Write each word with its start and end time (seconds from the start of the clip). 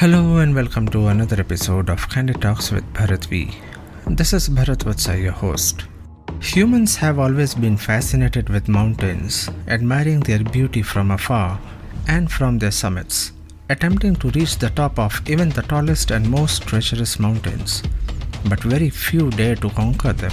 Hello 0.00 0.38
and 0.38 0.54
welcome 0.54 0.88
to 0.88 1.08
another 1.08 1.38
episode 1.38 1.90
of 1.90 2.08
Candid 2.08 2.40
Talks 2.40 2.70
with 2.70 2.90
Bharat 2.94 3.26
V. 3.26 3.54
This 4.06 4.32
is 4.32 4.48
Bharat 4.48 4.78
Vatsa, 4.78 5.22
your 5.22 5.32
host. 5.32 5.84
Humans 6.40 6.96
have 6.96 7.18
always 7.18 7.54
been 7.54 7.76
fascinated 7.76 8.48
with 8.48 8.66
mountains, 8.66 9.50
admiring 9.68 10.20
their 10.20 10.42
beauty 10.42 10.80
from 10.80 11.10
afar 11.10 11.60
and 12.08 12.32
from 12.32 12.58
their 12.58 12.70
summits, 12.70 13.32
attempting 13.68 14.16
to 14.16 14.30
reach 14.30 14.56
the 14.56 14.70
top 14.70 14.98
of 14.98 15.20
even 15.28 15.50
the 15.50 15.68
tallest 15.74 16.10
and 16.10 16.30
most 16.30 16.62
treacherous 16.62 17.18
mountains. 17.18 17.82
But 18.48 18.60
very 18.60 18.88
few 18.88 19.28
dare 19.28 19.56
to 19.56 19.68
conquer 19.68 20.14
them. 20.14 20.32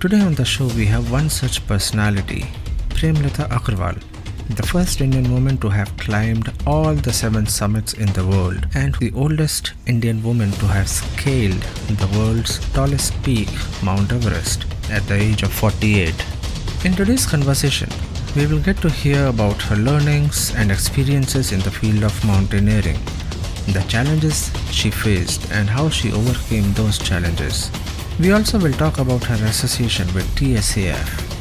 Today 0.00 0.20
on 0.20 0.34
the 0.34 0.44
show, 0.44 0.66
we 0.66 0.84
have 0.84 1.10
one 1.10 1.30
such 1.30 1.66
personality, 1.66 2.44
Premlata 2.90 3.48
Agarwal 3.48 4.11
the 4.56 4.66
first 4.66 5.00
Indian 5.00 5.32
woman 5.32 5.56
to 5.58 5.68
have 5.68 5.96
climbed 5.96 6.52
all 6.66 6.94
the 6.94 7.12
seven 7.12 7.46
summits 7.46 7.94
in 7.94 8.12
the 8.12 8.26
world 8.26 8.66
and 8.74 8.94
the 8.96 9.12
oldest 9.14 9.72
Indian 9.86 10.22
woman 10.22 10.50
to 10.52 10.66
have 10.66 10.88
scaled 10.88 11.62
the 12.00 12.18
world's 12.18 12.58
tallest 12.72 13.20
peak, 13.22 13.48
Mount 13.82 14.12
Everest, 14.12 14.66
at 14.90 15.02
the 15.06 15.14
age 15.14 15.42
of 15.42 15.52
48. 15.52 16.14
In 16.84 16.92
today's 16.92 17.24
conversation, 17.24 17.88
we 18.36 18.46
will 18.46 18.60
get 18.60 18.76
to 18.78 18.90
hear 18.90 19.26
about 19.26 19.62
her 19.62 19.76
learnings 19.76 20.54
and 20.54 20.70
experiences 20.70 21.52
in 21.52 21.60
the 21.60 21.70
field 21.70 22.02
of 22.02 22.24
mountaineering, 22.24 22.98
the 23.68 23.84
challenges 23.88 24.50
she 24.70 24.90
faced, 24.90 25.50
and 25.52 25.68
how 25.68 25.88
she 25.88 26.12
overcame 26.12 26.72
those 26.74 26.98
challenges. 26.98 27.70
We 28.20 28.32
also 28.32 28.58
will 28.58 28.72
talk 28.72 28.98
about 28.98 29.24
her 29.24 29.44
association 29.46 30.12
with 30.14 30.26
TSAF, 30.36 31.31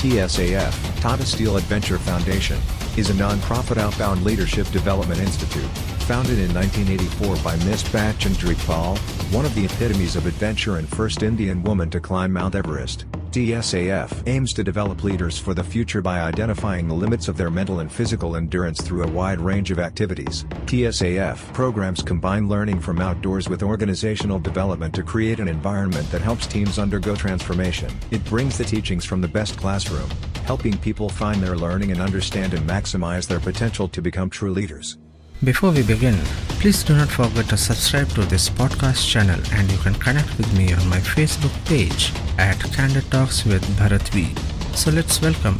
TSAF, 0.00 1.00
Tata 1.02 1.26
Steel 1.26 1.58
Adventure 1.58 1.98
Foundation, 1.98 2.58
is 2.96 3.10
a 3.10 3.14
non-profit 3.14 3.76
outbound 3.76 4.24
leadership 4.24 4.66
development 4.70 5.20
institute, 5.20 5.68
founded 6.08 6.38
in 6.38 6.54
1984 6.54 7.36
by 7.44 7.54
Miss 7.66 7.82
Bachendri 7.82 8.56
Pal, 8.66 8.96
one 9.30 9.44
of 9.44 9.54
the 9.54 9.66
epitomes 9.66 10.16
of 10.16 10.24
adventure 10.24 10.78
and 10.78 10.88
first 10.88 11.22
Indian 11.22 11.62
woman 11.62 11.90
to 11.90 12.00
climb 12.00 12.32
Mount 12.32 12.54
Everest. 12.54 13.04
TSAF 13.30 14.26
aims 14.26 14.52
to 14.52 14.64
develop 14.64 15.04
leaders 15.04 15.38
for 15.38 15.54
the 15.54 15.62
future 15.62 16.02
by 16.02 16.20
identifying 16.20 16.88
the 16.88 16.94
limits 16.94 17.28
of 17.28 17.36
their 17.36 17.48
mental 17.48 17.78
and 17.78 17.90
physical 17.90 18.34
endurance 18.34 18.80
through 18.80 19.04
a 19.04 19.10
wide 19.10 19.40
range 19.40 19.70
of 19.70 19.78
activities. 19.78 20.44
TSAF 20.66 21.52
programs 21.52 22.02
combine 22.02 22.48
learning 22.48 22.80
from 22.80 22.98
outdoors 22.98 23.48
with 23.48 23.62
organizational 23.62 24.40
development 24.40 24.92
to 24.96 25.04
create 25.04 25.38
an 25.38 25.46
environment 25.46 26.10
that 26.10 26.22
helps 26.22 26.48
teams 26.48 26.80
undergo 26.80 27.14
transformation. 27.14 27.90
It 28.10 28.24
brings 28.24 28.58
the 28.58 28.64
teachings 28.64 29.04
from 29.04 29.20
the 29.20 29.28
best 29.28 29.56
classroom, 29.56 30.10
helping 30.44 30.76
people 30.76 31.08
find 31.08 31.40
their 31.40 31.56
learning 31.56 31.92
and 31.92 32.00
understand 32.00 32.52
and 32.52 32.68
maximize 32.68 33.28
their 33.28 33.38
potential 33.38 33.86
to 33.88 34.02
become 34.02 34.28
true 34.28 34.50
leaders. 34.50 34.98
Before 35.43 35.71
we 35.71 35.83
begin, 35.83 36.15
please 36.59 36.83
do 36.83 36.95
not 36.95 37.09
forget 37.09 37.47
to 37.49 37.57
subscribe 37.57 38.09
to 38.09 38.21
this 38.25 38.49
podcast 38.49 39.07
channel 39.07 39.39
and 39.53 39.71
you 39.71 39.77
can 39.77 39.93
connect 39.95 40.37
with 40.37 40.51
me 40.57 40.73
on 40.73 40.87
my 40.89 40.99
Facebook 40.99 41.53
page 41.65 42.11
at 42.37 42.59
Candid 42.73 43.09
Talks 43.11 43.45
with 43.45 43.63
Bharat 43.77 44.09
V. 44.09 44.33
So 44.75 44.91
let's 44.91 45.21
welcome 45.21 45.57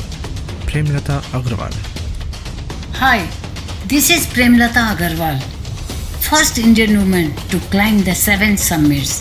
Premlata 0.69 1.21
Agarwal. 1.37 1.75
Hi, 2.95 3.27
this 3.87 4.09
is 4.09 4.25
Premlata 4.27 4.95
Agarwal, 4.95 5.39
first 6.29 6.57
Indian 6.57 6.97
woman 6.97 7.35
to 7.49 7.59
climb 7.69 7.99
the 8.03 8.15
seven 8.15 8.57
summits, 8.57 9.19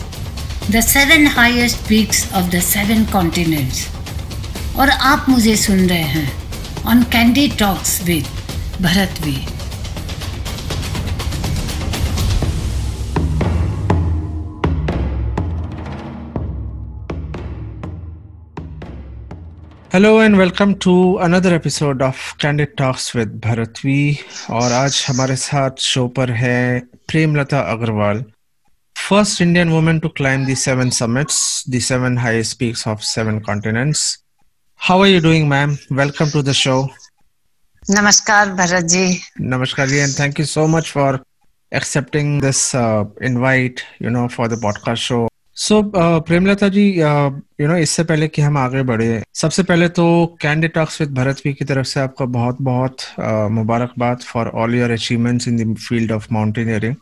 the 0.71 0.81
seven 0.81 1.27
highest 1.27 1.87
peaks 1.89 2.25
of 2.35 2.51
the 2.51 2.61
seven 2.61 3.05
continents. 3.07 3.91
और 4.77 4.91
आप 4.91 5.27
मुझे 5.29 5.57
सुन 5.57 5.89
रहे 5.89 6.03
हैं 6.15 6.31
on 6.91 7.03
candy 7.13 7.49
talks 7.59 8.01
with 8.05 8.25
Bharat 8.83 9.21
we 9.25 9.37
Hello 19.94 20.22
and 20.22 20.36
welcome 20.36 20.74
to 20.84 20.92
another 21.26 21.54
episode 21.54 22.02
of 22.04 22.18
candid 22.42 22.76
talks 22.78 23.16
with 23.16 23.30
Bharat 23.46 23.80
V 23.86 24.18
और 24.50 24.72
आज 24.72 25.04
हमारे 25.08 25.36
साथ 25.36 25.80
show 25.82 26.08
पर 26.18 26.32
है 26.32 26.80
Premlata 27.08 27.60
Agarwal 27.72 28.24
first 28.96 29.42
Indian 29.42 29.70
women 29.70 30.00
to 30.00 30.10
climb 30.18 30.46
the 30.46 30.56
seven 30.64 30.90
summits 30.98 31.40
the 31.70 31.80
seven 31.88 32.18
highest 32.18 32.58
peaks 32.60 32.88
of 32.88 33.02
seven 33.04 33.40
continents 33.48 34.04
how 34.80 35.02
are 35.04 35.10
you 35.10 35.22
doing 35.22 35.48
ma'am 35.50 35.78
welcome 35.92 36.30
to 36.34 36.42
the 36.42 36.52
show 36.62 36.78
नमस्कार 37.84 38.54
भरत 38.62 38.86
जी 38.96 39.08
नमस्कार 39.56 39.88
ji 39.88 39.98
and 39.98 40.20
thank 40.20 40.40
you 40.40 40.46
so 40.46 40.68
much 40.68 40.92
for 40.92 41.20
accepting 41.72 42.40
this 42.40 42.76
uh, 42.76 43.06
invite 43.22 43.86
you 44.00 44.10
know 44.10 44.28
for 44.28 44.48
the 44.48 44.56
podcast 44.58 44.98
show. 44.98 45.29
So 45.60 45.82
Premlata 46.20 46.68
uh, 46.68 46.74
ji 46.74 47.00
you 47.62 47.68
know 47.68 47.76
इससे 47.76 48.04
पहले 48.04 48.28
कि 48.28 48.42
हम 48.42 48.58
आगे 48.58 48.84
बढ़े 48.84 49.24
सबसे 49.34 49.64
पहले 49.64 49.90
तो 49.90 50.38
कैंडिड 50.42 50.74
टॉक्स 50.74 51.02
विद 51.02 51.14
भरत 51.14 51.40
की 51.40 51.66
तरफ़ 51.66 51.88
से 51.88 52.00
आपका 52.00 52.26
बहुत 52.26 52.58
बहुत 52.62 52.96
मुबारकबाद 53.52 54.18
for 54.18 54.48
all 54.48 54.76
your 54.76 54.92
achievements 54.92 55.48
in 55.48 55.74
the 55.74 55.78
field 55.78 56.12
of 56.12 56.28
mountaineering 56.32 56.96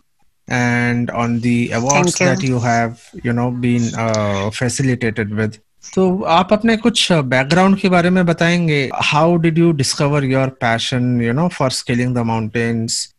and 0.49 1.09
on 1.21 1.31
the 1.43 1.71
awards 1.77 2.13
that 2.17 2.43
you 2.43 2.59
have 2.59 2.99
you 3.23 3.33
know 3.33 3.47
been 3.63 3.87
uh, 4.03 4.49
facilitated 4.59 5.33
with. 5.39 5.57
तो 5.95 6.21
आप 6.21 6.53
अपने 6.53 6.77
कुछ 6.77 7.11
बैकग्राउंड 7.11 7.77
के 7.79 7.89
बारे 7.89 8.09
में 8.09 8.25
बताएँगे. 8.25 8.89
How 8.95 9.35
did 9.37 9.57
you 9.57 9.71
discover 9.71 10.25
your 10.25 10.47
passion 10.47 11.21
you 11.21 11.33
know 11.33 11.47
for 11.47 11.71
scaling 11.71 12.15
the 12.15 12.17
mountains 12.17 13.13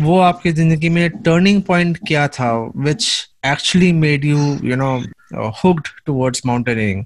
वो 0.00 0.18
आपकी 0.20 0.52
ज़िंदगी 0.52 0.88
में 0.88 1.10
टर्निंग 1.10 1.62
पॉइंट 1.62 1.98
क्या 2.08 2.28
था? 2.28 2.52
Which 2.76 3.33
actually 3.44 3.92
made 3.92 4.24
you 4.24 4.38
you 4.64 4.76
know 4.76 4.92
hooked 5.64 5.88
towards 6.06 6.42
mountaineering 6.46 7.04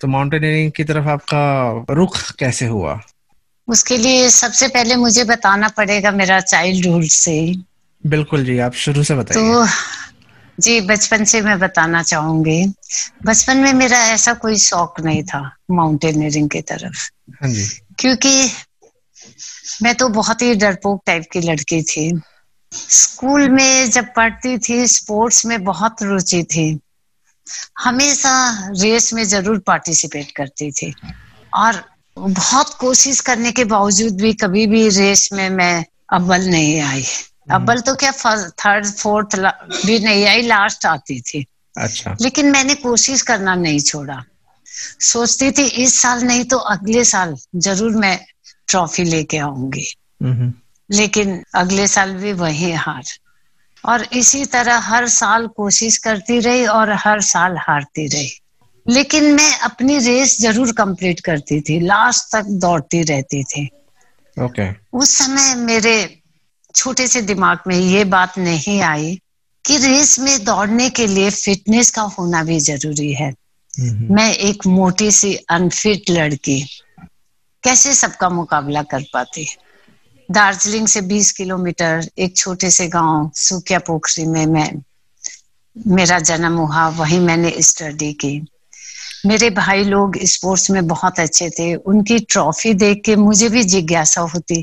तो 0.00 0.08
माउंटेनियरिंग 0.08 0.72
की 0.72 0.84
तरफ़ 0.84 1.08
आपका 1.08 1.94
रुख 1.94 2.32
कैसे 2.32 2.66
हुआ? 2.66 3.00
उसके 3.68 3.96
लिए 3.96 4.28
सबसे 4.30 4.68
पहले 4.68 4.96
मुझे 4.96 5.24
बताना 5.24 5.68
पड़ेगा 5.68 6.10
मेरा 6.10 6.40
चाइल्डहुड 6.40 7.04
से। 7.04 7.54
बिल्कुल 8.06 8.44
जी 8.44 8.58
आप 8.58 8.74
शुरू 8.74 9.02
से 9.02 9.14
बताइए। 9.14 9.40
तो 9.40 9.66
जी 10.58 10.80
बचपन 10.80 11.24
से 11.24 11.40
मैं 11.40 11.58
बताना 11.58 12.02
चाहूँगी। 12.02 12.66
बचपन 13.26 13.56
में 13.56 13.72
मेरा 13.72 13.98
ऐसा 13.98 14.34
कोई 14.34 14.58
शौक 14.58 15.00
नहीं 15.00 15.22
था 15.22 15.40
माउंटेनियरिंग 15.70 16.50
की 16.50 16.60
तरफ़। 16.60 17.10
हाँ 17.42 17.50
जी। 17.50 17.64
क्योंकि 17.98 18.50
मैं 19.82 19.94
तो 19.94 20.08
बहुत 20.08 20.42
ही 20.42 20.54
डरपोक 20.54 21.02
टाइप 21.06 21.24
की 21.32 21.40
लड़की 21.40 21.82
थी। 21.82 22.10
स्कूल 22.74 23.48
में 23.48 23.90
जब 23.90 24.12
पढ़ती 24.16 24.58
थी 24.58 24.86
स्पोर्ट्स 24.88 25.44
में 25.46 25.64
बहुत 25.64 26.02
रुचि 26.02 26.42
थी। 26.44 26.66
हमेशा 27.80 28.34
रेस 28.80 29.12
में 29.12 29.24
ज़रूर 29.24 29.58
पार्टिसिपेट 29.58 30.30
करती 30.30 30.70
थी। 30.70 30.94
और 31.54 31.82
बहुत 32.16 32.74
कोशिश 32.74 33.20
करने 33.20 33.52
के 33.52 33.64
बावजूद 33.64 34.20
भी 34.20 34.32
कभी 34.32 34.66
भी 34.66 34.88
रेस 34.88 35.28
में 35.32 35.48
मैं 35.50 35.84
अव्वल 36.12 36.48
नहीं 36.48 36.80
आई। 36.80 37.02
हम्म। 37.02 37.54
अव्वल 37.54 37.80
तो 37.80 37.94
क्या 37.94 38.12
थर्ड 38.60 38.86
फोर्थ 38.86 39.36
भी 39.86 39.98
नहीं 39.98 40.26
आई 40.26 40.42
लास्ट 40.42 40.86
आती 40.86 41.20
थी। 41.20 41.44
अच्छा। 41.74 42.16
लेकिन 42.22 42.50
मैंने 42.50 42.74
कोशिश 42.74 43.22
करना 43.22 43.54
नहीं 43.54 43.80
छोड़ा। 43.80 44.22
सोचती 45.00 45.50
थी 45.50 45.66
इस 45.84 45.94
साल 45.94 46.22
नहीं 46.22 46.44
तो 46.44 46.56
अगले 46.56 47.04
साल 47.04 47.36
ज़रूर 47.56 47.96
मैं 47.96 48.18
ट्रॉफी 48.68 49.04
लेके 49.04 49.38
आऊँगी। 49.38 49.86
हम्म। 50.22 50.52
लेकिन 50.90 51.42
अगले 51.54 51.86
साल 51.86 52.12
भी 52.12 52.32
वही 52.32 52.72
हार। 52.72 53.04
और 53.84 54.02
इसी 54.12 54.44
तरह 54.44 54.78
हर 54.78 55.08
साल 55.08 55.46
कोशिश 55.46 55.96
करती 55.96 56.38
रही 56.40 56.64
और 56.66 56.92
हर 56.92 57.20
साल 57.20 57.56
हारती 57.58 58.06
रही। 58.06 58.30
लेकिन 58.86 59.24
मैं 59.34 59.58
अपनी 59.58 59.98
रेस 59.98 60.36
ज़रूर 60.40 60.72
कंप्लीट 60.72 61.20
करती 61.20 61.60
थी 61.60 61.80
लास्ट 61.80 62.32
तक 62.32 62.44
दौड़ती 62.60 63.02
रहती 63.02 63.42
थी। 63.44 63.68
Okay. 64.36 64.68
उस 64.92 65.10
समय 65.10 65.54
मेरे 65.54 66.22
छोटे 66.74 67.06
से 67.06 67.20
दिमाग 67.22 67.58
में 67.66 67.76
ये 67.76 68.04
बात 68.04 68.38
नहीं 68.38 68.80
आई 68.82 69.20
कि 69.64 69.76
रेस 69.76 70.18
में 70.18 70.44
दौड़ने 70.44 70.88
के 70.90 71.06
लिए 71.06 71.30
फिटनेस 71.30 71.90
का 71.90 72.02
होना 72.02 72.42
भी 72.44 72.58
ज़रूरी 72.60 73.12
है। 73.12 73.32
मैं 74.10 74.32
एक 74.32 74.66
मोटी 74.66 75.10
सी 75.10 75.34
अनफिट 75.50 76.10
लड़की 76.10 76.60
कैसे 77.64 77.94
सबका 77.94 78.28
मुकाबला 78.28 78.82
कर 78.82 79.04
पाती? 79.14 79.46
दार्जिलिंग 80.28 80.86
से 80.88 81.00
20 81.02 81.30
किलोमीटर 81.32 82.08
एक 82.18 82.36
छोटे 82.36 82.70
से 82.70 82.86
गाँव 82.88 83.30
सुकिया 83.36 83.78
पोखरी 83.78 84.26
में 84.26 84.44
मैं 84.46 84.70
मेरा 85.76 86.18
जन्म 86.18 86.56
हुआ 86.56 86.86
वहीं 86.88 87.18
मैंने 87.20 87.52
स्टडी 87.62 88.12
की। 88.12 88.34
मेरे 89.26 89.48
भाई 89.50 89.84
लोग 89.84 90.16
स्पोर्ट्स 90.24 90.70
में 90.70 90.86
बहुत 90.86 91.20
अच्छे 91.20 91.48
थे। 91.50 91.74
उनकी 91.74 92.18
ट्रॉफी 92.18 92.74
देख 92.74 93.02
के 93.04 93.16
मुझे 93.16 93.48
भी 93.48 93.62
जिज्ञासा 93.64 94.20
होती 94.20 94.62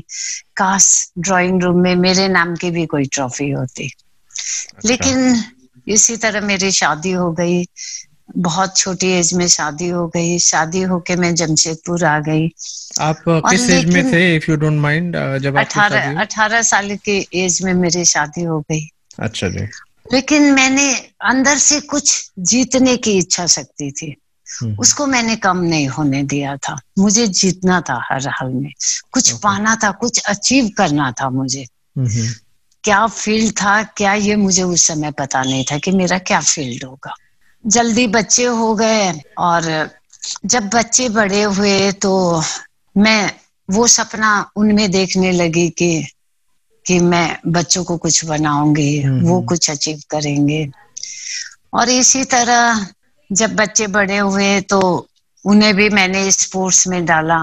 काश 0.56 0.86
ड्राइंग 1.18 1.62
रूम 1.62 1.78
में 1.78 1.94
मेरे 1.96 2.28
नाम 2.28 2.54
की 2.56 2.70
भी 2.70 2.86
कोई 2.86 3.04
ट्रॉफी 3.12 3.50
होती। 3.50 3.90
अच्छा। 4.74 4.84
लेकिन 4.84 5.42
इसी 5.86 6.16
तरह 6.16 6.40
मेरी 6.40 6.70
शादी 6.72 7.12
हो 7.12 7.30
गई। 7.32 7.64
बहुत 8.36 8.76
छोटी 8.76 9.06
एज 9.06 9.34
में 9.34 9.48
शादी 9.48 9.88
हो 9.88 10.06
गई। 10.08 10.38
शादी 10.38 10.82
होके 10.82 11.16
मैं 11.16 11.34
जमशेदपुर 11.34 12.04
आ 12.04 12.20
गई। 12.20 12.48
आप 13.00 13.22
किस 13.28 13.70
एज 13.70 13.84
में 13.84 14.12
थे 14.12 14.36
इफ़ 14.36 14.50
यू 14.50 14.56
डोंट 14.56 14.80
माइंड 14.80 15.16
जब 15.38 15.58
अठारह 15.58 16.20
अठारह 16.20 16.62
साल 16.62 16.96
की 16.96 17.26
एज 17.34 17.62
में 17.62 17.74
मेरी 17.74 18.04
शादी 18.04 18.42
हो 18.42 18.60
गई। 18.60 18.88
अच्छा 19.20 19.48
जी। 19.48 19.64
लेकिन 20.12 20.42
मैंने 20.42 20.94
अंदर 21.24 21.56
से 21.58 21.80
कुछ 21.80 22.30
जीतने 22.38 22.96
की 22.96 23.18
इच्छा 23.18 23.46
शक्ति 23.46 23.92
थी। 23.92 24.16
हम्म। 24.60 24.76
उसको 24.76 25.06
मैंने 25.06 25.36
कम 25.36 25.56
नहीं 25.56 25.88
होने 25.88 26.22
दिया 26.22 26.56
था। 26.56 26.80
मुझे 26.98 27.26
जीतना 27.26 27.80
था 27.80 28.02
हर 28.10 28.28
हाल 28.28 28.48
में। 28.48 28.72
कुछ 29.12 29.32
पाना 29.32 29.76
था 29.76 29.90
कुछ 29.90 30.18
अचीव 30.18 30.70
करना 30.78 31.12
था 31.12 31.30
मुझे। 31.30 31.66
क्या 32.84 33.06
फ़ील्ड 33.06 33.52
था 33.52 33.82
क्या 33.82 34.14
ये 34.14 34.36
मुझे 34.36 34.62
उस 34.62 34.86
समय 34.86 35.10
पता 35.10 35.42
नहीं 35.42 35.64
था 35.64 35.78
कि 35.78 35.90
मेरा 35.90 36.18
क्या 36.18 36.40
फ़ील्ड 36.40 36.84
होगा। 36.84 37.14
जल्दी 37.64 38.06
बच्चे 38.06 38.44
हो 38.44 38.74
गए 38.74 39.12
और 39.38 39.90
जब 40.46 40.68
बच्चे 40.68 41.08
बड़े 41.08 41.42
हुए 41.42 41.92
तो 41.92 42.42
मैं 42.96 43.32
वो 43.70 43.86
सपना 43.86 44.50
उनमें 44.56 44.90
देखने 44.90 45.32
लगी 45.32 45.68
कि 45.70 46.06
कि 46.86 46.98
मैं 47.00 47.38
बच्चों 47.46 47.84
को 47.84 47.96
कुछ 47.96 48.24
बनाऊँगी 48.24 49.02
हम्म, 49.02 49.26
वो 49.26 49.40
कुछ 49.42 49.70
अचीव 49.70 50.00
करेंगे। 50.10 50.70
और 51.74 51.88
इसी 51.88 52.24
तरह 52.24 52.86
जब 53.32 53.54
बच्चे 53.56 53.86
बड़े 53.86 54.18
हुए 54.18 54.60
तो 54.60 55.08
उन्हें 55.44 55.74
भी 55.74 55.88
मैंने 55.88 56.30
स्पोर्ट्स 56.30 56.86
में 56.88 57.04
डाला। 57.06 57.38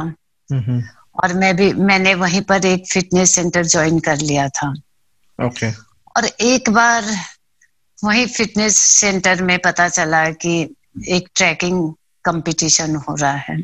और 1.23 1.33
मैं 1.33 1.55
भी 1.55 1.73
मैंने 1.73 2.13
वहीं 2.15 2.41
पर 2.41 2.65
एक 2.65 2.87
फिटनेस 2.91 3.35
सेंटर 3.35 3.65
ज्वाइन 3.65 3.99
कर 3.99 4.17
लिया 4.17 4.49
था। 4.49 4.73
ओके 5.39 5.71
और 6.15 6.25
एक 6.25 6.69
बार 6.69 7.03
वही 8.05 8.25
फिटनेस 8.25 8.75
सेंटर 8.75 9.43
में 9.43 9.59
पता 9.59 9.87
चला 9.89 10.29
कि 10.29 10.75
एक 11.09 11.27
ट्रैकिंग 11.35 11.93
कंपटीशन 12.25 12.95
हो 12.95 13.15
रहा 13.15 13.31
है। 13.31 13.57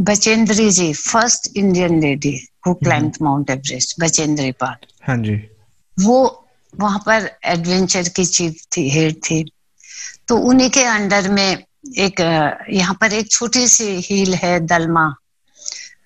Bachendri 0.00 0.70
ji 0.70 0.92
first 0.92 1.56
Indian 1.56 2.00
lady 2.00 2.48
who 2.66 2.74
climb 2.74 3.12
Mount 3.22 3.50
Everest 3.50 4.00
Bachendri 4.00 4.52
Pal. 4.52 4.76
हाँ 5.02 5.16
जी। 5.16 5.34
वो 6.00 6.46
वहाँ 6.74 6.98
पर 6.98 7.30
एडवेंचर 7.44 8.08
की 8.08 8.24
चीफ 8.24 8.62
थी 8.76 8.88
हेड 8.90 9.14
थी। 9.14 9.52
तो 10.28 10.36
उन्हीं 10.36 10.70
के 10.70 10.82
अंडर 10.84 11.28
में 11.28 11.64
एक 11.98 12.20
यहाँ 12.70 12.94
पर 13.00 13.12
एक 13.12 13.30
छोटी 13.30 13.66
सी 13.68 13.84
हिल 13.84 14.34
है 14.34 14.58
दलमा। 14.60 15.06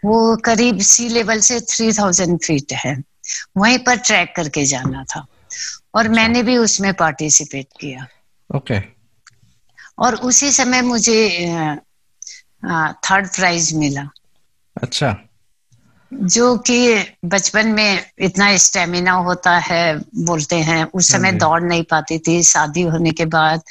वो 0.04 0.36
करीब 0.36 0.80
सी 0.80 1.08
लेवल 1.08 1.40
से 1.40 1.60
थ्री 1.60 1.92
थाउज़ेंड 1.92 2.38
फीट 2.38 2.72
है। 2.72 3.02
वहीं 3.56 3.78
पर 3.78 3.96
ट्रैक 3.96 4.32
करके 4.36 4.64
जाना 4.64 5.04
था। 5.04 5.26
और 5.94 6.04
अच्छा। 6.04 6.14
मैंने 6.16 6.42
भी 6.42 6.56
उसमें 6.58 6.92
पार्टिसिपेट 6.94 7.66
किया। 7.80 8.06
ओके 8.50 8.78
और 9.98 10.14
उसी 10.22 10.50
समय 10.52 10.82
मुझे 10.82 11.18
थर्ड 13.04 13.28
प्राइज 13.36 13.72
मिला। 13.76 14.08
अच्छा। 14.76 15.14
जो 16.12 16.56
कि 16.58 16.76
बचपन 17.24 17.68
में 17.68 18.04
इतना 18.18 18.56
स्टेमिना 18.56 19.12
होता 19.26 19.56
है 19.58 19.98
बोलते 20.26 20.56
हैं 20.58 20.84
उस 20.94 21.10
समय 21.12 21.32
दौड़ 21.34 21.62
नहीं 21.62 21.82
पाती 21.90 22.18
थी। 22.18 22.42
शादी 22.42 22.82
होने 22.84 23.10
के 23.10 23.24
बाद 23.26 23.62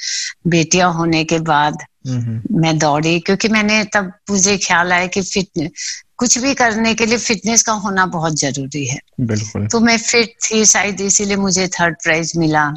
बेटियाँ 0.46 0.92
होने 0.92 1.24
के 1.24 1.38
बाद 1.42 1.84
मैं 2.06 2.76
दौड़ी 2.78 3.18
क्योंकि 3.20 3.48
मैंने 3.48 3.82
तब 3.94 4.12
मुझे 4.30 4.56
ख्याल 4.58 4.92
आया 4.92 5.06
कि 5.06 5.22
फिट 5.22 5.70
कुछ 6.18 6.38
भी 6.38 6.54
करने 6.54 6.94
के 6.94 7.06
लिए 7.06 7.18
फिटनेस 7.18 7.62
का 7.62 7.72
होना 7.74 8.06
बहुत 8.08 8.38
ज़रूरी 8.38 8.84
है। 8.86 8.98
बिल्कुल। 9.22 9.66
तो 9.66 9.80
मैं 9.80 9.96
फिट 9.98 10.34
थी 10.42 10.64
शायद 10.66 11.00
इसीलिए 11.00 11.36
मुझे 11.36 11.66
थर्ड 11.70 11.96
प्राइज 12.04 12.32
मिला। 12.36 12.72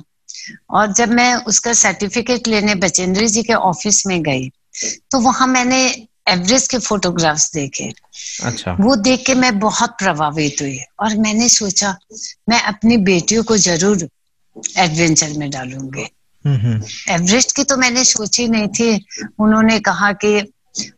और 0.72 0.92
जब 0.94 1.10
मैं 1.12 1.34
उसका 1.46 1.74
सर्टिफिकेट 1.76 2.48
लेने 2.48 2.76
बचेंद्री 2.78 3.28
जी 3.28 3.44
के 3.44 3.54
ऑफ़िस 3.54 4.06
में 4.08 4.22
गई 4.24 4.50
तो 5.12 5.20
वहाँ 5.20 5.48
मैंने 5.48 5.80
एवरेस्ट 6.30 6.72
के 6.72 6.78
फोटोग्राफ्स 6.80 7.52
देखे। 7.54 7.92
अच्छा। 8.44 8.76
वो 8.80 8.96
देख 8.98 9.26
के 9.26 9.34
मैं 9.36 9.58
बहुत 9.60 9.96
प्रभावित 10.00 10.62
हुई 10.62 10.80
और 11.00 11.16
मैंने 11.18 11.50
सोचा 11.50 11.96
मैं 12.50 12.62
अपनी 12.64 12.98
बेटियों 13.06 13.44
को 13.44 13.58
ज़रूर 13.60 14.08
एडवेंचर 14.78 15.38
में 15.38 15.50
डालूँगी। 15.50 16.08
एवरेस्ट 17.14 17.56
की 17.56 17.64
तो 17.64 17.78
मैंने 17.78 18.04
सोची 18.06 18.48
नहीं 18.48 18.68
थी। 18.70 18.94
उन्होंने 19.40 19.80
कहा 19.80 20.12
कि 20.16 20.38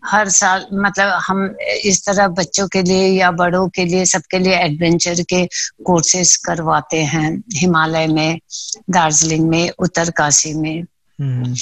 हर 0.06 0.30
साल 0.30 0.66
मतलब 0.74 1.20
हम 1.28 1.56
इस 1.84 2.06
तरह 2.06 2.28
बच्चों 2.28 2.68
के 2.68 2.84
लिए 2.84 3.08
या 3.08 3.32
बड़ों 3.32 3.68
के 3.70 3.86
लिए 3.86 4.06
सबके 4.06 4.40
लिए 4.40 4.56
एडवेंचर 4.56 5.22
के 5.22 5.46
कोर्सेज 5.86 6.36
करवाते 6.38 6.98
हैं 6.98 7.44
हिमालय 7.56 8.08
में 8.08 8.40
दार्जिलिंग 8.90 9.50
में 9.50 9.70
उत्तरकाशी 9.80 10.54
में। 10.54 10.84
हम्म। 11.20 11.56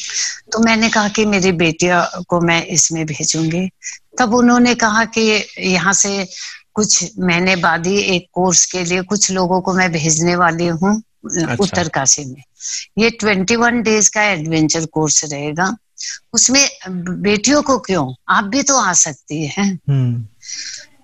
तो 0.52 0.60
मैंने 0.60 0.90
कहा 0.90 1.08
कि 1.08 1.26
मेरी 1.26 1.52
बेटिया 1.52 2.12
को 2.28 2.42
मैं 2.42 2.66
इसमें 2.66 3.06
भेजूँगी। 3.06 3.70
तब 4.20 4.34
उन्होंने 4.34 4.76
कहा 4.76 5.06
कि 5.06 5.46
यहाँ 5.60 5.94
से 5.94 6.28
कुछ 6.74 7.12
महीने 7.20 7.56
बाद 7.56 7.88
ही 7.88 8.00
एक 8.00 8.28
कोर्स 8.34 8.66
के 8.66 8.84
लिए 8.84 9.02
कुछ 9.02 9.32
लोगों 9.32 9.62
को 9.62 9.74
मैं 9.74 9.92
भेजने 9.92 10.36
वाली 10.36 10.68
हूँ। 10.68 11.02
अच्छा। 11.30 11.56
उत्तरकाशी 11.60 12.26
में। 12.26 12.44
ये 12.98 13.10
ट्वेंटी 13.10 13.56
वन 13.56 13.82
डेज़ 13.82 14.12
का 14.12 14.24
एडवेंचर 14.24 14.86
कोर्स 14.86 15.26
रहेगा। 15.26 15.78
उसमें 16.34 16.70
बेटियों 16.90 17.62
को 17.62 17.80
क्यों? 17.80 18.14
आप 18.30 18.44
भी 18.44 18.64
तो 18.64 18.78
आ 18.78 18.94
सकती 18.94 19.46
हैं। 19.48 19.80
हम्म। 19.90 20.28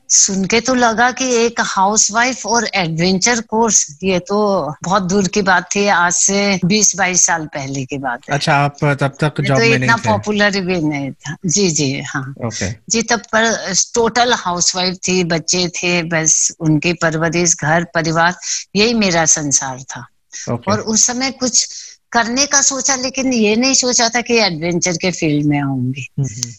सुन 0.10 0.46
के 0.46 0.62
तो 0.62 0.74
लगा 0.74 1.12
कि 1.12 1.26
एक 1.36 1.56
हाउसवाइफ 1.60 2.46
और 2.46 2.70
एडवेंचर 2.76 3.42
कोर्स 3.42 3.98
ये 4.04 4.20
तो 4.20 4.38
बहुत 4.84 5.04
दूर 5.04 5.28
की 5.28 5.42
बात 5.42 5.70
थी। 5.76 5.88
आज 5.88 6.14
से 6.14 6.60
20-22 6.66 7.26
साल 7.26 7.46
पहले 7.46 7.86
की 7.86 7.98
बात 7.98 8.20
है। 8.30 8.36
अच्छा 8.36 8.56
आप 8.56 8.76
तब 8.84 9.16
तक 9.22 9.42
जॉब 9.42 9.58
तो 9.58 9.66
में 9.66 9.78
इतना 9.78 9.96
पॉपुलर 9.96 10.60
भी 10.60 10.82
नहीं 10.82 11.12
था। 11.12 11.36
जी 11.46 11.70
जी 11.72 12.02
हाँ। 12.02 12.36
Okay. 12.46 12.72
जी 12.90 13.02
तब 13.02 13.20
पर 13.20 13.74
टोटल 13.94 14.34
हाउसवाइफ 14.34 14.98
थी 15.08 15.24
बच्चे 15.24 15.68
थे 15.68 16.04
बस 16.04 16.54
उनकी 16.60 16.94
परवरिश 16.94 17.56
घर 17.62 17.84
परिवार 17.84 18.36
यही 18.76 18.94
मेरा 18.94 19.26
संसार 19.26 19.82
था। 19.82 20.08
Okay. 20.50 20.72
और 20.72 20.80
उस 20.80 21.06
समय 21.06 21.32
कुछ 21.32 21.66
करने 22.12 22.46
का 22.46 22.62
सोचा 22.62 22.96
लेकिन 22.96 23.34
ये 23.34 23.56
नहीं 23.56 23.74
सोचा 23.74 24.10
था 24.10 24.22
कि 24.22 24.38
एडवेंचर 24.38 24.98
के 24.98 25.12
फ़ील्ड 25.12 25.46
में 25.46 25.60
आऊँगी 25.62 26.08
हम्म। 26.20 26.52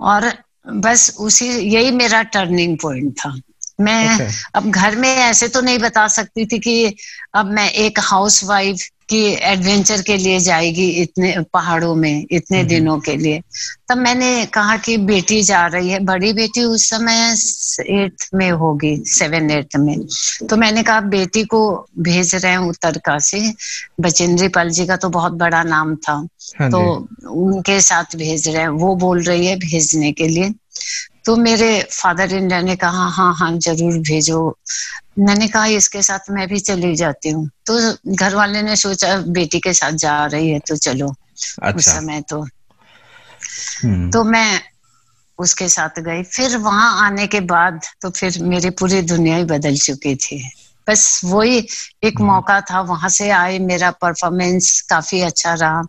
और 0.00 0.32
बस 0.78 1.16
उसी 1.20 1.48
यही 1.48 1.90
मेरा 1.90 2.22
टर्निंग 2.22 2.76
पॉइंट 2.78 3.12
था 3.18 3.34
मैं 3.80 4.16
okay. 4.16 4.32
अब 4.54 4.70
घर 4.70 4.96
में 4.96 5.08
ऐसे 5.08 5.48
तो 5.48 5.60
नहीं 5.60 5.78
बता 5.78 6.06
सकती 6.08 6.46
थी 6.46 6.58
कि 6.58 6.96
अब 7.34 7.50
मैं 7.50 7.70
एक 7.70 7.98
हाउस 8.00 8.42
वाइफ 8.44 8.88
की 9.08 9.24
एडवेंचर 9.26 10.02
के 10.02 10.16
लिए 10.16 10.40
जाएगी 10.40 10.88
इतने 10.90 11.34
पहाड़ों 11.52 11.94
में 11.94 12.26
इतने 12.30 12.58
हम्म। 12.58 12.68
दिनों 12.68 12.98
के 13.00 13.16
लिए। 13.16 13.40
तब 13.88 13.98
मैंने 13.98 14.46
कहा 14.46 14.76
कि 14.76 14.96
बेटी 14.96 15.42
जा 15.42 15.66
रही 15.66 15.90
है 15.90 16.00
बड़ी 16.00 16.32
बेटी 16.32 16.64
उस 16.64 16.88
समय 16.90 17.34
एट्थ 17.90 18.28
में 18.34 18.50
होगी 18.50 18.96
सेवन 19.06 19.50
एट्थ 19.50 19.76
में। 19.76 19.98
तो 20.50 20.56
मैंने 20.56 20.82
कहा 20.82 21.00
बेटी 21.00 21.44
को 21.44 21.88
भेज 21.98 22.34
रहे 22.34 22.52
हैं 22.52 23.18
से। 23.18 23.54
बचेंद्री 24.00 24.48
पाल 24.48 24.70
जी 24.70 24.86
का 24.86 24.96
तो 24.96 25.08
बहुत 25.08 25.32
बड़ा 25.32 25.62
नाम 25.62 25.96
था। 25.96 26.26
हाँ 26.58 26.70
तो 26.70 26.80
उनके 27.30 27.80
साथ 27.80 28.16
भेज 28.16 28.48
रहे 28.48 28.62
हैं। 28.62 28.68
वो 28.68 28.94
बोल 28.96 29.22
रही 29.22 29.46
है 29.46 29.56
भेजने 29.56 30.12
के 30.12 30.28
लिए। 30.28 30.54
तो 31.24 31.36
मेरे 31.36 31.70
फादर 31.92 32.32
इन 32.34 32.64
ने 32.64 32.76
कहा 32.76 33.06
हाँ 33.06 33.34
हाँ 33.34 33.58
ज़रूर 33.58 33.98
भेजो। 33.98 34.58
मैंने 35.18 35.48
कहा 35.48 35.66
इसके 35.66 36.02
साथ 36.02 36.30
मैं 36.30 36.48
भी 36.48 36.58
चली 36.60 36.94
जाती 36.96 37.28
हूँ। 37.28 37.50
तो 37.66 37.96
घर 38.14 38.34
वाले 38.34 38.62
ने 38.62 38.76
सोचा 38.76 39.16
बेटी 39.18 39.60
के 39.60 39.72
साथ 39.72 39.92
जा 39.92 40.26
रही 40.26 40.50
है 40.50 40.58
तो 40.58 40.76
चलो। 40.76 41.14
अच्छा। 41.62 41.76
उस 41.78 41.84
समय 41.84 42.20
तो। 42.20 42.40
हम्म। 43.84 44.10
तो 44.10 44.24
मैं 44.24 44.60
उसके 45.38 45.68
साथ 45.68 46.00
गई। 46.00 46.22
फिर 46.22 46.56
वहाँ 46.56 47.06
आने 47.06 47.26
के 47.26 47.40
बाद 47.40 47.80
तो 48.02 48.10
फिर 48.10 48.42
मेरी 48.42 48.70
पूरी 48.70 49.02
दुनिया 49.02 49.36
ही 49.36 49.44
बदल 49.44 49.76
चुकी 49.76 50.14
थी। 50.16 50.50
बस 50.88 51.20
वही 51.24 51.58
एक 51.58 52.20
हम्म। 52.20 52.26
मौका 52.26 52.60
था 52.62 52.80
वहाँ 52.82 53.08
से 53.10 53.28
आए 53.32 53.58
मेरा 53.60 53.90
परफॉर्मेंस 54.00 54.80
काफ़ी 54.90 55.20
अच्छा 55.22 55.54
रहा 55.54 55.82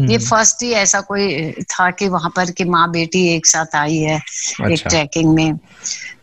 ये 0.00 0.18
फ़र्स्ट 0.20 0.62
हम्म। 0.62 0.66
ही 0.66 0.72
ऐसा 0.74 1.00
कोई 1.02 1.52
था 1.70 1.90
कि 1.92 2.08
वहाँ 2.08 2.30
पर 2.36 2.50
कि 2.50 2.64
माँ 2.66 2.90
बेटी 2.90 3.26
एक 3.28 3.46
साथ 3.46 3.76
आई 3.76 3.96
है 3.98 4.16
अच्छा। 4.16 4.68
एक 4.68 4.86
ट्रैकिंग 4.88 5.34
में 5.34 5.58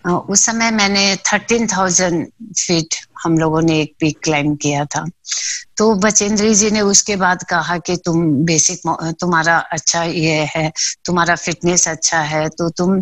उस 0.06 0.46
समय 0.46 0.72
मैंने 0.72 1.16
थर्टीन 1.26 1.68
थाउज़ेंड 1.68 2.26
फीट 2.58 2.96
हम 3.24 3.38
लोगों 3.38 3.62
ने 3.62 3.80
एक 3.82 3.94
पीक 4.00 4.20
क्लाइम 4.24 4.56
किया 4.56 4.86
था 4.86 5.06
तो 5.78 5.94
बचेंद्री 5.96 6.54
जी 6.56 6.70
ने 6.72 6.82
उसके 6.84 7.16
बाद 7.16 7.44
कहा 7.44 7.78
कि 7.80 7.96
तुम 7.98 8.24
बेसिक 8.46 8.82
तुम्हारा 9.22 9.58
अच्छा 9.72 10.04
ये 10.04 10.48
है 10.56 10.72
तुम्हारा 11.06 11.36
फिटनेस 11.36 11.88
अच्छा 11.88 12.20
है 12.24 12.48
तो 12.50 12.70
तुम 12.70 13.00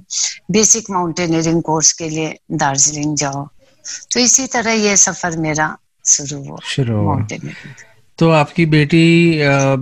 बेसिक 0.51 0.89
माउंटेनियरिंग 0.89 1.61
कोर्स 1.61 1.91
के 1.93 2.09
लिए 2.09 2.37
दार्जिलिंग 2.53 3.15
जाओ 3.17 3.47
तो 4.11 4.19
इसी 4.19 4.47
तरह 4.47 4.71
ये 4.71 4.97
सफ़र 4.97 5.37
मेरा 5.37 5.77
शुरू 6.05 6.43
हुआ 6.43 6.57
शुरू 6.63 6.95
हुआ। 6.95 7.15
तो 8.19 8.29
आपकी 8.29 8.65
बेटी 8.65 9.05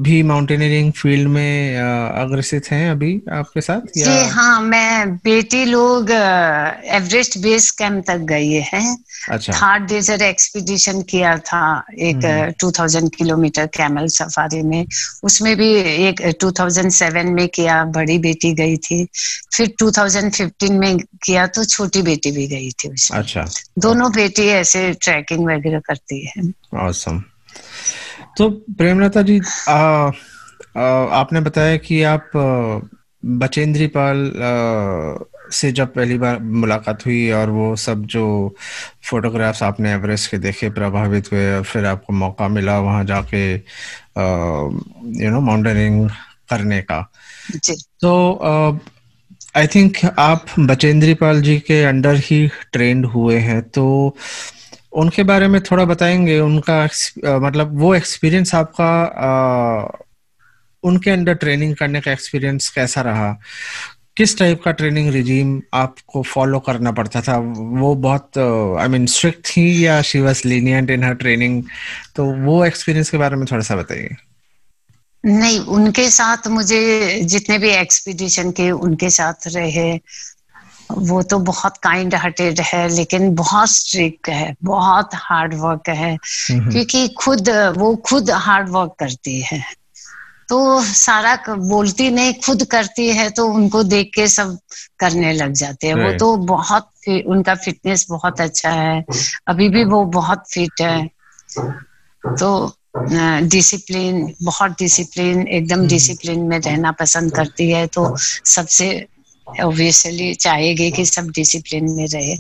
भी 0.01 0.21
माउंटेनियरिंग 0.23 0.91
फ़ील्ड 0.93 1.27
में 1.27 1.77
अग्रसित 1.77 2.71
हैं 2.71 2.89
अभी 2.91 3.11
आपके 3.33 3.61
साथ 3.61 3.97
या? 3.97 4.05
जी 4.05 4.27
हाँ 4.29 4.61
मैं 4.61 5.15
बेटी 5.17 5.63
लोग 5.65 6.11
एवरेस्ट 6.11 7.37
बेस 7.37 7.69
कैंप 7.71 8.03
तक 8.07 8.17
गई 8.31 8.51
है। 8.73 8.81
अच्छा। 9.31 9.53
थर्ड 9.53 9.87
डेजर्ट 9.89 10.21
एक्सपीडिशन 10.21 11.01
किया 11.01 11.35
था 11.37 11.61
एक 11.99 12.25
two 12.59 12.71
thousand 12.71 13.09
kilometre 13.15 13.65
camel 13.77 14.07
safari 14.07 14.61
में। 14.63 14.85
उसमें 15.23 15.55
भी 15.57 15.69
एक 16.07 16.21
2007 16.43 17.31
में 17.35 17.47
किया 17.47 17.83
बड़ी 17.97 18.17
बेटी 18.19 18.53
गई 18.53 18.77
थी। 18.77 19.03
फिर 19.55 19.73
2015 19.79 20.79
में 20.79 20.97
किया 20.99 21.47
तो 21.47 21.63
छोटी 21.65 22.01
बेटी 22.01 22.31
भी 22.31 22.47
गई 22.47 22.69
थी 22.71 22.89
उसमें। 22.89 23.19
अच्छा। 23.19 23.45
दोनों 23.79 24.11
बेटी 24.11 24.47
ऐसे 24.51 24.91
ट्रैकिंग 25.01 25.45
वगैरह 25.47 25.79
करती 25.79 26.25
है। 26.25 26.43
Awesome. 26.83 27.19
तो 28.37 28.49
प्रेमलता 28.49 29.21
जी 29.21 29.41
आ, 29.69 29.73
आ, 30.77 30.81
आपने 31.15 31.41
बताया 31.41 31.77
कि 31.77 32.03
आप 32.03 32.31
बचेंद्री 33.25 33.87
पाल 33.87 34.31
से 35.51 35.71
जब 35.71 35.93
पहली 35.93 36.17
बार 36.17 36.39
मुलाकात 36.39 37.05
हुई 37.05 37.31
और 37.31 37.49
वो 37.49 37.75
सब 37.75 38.05
जो 38.05 38.55
फोटोग्राफ्स 39.09 39.63
आपने 39.63 39.91
एवरेस्ट 39.91 40.31
के 40.31 40.37
देखे 40.37 40.69
प्रभावित 40.69 41.31
हुए 41.31 41.55
और 41.57 41.63
फिर 41.63 41.85
आपको 41.85 42.13
मौका 42.13 42.47
मिला 42.47 42.79
वहाँ 42.79 43.03
जाके 43.03 43.55
यू 45.23 45.31
नो 45.31 45.41
माउंटेनिंग 45.41 46.09
करने 46.49 46.81
का। 46.81 47.11
तो 48.01 48.39
आई 49.55 49.67
थिंक 49.67 49.93
आप 50.19 50.45
बचेंद्री 50.59 51.13
पाल 51.13 51.41
जी 51.41 51.59
के 51.59 51.83
अंडर 51.83 52.15
ही 52.15 52.47
ट्रेंड 52.47 53.05
हुए 53.05 53.37
हैं 53.37 53.61
तो 53.61 54.15
उनके 54.97 55.23
बारे 55.23 55.47
में 55.47 55.59
थोड़ा 55.61 55.85
बताएँगे, 55.85 56.39
उनका 56.39 56.83
मतलब 57.39 57.79
वो 57.79 57.93
एक्सपीरियंस 57.95 58.53
आपका 58.55 58.91
उनके 60.83 61.11
अंडर 61.11 61.33
ट्रेनिंग 61.35 61.75
करने 61.75 62.01
का 62.01 62.11
एक्सपीरियंस 62.11 62.69
कैसा 62.69 63.01
रहा? 63.01 63.31
किस 64.17 64.37
टाइप 64.37 64.61
का 64.63 64.71
ट्रेनिंग 64.71 65.09
रिजीम 65.13 65.61
आपको 65.73 66.21
फॉलो 66.23 66.59
करना 66.59 66.91
पड़ता 66.91 67.21
था? 67.21 67.37
वो 67.37 67.93
बहुत 67.95 68.37
आई 68.81 68.87
मीन 68.87 69.05
स्ट्रिक्ट 69.05 69.45
थी 69.47 69.85
या 69.85 70.01
she 70.01 70.21
was 70.21 70.41
lenient 70.45 70.89
in 70.89 71.03
her 71.03 71.13
training 71.15 71.63
तो 72.15 72.25
वो 72.45 72.63
एक्सपीरियंस 72.65 73.09
के 73.09 73.17
बारे 73.17 73.35
में 73.35 73.45
थोड़ा 73.51 73.63
सा 73.63 73.75
बताइए। 73.75 74.15
नहीं, 75.23 75.59
उनके 75.59 76.09
साथ 76.09 76.47
मुझे 76.47 77.21
जितने 77.25 77.57
भी 77.57 77.69
एक्सपीडिशन 77.69 78.51
के 78.51 78.69
उनके 78.71 79.09
साथ 79.09 79.47
रहे 79.47 79.91
वो 80.91 81.21
तो 81.21 81.39
बहुत 81.39 81.77
काइंड 81.77 82.15
हार्टेड 82.15 82.59
है 82.63 82.87
लेकिन 82.89 83.33
बहुत 83.35 83.69
स्ट्रिक्ट 83.69 84.29
है 84.29 84.55
बहुत 84.63 85.09
हार्ड 85.15 85.53
वर्क 85.53 85.89
है 85.89 86.15
क्योंकि 86.51 87.07
खुद 87.17 87.49
वो 87.77 87.95
खुद 88.05 88.31
हार्ड 88.31 88.69
वर्क 88.69 88.95
करती 88.99 89.41
है। 89.41 89.61
तो 90.49 90.81
सारा 90.81 91.35
बोलती 91.49 92.09
नहीं 92.11 92.33
खुद 92.45 92.63
करती 92.63 93.07
है 93.09 93.29
तो 93.29 93.47
उनको 93.47 93.83
देख 93.83 94.11
के 94.15 94.27
सब 94.27 94.57
करने 94.99 95.33
लग 95.33 95.53
जाते 95.53 95.87
हैं। 95.87 95.95
वो 95.95 96.11
तो 96.17 96.35
बहुत 96.45 96.89
उनका 97.27 97.55
फिटनेस 97.55 98.05
बहुत 98.09 98.41
अच्छा 98.41 98.69
है 98.69 99.03
अभी 99.47 99.69
भी 99.69 99.83
वो 99.83 100.03
बहुत 100.13 100.43
फिट 100.51 100.81
है। 100.81 101.09
तो 102.23 102.49
डिसिप्लिन 103.47 104.33
बहुत 104.43 104.71
डिसिप्लिन 104.71 105.47
एकदम 105.47 105.87
डिसिप्लिन 105.87 106.39
हम्म। 106.39 106.49
में 106.49 106.59
रहना 106.59 106.91
पसंद 106.91 107.35
करती 107.35 107.69
है 107.71 107.85
तो 107.87 108.15
सबसे 108.17 108.89
ऑब्वियसली 109.63 110.33
चाहेगी 110.35 110.89
कि 110.91 111.05
सब 111.05 111.29
डिसिप्लिन 111.35 111.91
में 111.91 112.05
रहे 112.07 112.35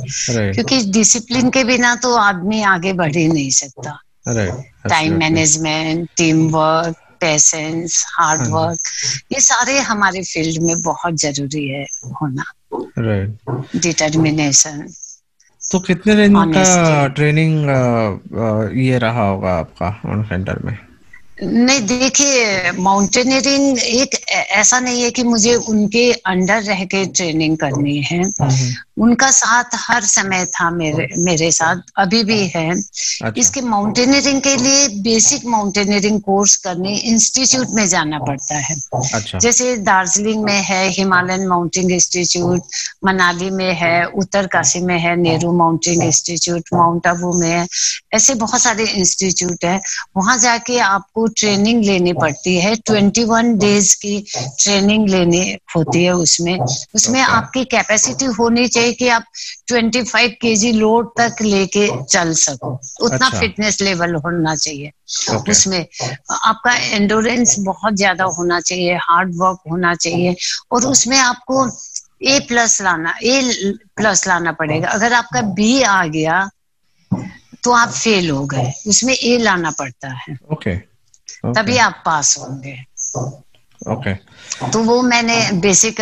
क्योंकि 0.53 0.81
डिसिप्लिन 0.91 1.49
के 1.49 1.63
बिना 1.63 1.95
तो 2.03 2.13
आदमी 2.17 2.61
आगे 2.63 2.93
बढ़ 2.93 3.15
ही 3.15 3.27
नहीं 3.27 3.49
सकता। 3.51 3.97
Time 4.89 5.17
management 5.19 6.07
team 6.17 6.47
work 6.49 6.95
patience 7.21 8.03
hard 8.09 8.41
work 8.51 8.89
ये 9.33 9.39
सारे 9.41 9.79
हमारे 9.81 10.21
फ़ील्ड 10.23 10.61
में 10.63 10.81
बहुत 10.81 11.19
ज़रूरी 11.21 11.67
है 11.69 11.85
होना। 12.21 12.43
डिटर्मिनेशन 13.77 14.87
तो 15.61 15.79
कितने 15.79 16.15
दिन 16.15 16.35
का 16.53 17.07
ट्रेनिंग 17.15 17.69
ये 18.79 18.97
रहा 18.97 19.27
होगा 19.29 19.53
आपका 19.59 19.89
ऑन 20.05 20.23
सेंटर 20.23 20.59
में? 20.65 20.77
नहीं, 21.37 21.81
देखिए 21.81 22.71
माउंटेनियरिंग 22.79 23.77
एक 23.79 24.15
ऐसा 24.29 24.79
नहीं 24.79 25.01
है 25.03 25.09
कि 25.11 25.23
मुझे 25.23 25.55
उनके 25.71 26.11
अंडर 26.25 26.61
रह 26.63 26.83
के 26.85 27.05
ट्रेनिंग 27.05 27.57
करनी 27.57 27.97
है 28.01 28.21
हम्म। 28.21 28.71
उनका 28.97 29.29
साथ 29.31 29.75
हर 29.75 30.03
समय 30.03 30.45
था 30.45 30.69
मेरे 30.69 31.07
मेरे 31.17 31.51
साथ 31.51 31.81
अभी 31.97 32.23
भी 32.23 32.39
है। 32.47 32.69
अच्छा। 32.71 33.31
इसके 33.37 33.61
माउंटेनियरिंग 33.61 34.41
के 34.41 34.55
लिए 34.55 34.87
बेसिक 35.01 35.45
माउंटेनियरिंग 35.45 36.19
कोर्स 36.21 36.55
करने 36.57 36.95
इंस्टीट्यूट 36.97 37.67
में 37.69 37.87
जाना 37.87 38.19
पड़ता 38.19 38.57
है। 38.57 38.75
अच्छा। 39.13 39.39
जैसे 39.39 39.75
दार्जिलिंग 39.77 40.43
में 40.43 40.61
है 40.61 40.87
हिमालयन 40.89 41.47
माउंटेन 41.47 41.91
इंस्टीट्यूट 41.91 42.61
मनाली 43.05 43.49
में 43.49 43.73
है 43.73 44.05
उत्तरकाशी 44.05 44.79
में 44.79 44.97
है 44.99 45.15
Nehru 45.15 45.51
mountain 45.57 46.01
institute 46.01 46.69
Mount 46.73 47.07
Abu 47.07 47.31
में 47.39 47.49
है 47.49 47.67
ऐसे 48.13 48.35
बहुत 48.35 48.61
सारे 48.61 48.85
इंस्टीट्यूट 48.85 49.65
है। 49.65 49.79
वहाँ 50.17 50.37
जाके 50.37 50.77
आपको 50.79 51.27
ट्रेनिंग 51.27 51.83
लेनी 51.83 52.13
पड़ती 52.13 52.55
है। 52.57 52.75
ट्वेंटी 52.75 53.23
वन 53.23 53.57
डेज़ 53.57 53.95
की 53.95 54.19
ट्रेनिंग 54.35 55.07
लेनी 55.09 55.57
होती 55.75 56.03
है 56.03 56.15
उसमें। 56.15 56.57
उसमें 56.95 57.21
आपकी 57.21 57.63
कैपेसिटी 57.65 58.25
होनी 58.25 58.67
चाहिए 58.67 58.86
कि 58.93 59.07
आप 59.09 59.23
25 59.71 60.11
फाइव 60.11 60.35
के 60.41 60.55
जी 60.55 60.71
लोड 60.71 61.11
तक 61.17 61.41
लेके 61.41 61.87
चल 62.03 62.33
सको। 62.33 62.71
उतना 63.05 63.25
अच्छा। 63.25 63.39
फिटनेस 63.39 63.81
लेवल 63.81 64.15
होना 64.15 64.55
चाहिए। 64.55 64.91
Okay. 65.29 65.51
उसमें 65.51 65.85
आपका 66.31 66.73
एंडोरेंस 66.73 67.55
बहुत 67.59 67.95
ज़्यादा 67.95 68.23
होना 68.37 68.59
चाहिए 68.59 68.95
हार्ड 69.01 69.35
वर्क 69.35 69.59
होना 69.71 69.93
चाहिए 69.95 70.35
और 70.71 70.85
उसमें 70.85 71.17
आपको 71.17 71.65
ए 72.23 72.39
प्लस 72.47 72.81
लाना 72.81 73.13
ए 73.23 73.41
प्लस 73.95 74.27
लाना 74.27 74.51
पड़ेगा। 74.51 74.89
अगर 74.89 75.13
आपका 75.13 75.41
बी 75.53 75.81
आ 75.81 76.03
गया 76.07 76.49
तो 77.63 77.71
आप 77.71 77.89
फेल 77.89 78.29
हो 78.29 78.45
गए। 78.45 78.71
उसमें 78.87 79.13
ए 79.13 79.37
लाना 79.37 79.71
पड़ता 79.71 80.07
है। 80.09 80.37
Okay 80.51 80.75
okay. 80.75 81.53
तभी 81.55 81.77
आप 81.77 82.01
पास 82.05 82.37
होंगे। 82.39 82.75
ओके 83.89 84.37
तो 84.73 84.79
वो 84.79 85.01
मैंने 85.01 85.51
बेसिक 85.51 85.95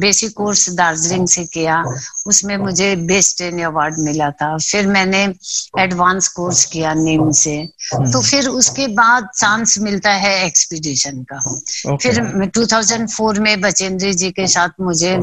बेसिक 0.00 0.32
कोर्स 0.32 0.70
दार्जिलिंग 0.70 1.28
से 1.28 1.44
किया। 1.44 1.84
उसमें 2.26 2.56
मुझे 2.56 2.96
बेस्ट 2.96 3.36
ट्रेन 3.36 3.62
अवार्ड 3.62 3.98
मिला 3.98 4.30
था। 4.30 4.56
फिर 4.58 4.86
मैंने 4.86 5.34
एडवांस 5.78 6.28
कोर्स 6.28 6.64
किया 6.64 6.94
नीम 6.94 7.30
से। 7.30 7.68
hmm. 7.96 8.12
तो 8.12 8.20
फिर 8.20 8.48
उसके 8.48 8.86
बाद 8.86 9.28
चांस 9.36 9.78
मिलता 9.78 10.10
है 10.10 10.46
एक्सपीडिशन 10.46 11.22
का। 11.22 11.60
Okay. 11.86 12.02
फिर 12.02 12.50
2004 12.58 13.38
में 13.38 13.60
बचेंद्री 13.60 14.14
जी 14.14 14.30
के 14.30 14.46
साथ 14.46 14.68
मुझे 14.80 15.20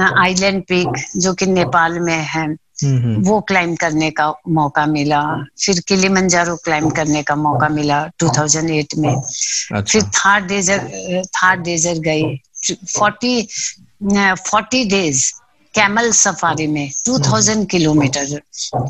आइलैंड 0.00 0.62
पीक 0.62 1.04
जो 1.16 1.34
कि 1.34 1.46
नेपाल 1.46 2.00
में 2.00 2.24
है 2.24 2.65
वो 2.84 3.40
क्लाइम 3.40 3.74
करने 3.74 4.10
का 4.10 4.32
मौका 4.48 4.86
मिला। 4.86 5.22
फिर 5.64 5.80
किली 5.80 6.08
मंजारो 6.08 6.56
क्लाइम 6.56 6.90
करने 6.90 7.22
का 7.22 7.36
मौका 7.36 7.68
मिला 7.68 8.04
2008 8.20 8.94
में। 8.96 9.14
अच्छा। 9.14 9.80
फिर 9.82 10.02
थार 10.02 10.44
डेजर 10.46 10.78
थार 11.26 11.56
डेजर 11.60 11.98
गई 11.98 12.36
forty 12.88 13.48
forty 14.02 14.84
days 14.84 15.32
camel 15.74 16.10
safari 16.12 16.66
में 16.66 16.90
2000 17.06 17.64
किलोमीटर 17.70 18.40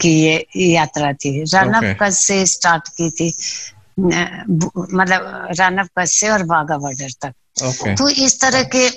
की 0.02 0.10
ये 0.20 0.46
यात्रा 0.56 1.12
थी। 1.12 1.30
रनअप 1.42 1.98
okay. 1.98 2.12
से 2.12 2.44
स्टार्ट 2.46 2.88
की 2.88 3.10
थी। 3.10 3.32
मतलब 3.98 5.88
कच्छ 5.98 6.10
से 6.10 6.28
और 6.28 6.44
वाघा 6.46 6.76
बॉर्डर 6.78 7.10
तक। 7.22 7.32
Okay. 7.56 7.96
तो 7.98 8.08
इस 8.08 8.40
तरह 8.40 8.62
के 8.74 8.88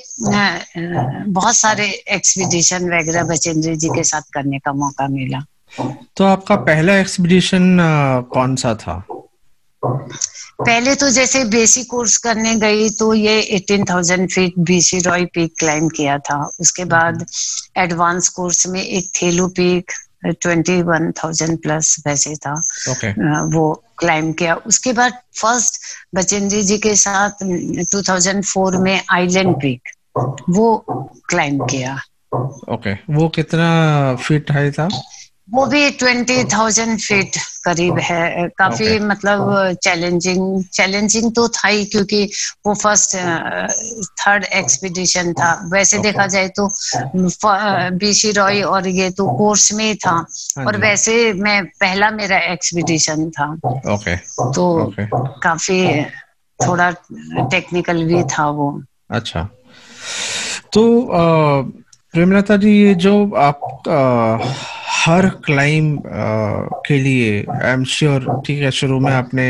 बहुत 1.32 1.56
सारे 1.56 1.86
एक्सपीडिशन 2.15 2.89
वगैरह 2.89 3.24
बचेंद्र 3.24 3.75
जी 3.75 3.89
के 3.89 4.03
साथ 4.03 4.22
करने 4.34 4.60
का 4.60 4.74
मौका 4.74 5.08
मिला। 5.08 5.39
तो 6.18 6.24
आपका 6.25 6.56
पहला 6.68 6.98
एक्सपीडिशन 6.98 7.77
कौन 8.34 8.56
सा 8.56 8.74
था? 8.75 9.03
पहले 9.84 10.96
तो 10.96 11.10
जैसे 11.10 11.44
बेसिक 11.46 11.88
कोर्स 11.89 12.18
करने 12.18 12.56
गई 12.56 12.89
तो 12.89 13.13
ये 13.13 13.41
18,000 13.58 14.27
feet 14.27 14.53
BC 14.68 15.00
Roy 15.00 15.25
peak 15.25 15.53
climb 15.60 15.88
किया 15.89 16.18
था। 16.20 16.44
उसके 16.60 16.86
बाद 16.86 17.25
एडवांस 17.77 18.29
कोर्स 18.29 18.68
में 18.68 18.82
एक 18.82 19.10
Thelu 19.22 19.48
peak 19.48 19.91
twenty 20.26 20.82
one 20.82 21.12
thousand 21.12 21.58
plus 21.62 21.96
वैसे 22.08 22.36
था 22.36 22.56
okay. 22.90 23.14
वो 23.54 23.84
क्लाइम 23.98 24.32
किया 24.34 24.56
उसके 24.56 24.94
बाद 24.94 25.14
फ़र्स्ट 25.42 25.80
बचेंद्री 26.16 26.62
जी 26.62 26.78
के 26.78 26.96
साथ 26.96 27.44
2004 27.96 28.76
में 28.76 29.02
आइलैंड 29.12 29.56
पीक 29.56 29.82
वो 30.50 30.86
क्लाइम 31.30 31.66
किया 31.66 32.00
ओके 32.36 32.76
okay. 32.76 32.96
वो 33.10 33.30
कितना 33.30 33.70
फीट 34.16 34.52
हाई 34.52 34.72
था 34.72 34.90
वो 35.53 35.65
भी 35.65 35.89
ट्वेंटी 36.00 36.44
थाउज़ेंड 36.53 37.00
फीट 37.00 37.38
करीब 37.65 37.98
है। 38.00 38.48
काफ़ी 38.58 38.88
okay. 38.88 39.01
मतलब 39.01 39.77
चैलेंजिंग 39.84 40.63
चैलेंजिंग 40.74 41.32
तो 41.36 41.48
था 41.50 41.68
ही 41.68 41.86
क्योंकि 41.86 42.24
वो 42.68 42.74
फ़र्स्ट 42.74 43.15
थर्ड 44.22 44.44
एक्सपीडिशन 44.44 45.34
था। 45.34 45.51
वैसे 45.74 45.98
okay. 45.98 46.06
देखा 46.06 46.25
जाए 46.27 46.48
तो 46.60 46.70
बीसी 47.98 48.32
रॉय 48.32 48.62
और 48.63 48.88
ये 48.88 49.10
तो 49.12 49.27
कोर्स 49.38 49.72
में 49.74 49.86
ही 49.86 49.96
था। 49.96 50.12
हाँ 50.12 50.65
और 50.65 50.77
वैसे 50.77 51.34
मैं 51.34 51.63
पहला 51.79 52.10
मेरा 52.12 52.38
एक्सपीडिशन 52.53 53.29
था। 53.29 53.53
Okay. 53.96 54.18
तो 54.39 54.65
okay. 54.86 55.08
काफ़ी 55.44 56.03
थोड़ा 56.60 56.91
टेक्निकल 57.51 58.03
भी 58.06 58.24
था 58.32 58.50
वो। 58.50 58.72
अच्छा। 59.12 59.48
तो 60.74 60.82
प्रेमलता 62.13 62.58
जी 62.58 62.72
ये 62.72 62.94
जो 62.96 63.13
आप 63.38 63.88
आ, 63.89 64.00
हर 65.00 65.27
क्लाइम 65.46 65.98
के 66.88 66.98
लिए 67.01 67.46
आई 67.53 67.72
एम 67.72 67.84
श्योर 67.86 68.25
ठीक 68.46 68.62
है, 68.63 68.72
शुरू 68.72 69.00
में 69.00 69.12
आपने 69.12 69.48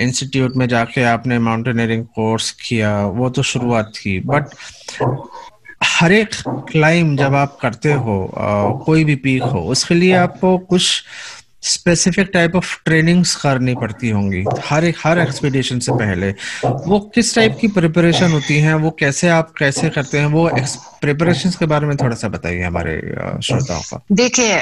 इंस्टीट्यूट 0.00 0.56
में 0.56 0.66
जाके 0.68 1.02
आपने 1.04 1.38
माउंटेनियरिंग 1.38 2.04
कोर्स 2.14 2.50
किया, 2.66 2.94
वो 3.06 3.30
तो 3.30 3.42
शुरुआत 3.42 3.92
थी 3.96 4.18
बट 4.26 4.54
हर 5.84 6.12
एक 6.12 6.34
क्लाइम 6.70 7.16
जब 7.16 7.34
आप 7.34 7.58
करते 7.62 7.92
हो 7.92 8.82
कोई 8.86 9.04
भी 9.04 9.14
पीक 9.16 9.42
हो, 9.42 9.60
उसके 9.60 9.94
लिए 9.94 10.14
आपको 10.16 10.56
कुछ 10.58 11.02
स्पेसिफिक 11.62 12.30
टाइप 12.34 12.56
ऑफ़ 12.56 12.76
ट्रेनिंग्स 12.84 13.34
करनी 13.36 13.74
पड़ती 13.74 14.10
होंगी, 14.10 14.44
हर 14.64 14.84
एक, 14.84 14.96
हर 15.04 15.18
एक्सपीडिशन 15.18 15.78
से 15.78 15.92
पहले। 15.92 16.30
वो 16.64 17.00
किस 17.14 17.34
टाइप 17.34 17.56
की 17.60 17.68
प्रिपरेशन 17.68 18.30
होती 18.30 18.58
है, 18.58 18.74
वो 18.74 18.90
कैसे 18.90 19.28
आप 19.28 19.52
कैसे 19.58 19.88
करते 19.90 20.18
हैं, 20.18 20.26
वो 20.26 20.50
प्रिपरेशन 21.00 21.50
के 21.50 21.66
बारे 21.66 21.86
में 21.86 21.96
थोड़ा 21.96 22.16
सा 22.16 22.28
बताइए 22.28 22.62
हमारे 22.62 23.00
श्रोताओं 23.42 23.80
का। 23.80 24.04
देखिए 24.12 24.60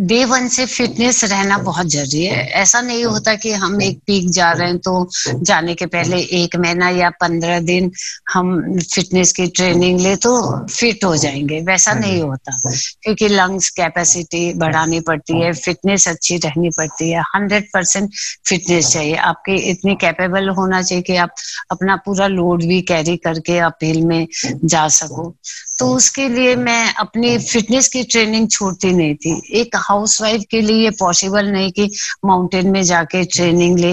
डे 0.00 0.24
वन 0.24 0.46
से 0.48 0.64
फिटनेस 0.66 1.22
रहना 1.24 1.56
बहुत 1.58 1.86
ज़रूरी 1.90 2.24
है। 2.24 2.42
ऐसा 2.56 2.80
नहीं 2.80 3.04
होता 3.04 3.34
कि 3.34 3.52
हम 3.52 3.80
एक 3.82 3.98
पीक 4.06 4.28
जा 4.30 4.50
रहे 4.52 4.66
हैं 4.68 4.78
तो 4.78 5.08
जाने 5.42 5.74
के 5.74 5.86
पहले 5.86 6.16
एक 6.38 6.56
महीना 6.56 6.88
या 6.90 7.08
पंद्रह 7.20 7.58
दिन 7.60 7.90
हम 8.32 8.78
फिटनेस 8.94 9.32
की 9.32 9.46
ट्रेनिंग 9.48 10.00
ले 10.00 10.14
तो 10.16 10.32
फिट 10.66 11.04
हो 11.04 11.16
जाएँगे। 11.16 11.60
वैसा 11.62 11.90
हाँ 11.90 12.00
नहीं 12.00 12.20
होता 12.22 12.58
क्योंकि 13.02 13.28
लंग्स 13.28 13.68
कैपेसिटी 13.70 14.52
बढ़ानी 14.58 15.00
पड़ती 15.00 15.40
है 15.40 15.52
फिटनेस 15.54 16.08
अच्छी 16.08 16.36
रहनी 16.36 16.70
पड़ती 16.70 17.10
है। 17.10 17.22
हंड्रेड 17.34 17.64
परसेंट 17.74 18.10
फिटनेस 18.48 18.92
चाहिए। 18.92 19.14
आपके 19.30 19.56
इतनी 19.70 19.94
कैपेबल 20.00 20.48
होना 20.58 20.82
चाहिए 20.82 21.02
कि 21.02 21.16
आप 21.16 21.34
अपना 21.70 21.96
पूरा 21.96 22.26
लोड 22.28 22.64
भी 22.64 22.80
कैरी 22.82 23.16
करके 23.16 23.58
अपील 23.68 24.00
में 24.06 24.26
जा 24.64 24.86
सको। 24.90 25.34
तो 25.78 25.86
उसके 25.94 26.28
लिए 26.28 26.54
मैं 26.56 26.94
अपनी 26.94 27.36
फिटनेस 27.38 27.88
की 27.88 28.02
ट्रेनिंग 28.04 28.48
छोड़ती 28.50 28.92
नहीं 28.92 29.14
थी। 29.14 29.34
एक 29.60 29.76
हाउसवाइफ 29.76 30.44
के 30.50 30.60
लिए 30.60 30.82
ये 30.84 30.90
पॉसिबल 30.98 31.46
नहीं 31.46 31.70
कि 31.72 31.90
माउंटेन 32.26 32.70
में 32.70 32.82
जाके 32.82 33.24
ट्रेनिंग 33.24 33.78
ले 33.78 33.92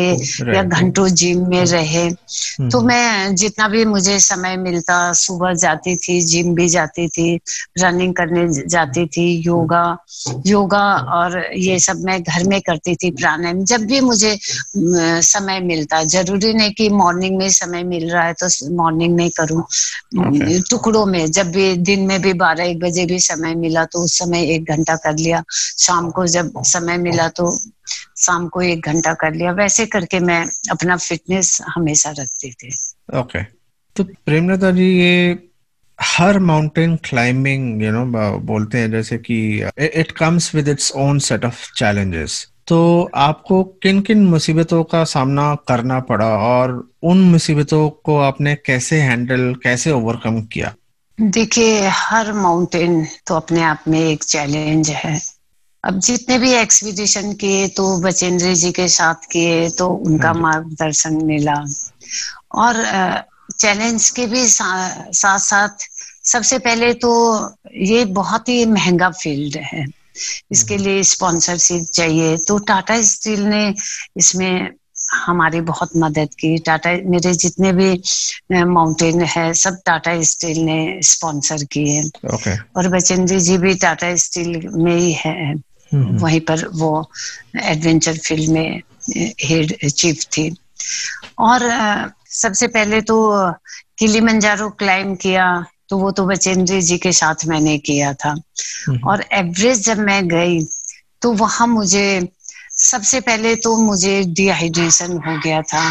या 0.55 0.63
घंटों 0.63 1.07
जिम 1.07 1.47
में 1.49 1.63
रहे। 1.65 2.05
हम्म। 2.05 2.69
तो 2.69 2.81
मैं 2.81 3.35
जितना 3.35 3.67
भी 3.67 3.83
मुझे 3.85 4.19
समय 4.19 4.57
मिलता 4.57 4.97
सुबह 5.13 5.53
जाती 5.55 5.95
थी 5.97 6.19
जिम 6.21 6.53
भी 6.55 6.67
जाती 6.69 7.07
थी 7.07 7.27
रनिंग 7.79 8.13
करने 8.15 8.47
जाती 8.67 9.05
थी 9.07 9.27
योगा 9.45 9.85
योगा 10.47 10.85
और 11.13 11.41
ये 11.55 11.79
सब 11.79 12.01
मैं 12.05 12.21
घर 12.23 12.43
में 12.43 12.59
करती 12.61 12.95
थी 12.95 13.11
प्राणायाम। 13.11 13.63
जब 13.65 13.85
भी 13.85 13.99
मुझे 14.01 14.37
समय 14.37 15.59
मिलता 15.59 16.03
ज़रूरी 16.05 16.53
नहीं 16.53 16.71
कि 16.71 16.89
मॉर्निंग 16.89 17.37
में 17.37 17.49
समय 17.51 17.83
मिल 17.83 18.09
रहा 18.09 18.23
है 18.23 18.33
तो 18.33 18.47
मॉर्निंग 18.75 19.15
में 19.15 19.29
करूँ। 19.39 19.63
टुकड़ों 20.69 21.05
में 21.05 21.25
जब 21.31 21.51
भी 21.51 21.74
दिन 21.75 22.05
में 22.07 22.21
भी 22.21 22.33
बारह 22.33 22.63
एक 22.63 22.79
बजे 22.79 23.05
भी 23.05 23.19
समय 23.19 23.55
मिला 23.55 23.85
तो 23.85 24.03
उस 24.03 24.17
समय 24.19 24.51
एक 24.53 24.69
घंटा 24.71 24.95
कर 24.95 25.15
लिया। 25.15 25.43
शाम 25.49 26.09
को 26.11 26.25
जब 26.27 26.51
समय 26.63 26.97
मिला 26.97 27.27
तो 27.29 27.51
शाम 28.17 28.47
को 28.47 28.61
एक 28.61 28.85
घंटा 28.85 29.13
कर 29.13 29.33
लिया। 29.33 29.51
वैसे 29.51 29.85
करके 29.85 30.19
मैं 30.19 30.45
अपना 30.71 30.97
फिटनेस 30.97 31.59
हमेशा 31.69 32.11
रखती 32.11 32.51
थी। 32.51 32.67
Okay 32.67 33.39
okay. 33.39 33.43
तो 33.95 34.03
प्रेमलता 34.03 34.71
जी 34.71 34.87
ये 34.99 35.37
हर 35.99 36.39
माउंटेन 36.39 36.95
क्लाइंबिंग 36.95 37.83
यू 37.83 37.91
नो 37.91 38.05
बोलते 38.39 38.77
हैं 38.77 38.91
जैसे 38.91 39.17
कि 39.17 39.37
it 39.79 40.11
comes 40.11 40.55
with 40.55 40.67
its 40.67 40.91
own 40.95 41.19
set 41.19 41.45
of 41.45 41.71
challenges 41.77 42.45
तो 42.67 42.77
आपको 43.15 43.63
किन 43.83 44.01
किन 44.01 44.25
मुसीबतों 44.25 44.83
का 44.83 45.03
सामना 45.03 45.55
करना 45.67 45.99
पड़ा 45.99 46.27
और 46.27 46.71
उन 47.03 47.21
मुसीबतों 47.21 47.89
को 47.89 48.17
आपने 48.17 48.55
कैसे 48.55 48.99
हैंडल 49.01 49.53
कैसे 49.63 49.91
ओवरकम 49.91 50.41
किया? 50.41 50.73
देखिए 51.17 51.87
हर 51.89 52.31
माउंटेन 52.33 53.05
तो 53.27 53.35
अपने 53.35 53.61
आप 53.63 53.83
में 53.87 53.99
एक 53.99 54.23
चैलेंज 54.23 54.89
है। 54.89 55.19
अब 55.83 55.99
जितने 55.99 56.37
भी 56.39 56.51
एक्सपीडिशन 56.53 57.33
किए 57.33 57.67
तो 57.77 57.85
बचेंद्र 58.01 58.53
जी 58.53 58.71
के 58.71 58.87
साथ 58.87 59.25
किए 59.31 59.69
तो 59.69 59.87
उनका 60.05 60.27
हाँ 60.27 60.33
मार्गदर्शन 60.33 61.15
मिला। 61.25 61.55
और 62.55 62.83
चैलेंज 63.59 64.09
के 64.09 64.25
भी 64.27 64.47
सा, 64.47 65.11
साथ 65.11 65.39
साथ 65.39 65.87
सबसे 66.25 66.59
पहले 66.59 66.93
तो 66.93 67.11
ये 67.75 68.03
बहुत 68.13 68.49
ही 68.49 68.65
महँगा 68.65 69.09
फ़ील्ड 69.11 69.57
है। 69.63 69.85
इसके 70.51 70.75
हम्म। 70.75 70.83
लिए 70.83 71.03
स्पॉन्सरशिप 71.03 71.83
चाहिए। 71.93 72.35
तो 72.37 72.57
टाटा 72.67 73.01
स्टील 73.01 73.41
ने 73.45 73.73
इसमें 74.17 74.69
हमारी 75.15 75.61
बहुत 75.61 75.89
मदद 75.97 76.33
की 76.39 76.57
टाटा 76.57 76.91
मेरे 77.05 77.33
जितने 77.33 77.71
भी 77.73 77.91
माउंटेन 78.65 79.21
है 79.25 79.53
सब 79.53 79.79
टाटा 79.85 80.21
स्टील 80.23 80.59
ने 80.59 80.77
स्पॉन्सर 81.03 81.63
किए 81.63 82.01
okay. 82.03 82.57
और 82.77 82.87
बचेंद्र 82.87 83.39
जी 83.39 83.57
भी 83.57 83.73
टाटा 83.75 84.15
स्टील 84.15 84.67
में 84.67 84.95
ही 84.95 85.11
है 85.13 85.53
हम्म। 85.93 86.17
वहीं 86.17 86.39
पर 86.41 86.67
वो 86.73 86.91
एडवेंचर 87.63 88.17
फ़ील्ड 88.17 88.49
में 88.51 88.81
हेड 89.43 89.89
चीफ 89.89 90.23
थी 90.37 90.49
और 91.39 91.69
सबसे 92.31 92.67
पहले 92.67 93.01
तो 93.01 93.17
किली 93.97 94.19
मंजारो 94.21 94.69
क्लाइम 94.69 95.15
किया 95.15 95.65
तो 95.89 95.97
वो 95.97 96.11
तो 96.11 96.25
बचेंद्री 96.25 96.81
जी 96.81 96.97
के 96.97 97.11
साथ 97.11 97.45
मैंने 97.47 97.77
किया 97.77 98.13
था। 98.13 98.35
और 99.07 99.23
एवरेज 99.33 99.85
जब 99.85 99.99
मैं 99.99 100.27
गई 100.27 100.59
तो 101.21 101.31
वहाँ 101.33 101.67
मुझे 101.67 102.07
सबसे 102.77 103.19
पहले 103.21 103.55
तो 103.55 103.75
मुझे 103.77 104.21
डिहाइड्रेशन 104.33 105.17
हो 105.17 105.37
गया 105.39 105.61
था 105.63 105.87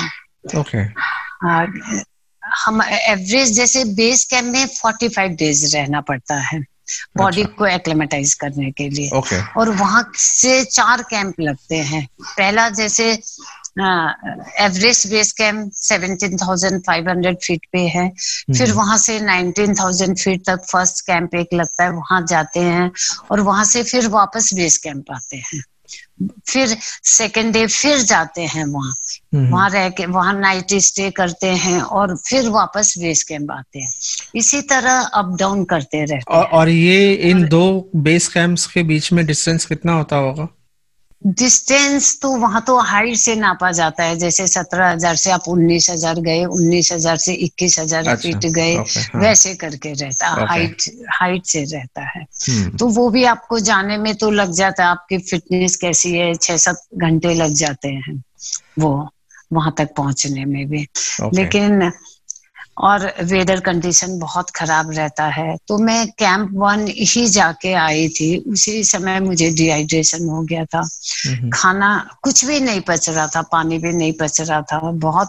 ओके 0.55 0.61
okay. 0.61 2.03
हम 2.43 2.83
एवरेज 2.83 3.53
जैसे 3.53 3.85
बेस 3.95 4.25
कैंप 4.25 4.53
में 4.53 4.67
फोर्टी 4.67 5.09
फाइव 5.09 5.31
डेज़ 5.37 5.65
रहना 5.77 6.01
पड़ता 6.01 6.35
है 6.43 6.61
बॉडी 7.17 7.43
अच्छा। 7.43 7.55
को 7.57 7.67
एक्लेमेटाइज 7.67 8.35
करने 8.35 8.71
के 8.71 8.89
लिए 8.89 9.11
okay. 9.11 9.41
और 9.57 9.71
वहाँ 9.71 10.11
से 10.15 10.65
चार 10.65 11.03
कैंप 11.03 11.41
लगते 11.41 11.77
हैं 11.83 12.07
पहला 12.21 12.69
जैसे 12.71 13.11
एवरेस्ट 13.77 15.07
बेस 15.09 15.33
कैंप 15.33 15.71
17,500 15.75 17.35
फीट 17.37 17.67
पे 17.73 17.81
है 17.89 18.09
फिर 18.09 18.63
हम्म। 18.63 18.77
वहाँ 18.77 18.99
से 18.99 19.19
19,000 19.21 20.15
फीट 20.15 20.45
तक 20.47 20.67
फ़र्स्ट 20.73 21.01
कैंप 21.07 21.35
एक 21.35 21.55
लगता 21.55 21.85
है 21.85 21.91
वहाँ 21.91 22.25
जाते 22.27 22.61
हैं 22.61 22.91
और 23.31 23.41
वहाँ 23.41 23.65
से 23.65 23.83
फिर 23.83 24.09
वापस 24.09 24.51
बेस 24.55 24.77
कैंप 24.79 25.11
आते 25.11 25.37
हैं 25.37 25.63
फिर 26.47 26.77
सेकेंड 27.05 27.53
डे 27.53 27.67
फिर 27.67 27.99
जाते 27.99 28.43
हैं 28.43 28.65
वहाँ। 28.65 28.95
वहाँ 29.35 29.51
वहाँ 29.51 29.71
रह 29.71 29.89
के 29.89 30.07
वहाँ 30.07 30.41
नाइट 30.41 30.75
स्टे 30.75 31.11
करते 31.11 31.47
हैं 31.47 31.81
और 31.81 32.17
फिर 32.17 32.49
वापस 32.49 32.95
बेस 32.99 33.23
कैंप 33.23 33.51
आते 33.51 33.79
हैं। 33.79 33.95
इसी 34.35 34.63
तरह 34.63 35.01
अप 35.01 35.37
डाउन 35.39 35.65
करते 35.65 36.05
रहते 36.05 36.35
और, 36.35 36.45
हैं। 36.45 36.51
और 36.51 36.69
ये 36.69 37.15
इन 37.15 37.43
और, 37.43 37.49
दो 37.49 37.91
बेस 37.97 38.29
कैंप्स 38.29 38.67
के 38.67 38.83
बीच 38.83 39.13
में 39.13 39.27
डिस्टेंस 39.27 39.65
कितना 39.65 39.93
होता 39.93 40.17
होगा? 40.17 40.49
डिस्टेंस 41.27 42.19
तो 42.23 42.31
वहाँ 42.37 42.61
तो 42.67 42.79
हाइट 42.79 43.17
से 43.17 43.35
नापा 43.35 43.71
जाता 43.73 44.05
है 44.05 44.17
जैसे 44.17 44.47
सत्रह 44.47 44.91
हज़ार 44.91 45.17
से 45.17 45.31
आप 45.31 45.45
उन्नीस 45.49 45.89
हज़ार 45.91 46.21
गए 46.21 46.45
उन्नीस 46.45 46.93
हज़ार 46.93 47.17
से 47.17 47.33
इक्कीस 47.35 47.79
हज़ार 47.79 48.09
अच्छा, 48.09 48.23
फीट 48.23 48.53
गए 48.53 48.75
हाँ. 48.75 49.21
वैसे 49.21 49.55
करके 49.55 49.93
रहता 49.93 50.29
है 50.29 50.47
हाइट 50.47 50.83
हाइट 51.11 51.47
से 51.47 51.65
रहता 51.65 52.03
है 52.09 52.23
हम्म। 52.23 52.77
तो 52.77 52.89
वो 52.89 53.09
भी 53.11 53.25
आपको 53.25 53.59
जाने 53.61 53.97
में 53.97 54.15
तो 54.15 54.31
लग 54.31 54.53
जाता 54.53 54.85
है 54.85 54.91
आपकी 54.91 55.19
फिटनेस 55.21 55.77
कैसी 55.77 56.13
है 56.13 56.35
छह 56.35 56.57
सात 56.57 56.83
घंटे 56.97 57.35
लग 57.35 57.55
जाते 57.55 57.89
हैं 57.89 58.23
वो 58.79 58.93
वहाँ 59.53 59.75
तक 59.79 59.95
पहुँचने 59.97 60.45
में 60.45 60.67
भी 60.69 60.87
लेकिन 61.35 61.91
और 62.77 63.13
वेदर 63.23 63.61
कंडीशन 63.61 64.19
बहुत 64.19 64.51
खराब 64.51 64.91
रहता 64.91 65.25
है। 65.25 65.57
तो 65.69 65.79
मैं 65.79 66.07
कैंप 66.09 66.51
वन 66.55 66.87
ही 66.89 67.27
जाके 67.27 67.73
आई 67.73 68.09
थी। 68.09 68.37
उसी 68.37 68.85
समय 68.85 69.21
मुझे 69.21 69.51
डिहाइड्रेशन 69.51 70.29
हो 70.29 70.43
गया 70.43 70.65
था। 70.65 70.83
खाना 71.55 72.11
कुछ 72.23 72.45
भी 72.45 72.61
नहीं 72.61 72.81
पच 72.81 73.09
रहा 73.09 73.27
था 73.27 73.43
पानी 73.43 73.79
भी 73.79 73.93
नहीं 73.93 74.13
पच 74.13 74.41
रहा 74.41 74.61
था 74.63 74.79
बहुत। 74.79 75.29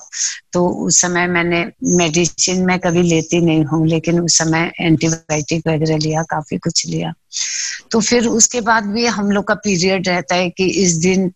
तो 0.54 0.68
उस 0.68 1.02
समय 1.02 1.28
मैंने 1.28 1.66
मेडिसिन 1.84 2.66
मैं 2.66 2.80
कभी 2.80 3.02
लेती 3.02 3.42
नहीं 3.42 3.66
हूँ 3.66 3.88
लेकिन 3.88 4.20
उस 4.20 4.38
समय 4.38 4.72
एंटीबायोटिक 4.82 5.68
वगैरह 5.68 5.98
लिया 5.98 6.24
काफ़ी 6.24 6.58
कुछ 6.58 6.86
लिया। 6.88 7.14
तो 7.92 8.00
फिर 8.00 8.28
उसके 8.28 8.62
बाद 8.62 8.84
भी 8.84 9.06
हम 9.06 9.32
लोग 9.32 9.48
का 9.48 9.54
पीरियड 9.54 10.08
रहता 10.08 10.36
है 10.36 10.50
कि 10.50 10.66
इस 10.66 10.94
दिन 10.94 11.32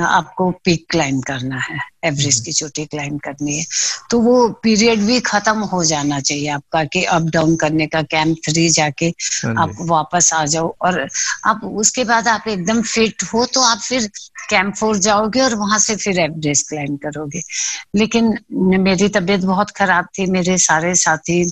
आपको 0.00 0.50
पीक 0.64 0.86
क्लाइम 0.90 1.20
करना 1.22 1.58
है 1.60 1.78
एवरेस्ट 2.04 2.38
हम्म। 2.38 2.44
की 2.44 2.52
चोटी 2.52 2.84
क्लाइम 2.86 3.16
करनी 3.18 3.56
है 3.58 3.64
तो 4.10 4.20
वो 4.20 4.48
पीरियड 4.62 5.00
भी 5.00 5.18
खत्म 5.22 5.64
हो 5.64 5.82
जाना 5.84 6.20
चाहिए 6.20 6.48
आपका 6.50 6.84
कि 6.86 7.04
अप 7.10 7.28
डाउन 7.32 7.56
करने 7.56 7.86
का 7.86 8.02
कैंप 8.06 8.36
थ्री 8.48 8.68
जाके 8.70 9.06
हाँ 9.44 9.54
आप 9.58 9.74
वापस 9.88 10.32
आ 10.34 10.44
जाओ 10.46 10.74
और 10.82 11.00
आप 11.46 11.64
उसके 11.64 12.04
बाद 12.04 12.28
आप 12.28 12.48
एकदम 12.48 12.82
फिट 12.84 13.22
हो 13.34 13.44
तो 13.46 13.60
आप 13.62 13.78
फिर 13.78 14.08
कैंप 14.50 14.74
फोर 14.74 14.96
जाओगे 14.98 15.40
और 15.40 15.54
वहाँ 15.56 15.78
से 15.78 15.96
फिर 15.96 16.20
एवरेस्ट 16.20 16.68
क्लाइम 16.68 16.96
करोगे 16.96 17.42
लेकिन 17.96 18.36
मेरी 18.80 19.08
तबीयत 19.10 19.44
बहुत 19.44 19.70
खराब 19.70 20.06
थी 20.18 20.26
मेरे 20.30 20.58
सारे 20.60 20.94
साथी 20.96 21.42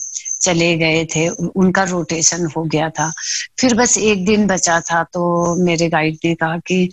चले 0.40 0.76
गए 0.76 1.04
थे 1.04 1.28
उनका 1.28 1.82
रोटेशन 1.82 2.46
हो 2.56 2.62
गया 2.64 2.88
था। 2.90 3.12
फिर 3.58 3.74
बस 3.74 3.98
एक 3.98 4.24
दिन 4.26 4.46
बचा 4.46 4.80
था 4.80 5.02
तो 5.02 5.54
मेरे 5.64 5.88
गाइड 5.88 6.18
ने 6.24 6.34
कहा 6.34 6.58
कि 6.58 6.90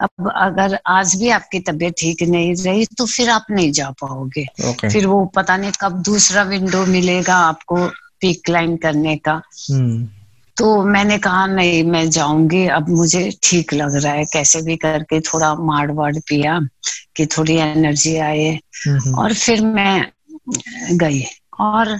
अब 0.00 0.30
अगर 0.36 0.78
आज 0.86 1.14
भी 1.14 1.28
आपकी 1.28 1.60
तबीयत 1.60 1.94
ठीक 1.98 2.22
नहीं 2.22 2.54
रही 2.54 2.86
तो 2.86 3.06
फिर 3.06 3.30
आप 3.30 3.46
नहीं 3.50 3.72
जा 3.72 3.90
पाओगे। 3.90 4.46
Okay. 4.70 4.92
फिर 4.92 5.06
वो 5.06 5.24
पता 5.24 5.56
नहीं 5.56 5.72
कब 5.80 6.02
दूसरा 6.02 6.42
विंडो 6.42 6.84
मिलेगा 6.86 7.36
आपको 7.36 7.86
पीक 8.20 8.44
क्लाइम 8.44 8.76
करने 8.76 9.16
का। 9.16 9.40
Hmm. 9.70 10.04
तो 10.56 10.82
मैंने 10.82 11.18
कहा 11.18 11.46
नहीं 11.46 11.82
मैं 11.82 12.10
जाऊँगी। 12.10 12.66
अब 12.66 12.88
मुझे 12.88 13.30
ठीक 13.42 13.74
लग 13.74 13.94
रहा 13.94 14.12
है। 14.12 14.24
कैसे 14.24 14.62
भी 14.62 14.76
करके 14.76 15.20
थोड़ा 15.20 15.54
माड़ 15.54 15.90
वाड़ 15.90 16.16
पिया 16.18 16.58
कि 17.16 17.26
थोड़ी 17.26 17.56
एनर्जी 17.56 18.16
आए। 18.16 18.58
Hmm. 18.88 19.14
और 19.18 19.34
फिर 19.34 19.60
मैं 19.60 20.06
गई। 20.92 21.24
और 21.60 21.98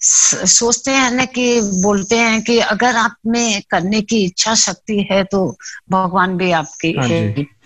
सोचते 0.00 0.90
हैं 0.90 1.10
ना 1.10 1.24
कि 1.24 1.60
बोलते 1.82 2.16
हैं 2.18 2.42
कि 2.42 2.58
अगर 2.58 2.96
आप 2.96 3.16
में 3.26 3.62
करने 3.70 4.00
की 4.02 4.24
इच्छा 4.24 4.54
शक्ति 4.54 5.06
है 5.10 5.22
तो 5.24 5.46
भगवान 5.90 6.36
भी 6.36 6.50
आपकी 6.52 6.92
हाँ 6.92 7.08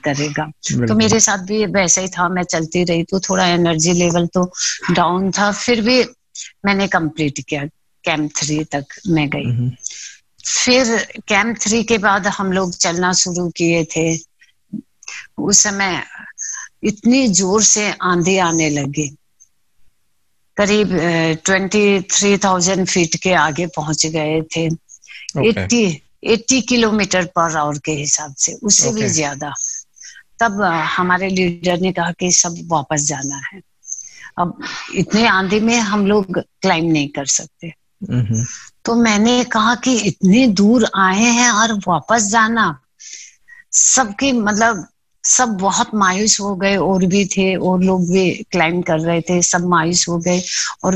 करेगा। 0.05 0.45
तो 0.89 0.95
मेरे 0.95 1.21
साथ 1.21 1.39
भी 1.39 1.67
वैसा 1.67 2.01
ही 2.01 2.09
था 2.09 2.29
मैं 2.29 2.43
चलती 2.43 2.85
रही 2.85 3.03
तो 3.03 3.21
थोड़ा 3.21 3.47
एनर्जी 3.47 3.93
लेवल 3.93 4.27
तो 4.27 4.45
डाउन 4.91 5.31
था 5.31 5.51
फिर 5.53 5.81
भी 5.81 6.03
मैंने 6.65 6.87
कंप्लीट 6.89 7.41
किया 7.49 7.65
कैंप 8.05 8.31
थ्री 8.37 8.65
तक 8.65 8.85
मैं 9.07 9.29
गई। 9.31 9.45
हम्म, 9.45 9.71
फिर 10.47 10.97
कैंप 11.29 11.57
थ्री 11.61 11.83
के 11.85 11.99
बाद 11.99 12.27
हम 12.27 12.53
लोग 12.53 12.73
चलना 12.77 13.13
शुरू 13.13 13.49
किए 13.51 13.85
थे। 13.85 14.09
उस 15.39 15.59
समय 15.59 16.03
इतनी 16.83 17.27
ज़ोर 17.29 17.63
से 17.63 17.91
आंधी 18.03 18.37
आने 18.39 18.71
लगी। 18.71 19.17
करीब 20.61 20.89
ट्वेंटी 21.45 22.01
थ्री 22.11 22.37
थाउज़ेंड 22.39 22.87
फीट 22.87 23.17
के 23.23 23.33
आगे 23.41 23.67
पहुँच 23.77 24.07
गए 24.07 24.41
थे। 24.57 24.65
Eighty 25.49 25.83
eighty 26.25 26.61
kilometre 26.69 27.25
per 27.37 27.57
hour 27.57 27.79
के 27.85 27.93
हिसाब 27.95 28.35
से 28.35 28.53
उससे 28.53 28.89
okay. 28.89 29.03
भी 29.03 29.09
ज़्यादा। 29.09 29.53
तब 30.41 30.61
हमारे 30.97 31.29
लीडर 31.29 31.81
ने 31.81 31.93
कहा 31.93 32.13
कि 32.13 32.31
सब 32.33 32.59
वापस 32.67 33.07
जाना 33.07 33.41
है। 33.47 33.61
अब 34.39 34.59
इतने 34.95 35.27
आंधी 35.29 35.61
में 35.61 35.77
हम 35.77 36.07
लोग 36.07 36.39
क्लाइम 36.39 36.85
नहीं 36.85 37.09
कर 37.09 37.27
सकते। 37.27 37.73
हम्म, 38.11 38.45
तो 38.85 38.95
मैंने 38.97 39.43
कहा 39.45 39.75
कि 39.75 39.97
इतने 40.03 40.47
दूर 40.61 40.89
आए 40.97 41.25
हैं 41.31 41.51
और 41.51 41.73
वापस 41.89 42.29
जाना 42.31 42.67
सबके 43.73 44.33
मतलब 44.33 44.87
सब 45.25 45.49
बहुत 45.61 45.95
मायूस 45.95 46.39
हो 46.41 46.55
गए 46.57 46.77
और 46.77 47.05
भी 47.07 47.25
थे 47.27 47.55
और 47.57 47.83
लोग 47.85 48.07
भी 48.11 48.31
क्लाइम 48.53 48.81
कर 48.83 48.99
रहे 49.01 49.21
थे 49.21 49.41
सब 49.43 49.67
मायूस 49.69 50.05
हो 50.09 50.19
गए। 50.19 50.43
और 50.85 50.95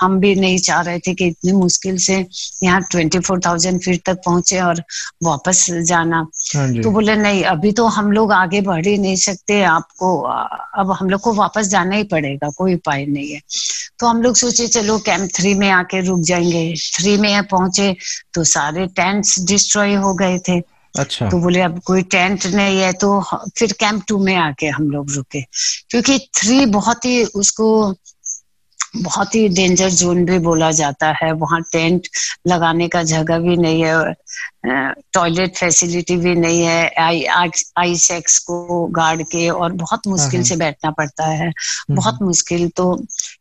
हम 0.00 0.18
भी 0.20 0.34
नहीं 0.34 0.58
चाह 0.58 0.80
रहे 0.80 0.98
थे 0.98 1.14
कि 1.14 1.26
इतनी 1.26 1.52
मुश्किल 1.52 1.96
से 1.98 2.14
यहाँ 2.62 2.80
ट्वेंटी 2.90 3.18
फोर 3.18 3.40
थाउज़ेंड 3.46 3.80
फीट 3.82 4.02
तक 4.06 4.20
पहुँचे 4.24 4.60
और 4.60 4.82
वापस 5.24 5.66
जाना। 5.88 6.26
हाँ 6.56 6.72
तो 6.82 6.90
बोले 6.90 7.16
नहीं 7.16 7.42
अभी 7.46 7.72
तो 7.72 7.86
हम 7.88 8.10
लोग 8.12 8.32
आगे 8.32 8.60
बढ़ 8.60 8.86
ही 8.86 8.96
नहीं 8.98 9.16
सकते 9.16 9.62
आपको 9.64 10.16
अब 10.80 10.90
हम 11.00 11.10
लोग 11.10 11.20
को 11.20 11.32
वापस 11.34 11.68
जाना 11.68 11.96
ही 11.96 12.04
पड़ेगा 12.04 12.50
कोई 12.58 12.74
उपाय 12.74 13.04
नहीं 13.06 13.32
है। 13.32 13.40
तो 13.98 14.06
हम 14.06 14.22
लोग 14.22 14.36
सोचे 14.36 14.66
चलो 14.68 14.98
कैंप 15.06 15.28
थ्री 15.34 15.54
में 15.54 15.68
आके 15.70 16.00
रुक 16.00 16.20
जाएँगे। 16.20 16.74
थ्री 16.96 17.16
में 17.18 17.42
पहुँचे 17.48 17.94
तो 18.34 18.44
सारे 18.44 18.86
टेंट्स 18.96 19.38
डिस्ट्रॉय 19.46 19.94
हो 19.94 20.14
गए 20.14 20.38
थे। 20.48 20.60
अच्छा। 20.98 21.28
तो 21.30 21.38
बोले 21.38 21.60
अब 21.60 21.80
कोई 21.86 22.02
टेंट 22.10 22.46
नहीं 22.46 22.80
है 22.80 22.92
तो 22.92 23.20
फिर 23.58 23.72
कैंप 23.80 24.02
टू 24.08 24.18
में 24.24 24.34
आके 24.36 24.66
हम 24.68 24.90
लोग 24.90 25.10
रुके। 25.10 25.42
क्योंकि 25.90 26.18
थ्री 26.34 26.64
बहुत 26.72 27.04
ही 27.04 27.22
उसको 27.24 27.94
बहुत 28.96 29.34
ही 29.34 29.48
डेंजर 29.48 29.90
जोन 29.90 30.24
भी 30.24 30.38
बोला 30.38 30.70
जाता 30.72 31.08
है। 31.22 31.30
वहाँ 31.32 31.60
टेंट 31.72 32.06
लगाने 32.48 32.86
का 32.88 33.02
जगह 33.02 33.38
भी 33.38 33.56
नहीं 33.56 33.82
है 33.84 34.14
टॉयलेट 35.12 35.56
फैसिलिटी 35.56 36.16
भी 36.16 36.34
नहीं 36.34 36.62
है। 36.62 36.88
आई 37.00 37.22
आई 37.78 37.96
सेक्स 37.96 38.38
को 38.38 38.86
गार्ड 38.90 39.22
के 39.22 39.48
और 39.50 39.72
बहुत 39.72 40.06
मुश्किल 40.08 40.40
हाँ, 40.40 40.44
से 40.44 40.56
बैठना 40.56 40.90
पड़ता 40.90 41.26
है। 41.26 41.52
बहुत 41.90 42.22
मुश्किल। 42.22 42.68
तो 42.76 42.94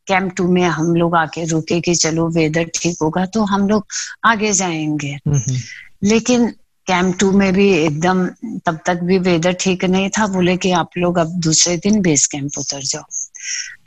कैंप 0.07 0.33
टू 0.37 0.47
में 0.47 0.63
हम 0.63 0.95
लोग 0.95 1.15
आके 1.15 1.45
रुके 1.45 1.79
कि 1.81 1.95
चलो 1.95 2.27
वेदर 2.29 2.69
ठीक 2.75 2.97
होगा 3.01 3.25
तो 3.25 3.43
हम 3.45 3.67
लोग 3.69 3.85
आगे 4.25 4.51
जाएँगे। 4.53 5.17
हम्म, 5.27 5.57
लेकिन 6.03 6.53
कैंप 6.87 7.15
टू 7.19 7.31
में 7.31 7.51
भी 7.53 7.67
एकदम 7.75 8.25
तब 8.65 8.79
तक 8.85 8.99
भी 9.03 9.17
वेदर 9.19 9.53
ठीक 9.59 9.85
नहीं 9.85 10.09
था। 10.17 10.27
बोले 10.27 10.55
कि 10.57 10.71
आप 10.71 10.97
लोग 10.97 11.17
अब 11.17 11.27
दूसरे 11.43 11.75
दिन 11.77 12.01
बेस 12.01 12.25
कैंप 12.27 12.57
उतर 12.57 12.81
जाओ। 12.83 13.03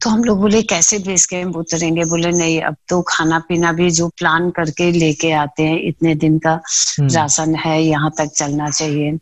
तो 0.03 0.11
हम 0.11 0.25
लोग 0.25 0.41
बोले 0.41 0.63
कैसे 0.63 0.99
बेस 0.99 1.27
कैंप 1.27 1.57
उतरेंगे? 1.57 2.05
बोले 2.05 2.31
नहीं 2.31 2.61
अब 2.63 2.77
तो 2.89 3.01
खाना 3.09 3.39
पीना 3.49 3.73
भी 3.73 3.91
जो 3.91 4.09
प्लान 4.19 4.51
करके 4.51 4.91
लेके 4.93 5.31
आते 5.33 5.63
हैं 5.63 5.81
इतने 5.89 6.15
दिन 6.15 6.39
का 6.39 6.53
हम्म, 6.53 7.09
राशन 7.15 7.55
है 7.57 7.83
यहाँ 7.83 8.11
तक 8.19 8.33
चलना 8.37 8.71
चाहिए। 8.71 9.19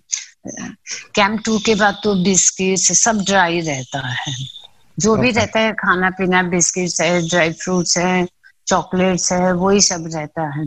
कैंप 1.14 1.40
टू 1.44 1.58
के 1.58 1.74
बाद 1.74 2.00
तो 2.04 2.14
बिस्किट 2.24 2.78
सब 2.78 3.22
ड्राई 3.26 3.60
रहता 3.60 4.06
है। 4.08 4.34
जो 4.98 5.16
भी 5.16 5.30
रहता 5.30 5.60
है 5.60 5.72
खाना 5.72 6.10
पीना 6.10 6.42
बिस्किट्स 6.50 7.00
है 7.00 7.28
ड्राई 7.28 7.52
फ्रूट्स 7.52 7.96
है 7.98 8.26
चॉकलेट्स 8.66 9.32
है 9.32 9.52
वही 9.54 9.80
सब 9.80 10.08
रहता 10.14 10.48
है। 10.50 10.66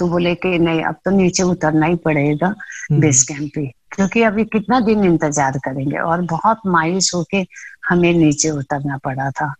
तो 0.00 0.08
बोले 0.08 0.34
कि 0.34 0.58
नहीं 0.58 0.82
अब 0.82 0.94
तो 1.04 1.10
नीचे 1.10 1.42
उतरना 1.42 1.86
ही 1.86 1.96
पड़ेगा 1.96 2.46
हम्म, 2.46 3.00
बेस 3.00 3.22
कैंप 3.22 3.50
पे। 3.54 3.66
क्योंकि 3.92 4.22
अभी 4.22 4.44
कितना 4.44 4.80
दिन 4.80 5.04
इंतज़ार 5.04 5.58
करेंगे 5.58 5.98
और 5.98 6.20
बहुत 6.20 6.60
मायूस 6.66 7.10
होके 7.14 7.46
हमें 7.88 8.12
नीचे 8.14 8.50
उतरना 8.50 8.96
पड़ा 8.96 9.30
था। 9.30 9.54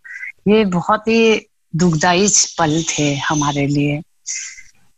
ये 0.47 0.65
बहुत 0.65 1.07
ही 1.07 1.47
दुखदायी 1.75 2.27
पल 2.59 2.83
थे 2.89 3.15
हमारे 3.15 3.67
लिए। 3.67 4.01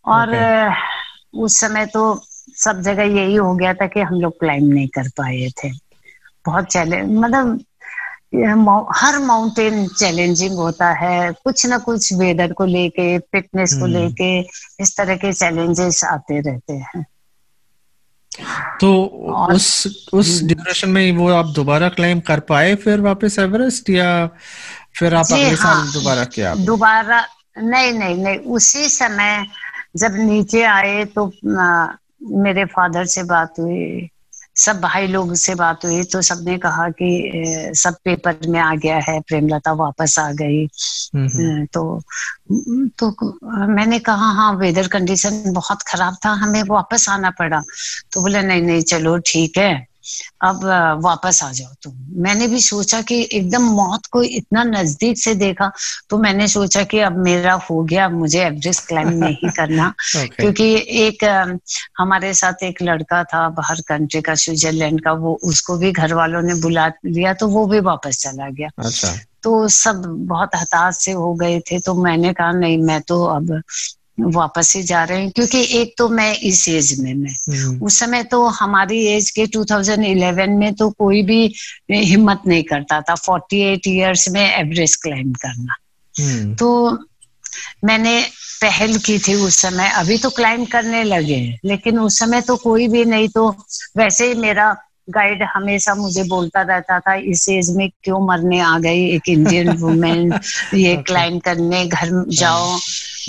और 0.05 0.29
Okay. 0.29 0.73
उस 1.33 1.59
समय 1.59 1.85
तो 1.85 2.21
सब 2.55 2.81
जगह 2.81 3.03
यही 3.03 3.35
हो 3.35 3.55
गया 3.55 3.73
था 3.73 3.87
कि 3.87 3.99
हम 3.99 4.21
लोग 4.21 4.39
क्लाइम 4.39 4.65
नहीं 4.65 4.87
कर 4.87 5.07
पाए 5.07 5.49
थे। 5.63 5.69
बहुत 6.45 6.65
चैलेंज 6.65 7.11
मतलब 7.17 7.59
हर 8.95 9.19
माउंटेन 9.19 9.87
चैलेंजिंग 9.87 10.53
होता 10.53 10.89
है। 10.91 11.31
कुछ 11.31 11.65
ना 11.65 11.77
कुछ 11.77 12.13
वेदर 12.13 12.53
को 12.53 12.65
लेके 12.65 13.19
फिटनेस 13.19 13.73
को 13.73 13.85
हम्म। 13.85 13.93
लेके 13.93 14.39
इस 14.79 14.97
तरह 14.97 15.15
के 15.15 15.33
चैलेंजेस 15.33 16.03
आते 16.03 16.41
रहते 16.41 16.73
हैं। 16.73 17.05
तो 18.81 19.05
और- 19.33 19.55
उस 19.55 19.87
उस 20.13 20.43
ड्यूरेशन 20.43 20.89
में 20.89 21.11
वो 21.11 21.31
आप 21.31 21.45
दोबारा 21.45 21.89
क्लाइम 21.89 22.19
कर 22.19 22.39
पाए 22.39 22.75
फिर 22.75 23.01
वापस 23.01 23.39
एवरेस्ट 23.39 23.89
या 23.89 24.27
फिर 24.99 25.15
आप 25.15 25.25
अगले 25.25 25.55
साल 25.55 25.77
हाँ। 25.77 25.93
दोबारा 25.93 26.25
किया 26.25 26.55
दोबारा 26.55 27.25
नहीं 27.57 27.93
नहीं 27.93 28.15
नहीं 28.15 28.37
उसी 28.37 28.89
समय 28.89 29.45
जब 29.97 30.11
नीचे 30.13 30.63
आए 30.63 31.05
तो 31.05 31.27
आ, 31.59 31.87
मेरे 32.23 32.65
फादर 32.65 33.05
से 33.05 33.23
बात 33.23 33.53
हुई। 33.59 34.09
सब 34.55 34.81
भाई 34.81 35.07
लोग 35.07 35.35
से 35.35 35.55
बात 35.55 35.85
हुई 35.85 36.03
तो 36.03 36.21
सबने 36.21 36.57
कहा 36.57 36.89
कि 36.89 37.33
सब 37.75 37.95
पेपर 38.03 38.37
में 38.47 38.59
आ 38.59 38.75
गया 38.75 38.97
है 38.97 39.19
प्रेमलता 39.19 39.71
वापस 39.71 40.19
आ 40.19 40.31
गई। 40.31 40.65
हम्म, 41.15 41.27
हम्म, 41.27 41.65
तो 41.65 42.01
तो 42.99 43.37
मैंने 43.67 43.99
कहा 43.99 44.31
हाँ 44.31 44.53
वेदर 44.53 44.87
कंडीशन 44.87 45.43
बहुत 45.47 45.81
खराब 45.81 46.17
था 46.25 46.29
हमें 46.29 46.63
वापस 46.63 47.09
आना 47.09 47.29
पड़ा। 47.29 47.61
तो 48.11 48.21
बोले 48.21 48.41
नहीं 48.41 48.61
नहीं 48.61 48.81
चलो 48.81 49.17
ठीक 49.17 49.57
है। 49.57 49.92
अब 50.41 50.63
वापस 51.03 51.43
आ 51.43 51.51
जाओ 51.51 51.73
तुम। 51.83 51.93
मैंने 52.23 52.47
भी 52.47 52.59
सोचा 52.61 53.01
कि 53.01 53.21
एकदम 53.31 53.63
मौत 53.75 54.05
को 54.05 54.23
इतना 54.23 54.63
नज़दीक 54.63 55.17
से 55.17 55.33
देखा 55.35 55.71
तो 56.09 56.17
मैंने 56.17 56.47
सोचा 56.47 56.83
कि 56.83 56.99
अब 56.99 57.17
मेरा 57.17 57.53
हो 57.69 57.81
गया 57.83 58.09
मुझे 58.09 58.39
एवरेस्ट 58.45 58.87
क्लाइम 58.87 59.09
नहीं 59.09 59.49
करना। 59.57 59.87
ओके 59.87 60.27
क्योंकि 60.27 60.73
एक 61.05 61.23
हमारे 61.97 62.33
साथ 62.33 62.63
एक 62.63 62.81
लड़का 62.81 63.23
था 63.23 63.47
बाहर 63.49 63.81
कंट्री 63.87 64.21
का 64.21 64.35
स्विट्जरलैंड 64.35 65.01
का 65.01 65.11
वो 65.11 65.39
उसको 65.43 65.77
भी 65.77 65.91
घर 65.91 66.13
वालों 66.13 66.41
ने 66.41 66.53
बुला 66.61 66.87
लिया 67.05 67.33
तो 67.33 67.47
वो 67.47 67.65
भी 67.67 67.79
वापस 67.79 68.17
चला 68.17 68.49
गया। 68.49 68.69
अच्छा। 68.79 69.15
तो 69.43 69.67
सब 69.67 70.03
बहुत 70.27 70.49
हताश 70.55 70.97
से 70.97 71.11
हो 71.11 71.33
गए 71.33 71.59
थे 71.59 71.79
तो 71.79 71.93
मैंने 71.93 72.33
कहा 72.33 72.51
नहीं 72.51 72.77
मैं 72.77 73.01
तो 73.01 73.23
अब 73.23 73.61
वापस 74.19 74.73
ही 74.75 74.83
जा 74.83 75.03
रहे 75.03 75.21
हैं 75.21 75.31
क्योंकि 75.31 75.61
एक 75.71 75.95
तो 75.97 76.09
मैं 76.09 76.37
इस 76.37 76.69
एज 76.69 76.99
में 76.99 77.13
मैं 77.13 77.31
हम्म, 77.31 77.85
उस 77.85 77.99
समय 77.99 78.23
तो 78.23 78.47
हमारी 78.47 79.05
एज 79.05 79.29
के 79.29 79.47
2011 79.47 80.47
में 80.47 80.73
तो 80.73 80.89
कोई 80.89 81.21
भी 81.23 81.53
हिम्मत 81.91 82.41
नहीं 82.47 82.63
करता 82.63 83.01
था 83.01 83.15
48 83.15 83.87
इयर्स 83.87 84.29
में 84.29 84.55
एवरेस्ट 84.55 85.01
क्लाइम 85.01 85.33
करना। 85.33 85.75
हम्म, 86.19 86.55
तो 86.55 86.99
मैंने 87.83 88.21
पहल 88.61 88.97
की 88.97 89.19
थी 89.19 89.33
उस 89.33 89.57
समय 89.57 89.89
अभी 89.89 90.17
तो 90.17 90.29
क्लाइम 90.29 90.65
करने 90.65 91.03
लगे 91.03 91.35
हैं, 91.35 91.59
लेकिन 91.65 91.99
उस 91.99 92.19
समय 92.19 92.41
तो 92.41 92.55
कोई 92.55 92.87
भी 92.87 93.05
नहीं 93.05 93.27
तो 93.27 93.55
वैसे 93.97 94.27
ही 94.27 94.33
मेरा 94.33 94.77
गाइड 95.09 95.43
हमेशा 95.43 95.95
मुझे 95.95 96.23
बोलता 96.23 96.61
रहता 96.61 96.99
था 96.99 97.13
इस 97.13 97.49
एज 97.49 97.69
में 97.75 97.89
क्यों 98.03 98.27
मरने 98.27 98.59
आ 98.59 98.79
गई 98.79 99.05
एक 99.09 99.29
इंडियन 99.29 99.69
वुमेन 99.69 100.33
ये. 100.73 100.95
क्लाइम 100.95 101.39
करने 101.39 101.85
घर 101.85 102.25
जाओ 102.29 102.77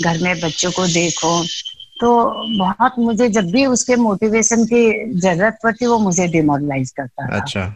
घर 0.03 0.19
में 0.21 0.39
बच्चों 0.39 0.71
को 0.71 0.87
देखो। 0.87 1.43
तो 2.01 2.33
बहुत 2.57 2.95
मुझे 2.99 3.29
जब 3.29 3.51
भी 3.51 3.65
उसके 3.65 3.95
मोटिवेशन 3.95 4.65
की 4.65 5.11
ज़रूरत 5.19 5.57
पड़ती 5.63 5.85
वो 5.85 5.99
मुझे 5.99 6.27
डिमोरलाइज 6.27 6.91
करता 6.91 7.27
था। 7.27 7.39
अच्छा। 7.39 7.75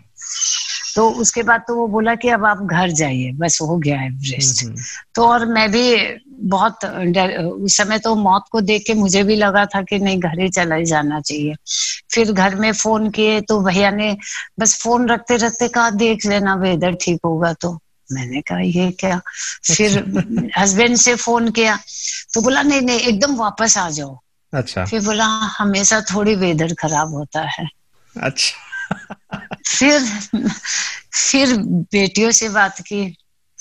तो 0.96 1.10
उसके 1.10 1.44
बाद 1.44 1.62
तो 1.68 1.76
वो 1.76 1.88
बोला 1.88 2.16
कि 2.16 2.30
अब 2.30 2.46
आप 2.46 2.58
घर 2.64 2.92
जाइए 2.92 3.32
बस 3.32 3.60
हो 3.62 3.78
गया 3.78 4.04
एवरेस्ट 4.04 4.64
हम्म, 4.64 4.76
तो 5.16 5.26
और 5.26 5.46
मैं 5.46 5.72
भी 5.72 5.96
बहुत 6.40 6.86
उस 6.86 7.78
समय 7.78 8.00
तो 8.00 8.16
मौत 8.16 8.46
को 8.52 8.62
देख 8.62 8.84
के 8.88 8.94
मुझे 8.94 9.24
भी 9.24 9.36
लगा 9.36 9.66
था 9.66 9.82
कि 9.82 10.00
नहीं 10.00 10.20
घर 10.20 10.40
ही 10.40 10.50
चला 10.50 10.76
ही 10.76 10.86
जाना 10.86 11.20
चाहिए। 11.22 11.56
फिर 12.14 12.32
घर 12.32 12.56
में 12.56 12.72
फ़ोन 12.74 13.10
किए 13.10 13.40
तो 13.42 13.60
भैया 13.62 13.92
ने 13.92 14.16
बस 14.60 14.76
फ़ोन 14.82 15.10
रखते 15.10 15.38
रखते 15.38 15.68
कहा 15.68 15.90
देख 15.90 16.26
लेना 16.26 16.56
वेदर 16.56 16.96
ठीक 17.02 17.20
होगा 17.26 17.54
तो। 17.54 17.78
मैंने 18.12 18.42
कहा 18.42 18.60
ये 18.60 18.90
क्या? 18.92 19.20
फिर 19.66 19.98
हस्बैंड 20.58 20.96
से 20.98 21.16
फ़ोन 21.16 21.50
किया 21.52 21.78
तो 22.34 22.42
बोला 22.42 22.62
नहीं 22.62 22.82
नहीं 22.82 23.00
एकदम 23.00 23.36
वापस 23.36 23.78
आ 23.78 23.90
जाओ। 23.90 24.18
अच्छा। 24.54 24.86
फिर 24.86 25.02
बोला 25.02 25.26
हमेशा 25.58 26.02
थोड़ी 26.02 26.36
वेदर 26.36 26.74
खराब 26.74 27.14
होता 27.14 27.42
है। 27.50 27.68
अच्छा। 28.16 28.68
फिर 29.68 30.06
फिर 31.14 31.58
बेटियों 31.94 32.32
से 32.32 32.50
बात 32.50 32.82
की। 32.82 33.02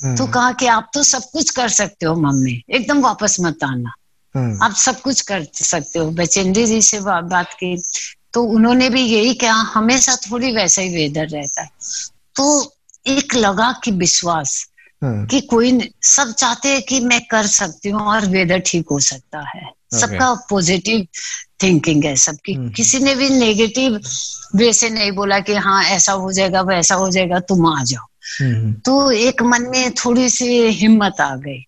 तो 0.03 0.27
कहा 0.27 0.53
कि 0.53 0.67
आप 0.67 0.91
तो 0.95 1.03
सब 1.03 1.23
कुछ 1.33 1.51
कर 1.51 1.69
सकते 1.69 2.07
हो 2.07 2.15
मम्मी 2.15 2.63
एकदम 2.71 3.01
वापस 3.01 3.37
मत 3.41 3.65
आना 3.65 3.93
हाँ। 4.35 4.59
आप 4.63 4.73
सब 4.73 5.01
कुछ 5.01 5.21
कर 5.21 5.47
सकते 5.55 5.99
हो 5.99 6.11
बचेंद्री 6.11 6.67
जी 6.67 6.83
से 6.83 7.01
बा, 7.01 7.21
बात 7.21 7.53
की 7.53 7.83
तो 8.35 8.43
उन्होंने 8.45 8.89
भी 8.91 9.03
यही 9.03 9.35
कहा 9.35 9.53
हमेशा 9.53 10.17
थोड़ी 10.17 10.53
वैसा 10.53 10.83
ही 10.83 10.95
वेदर 10.95 11.29
रहता 11.29 11.63
है 11.63 11.71
तो 12.37 12.73
एक 13.07 13.35
लगा 13.35 13.73
कि 13.85 13.91
विश्वास 13.91 14.71
हाँ। 15.03 15.27
कि 15.27 15.41
कोई 15.41 15.93
सब 16.03 16.33
चाहते 16.33 16.69
हैं 16.69 16.83
कि 16.83 17.01
मैं 17.01 17.21
कर 17.31 17.47
सकती 17.47 17.89
हूँ 17.89 18.01
और 18.01 18.27
वेदर 18.27 18.59
ठीक 18.59 18.87
हो 18.91 18.99
सकता 18.99 19.39
है 19.39 19.63
okay. 19.63 20.01
सबका 20.01 20.35
पॉजिटिव 20.35 21.07
थिंकिंग 21.63 22.05
है 22.05 22.17
सबकी 22.17 22.55
हम्म। 22.55 22.71
किसी 22.71 22.99
ने 22.99 23.15
भी 23.15 23.29
नेगेटिव 23.31 24.01
वे 24.57 24.73
से 24.73 24.91
नहीं 24.91 25.13
बोला 25.13 25.41
कि 25.41 25.55
हाँ 25.55 25.85
ऐसा 25.85 26.13
हो 26.13 26.33
जाएगा 26.33 26.61
वैसा 26.61 26.95
हो 26.95 27.11
जाएगा 27.11 27.41
तुम 27.41 27.67
आ 27.67 27.85
जाओ। 27.85 28.07
तो 28.85 29.11
एक 29.11 29.43
मन 29.43 29.63
में 29.63 29.95
थोड़ी 29.95 30.29
सी 30.29 30.47
हिम्मत 30.81 31.21
आ 31.21 31.35
गई। 31.37 31.65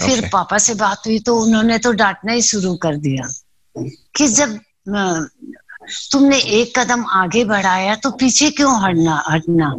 फिर 0.00 0.18
okay. 0.18 0.30
पापा 0.32 0.58
से 0.58 0.74
बात 0.74 1.02
हुई 1.06 1.18
तो 1.18 1.36
उन्होंने 1.36 1.78
तो 1.78 1.92
डांटना 1.92 2.32
ही 2.32 2.42
शुरू 2.42 2.74
कर 2.76 2.96
दिया 2.96 3.28
कि 4.16 4.28
जब 4.28 4.58
तुमने 6.12 6.38
एक 6.38 6.78
कदम 6.78 7.04
आगे 7.12 7.44
बढ़ाया 7.44 7.94
तो 7.94 8.10
पीछे 8.10 8.50
क्यों 8.50 8.82
हटना 8.82 9.22
हटना? 9.28 9.74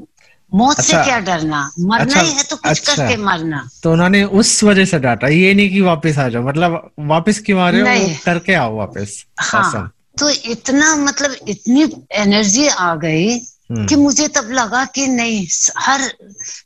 मौत 0.53 0.79
अच्छा, 0.79 0.97
से 0.97 1.03
क्या 1.03 1.19
डरना? 1.19 1.71
मरना 1.79 2.03
अच्छा, 2.03 2.21
ही 2.21 2.32
है 2.32 2.43
तो 2.43 2.55
कुछ 2.55 2.69
अच्छा, 2.69 2.95
करके 2.95 3.17
मरना। 3.17 3.69
तो 3.84 3.91
उन्होंने 3.91 4.23
उस 4.23 4.63
वजह 4.63 4.86
से 4.86 4.99
डांटा 4.99 5.27
ये 5.27 5.53
नहीं 5.53 5.69
कि 5.69 5.82
वापस 5.82 6.17
आ 6.17 6.27
जाओ 6.29 6.43
मतलब 6.43 6.91
वापस 6.99 7.39
क्यों 7.39 7.60
आ 7.62 7.69
रहे 7.69 8.03
हो? 8.03 8.15
करके 8.25 8.53
आओ 8.53 8.75
वापस। 8.77 9.25
हाँ 9.39 9.93
तो 10.19 10.29
इतना 10.29 10.95
मतलब 10.95 11.36
इतनी 11.47 11.84
एनर्जी 12.12 12.67
आ 12.67 12.95
गई 12.95 13.32
हम्म। 13.32 13.59
कि 13.71 13.95
मुझे 13.95 14.27
तब 14.27 14.49
लगा 14.51 14.86
कि 14.86 15.08
नहीं 15.08 15.47
हर 15.77 16.13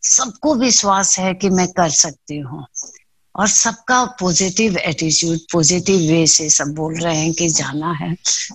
सबको 0.04 0.56
विश्वास 0.56 1.20
है 1.20 1.34
कि 1.34 1.50
मैं 1.50 1.68
कर 1.68 1.90
सकती 1.90 2.38
हूँ। 2.38 2.66
और 3.36 3.48
सबका 3.48 4.06
पॉजिटिव 4.06 4.78
एटीट्यूड 4.78 5.40
पॉजिटिव 5.54 6.00
वे 6.00 6.28
से 6.28 6.50
सब 6.50 6.74
बोल 6.76 7.00
रहे 7.00 7.18
हैं 7.18 7.34
कि 7.34 7.50
जाना 7.50 7.92
है। 7.92 8.14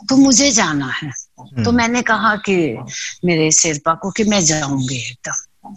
तो 0.09 0.17
मुझे 0.17 0.51
जाना 0.51 0.87
है। 0.87 1.11
तो 1.11 1.43
हम्म। 1.43 1.75
मैंने 1.75 2.03
कहा 2.03 2.37
कि 2.37 2.79
मेरे 3.25 3.51
शेरपा 3.51 3.95
को 3.95 4.11
कि 4.11 4.25
मैं 4.25 4.45
जाऊँगी 4.45 4.97
एकदम। 4.97 5.75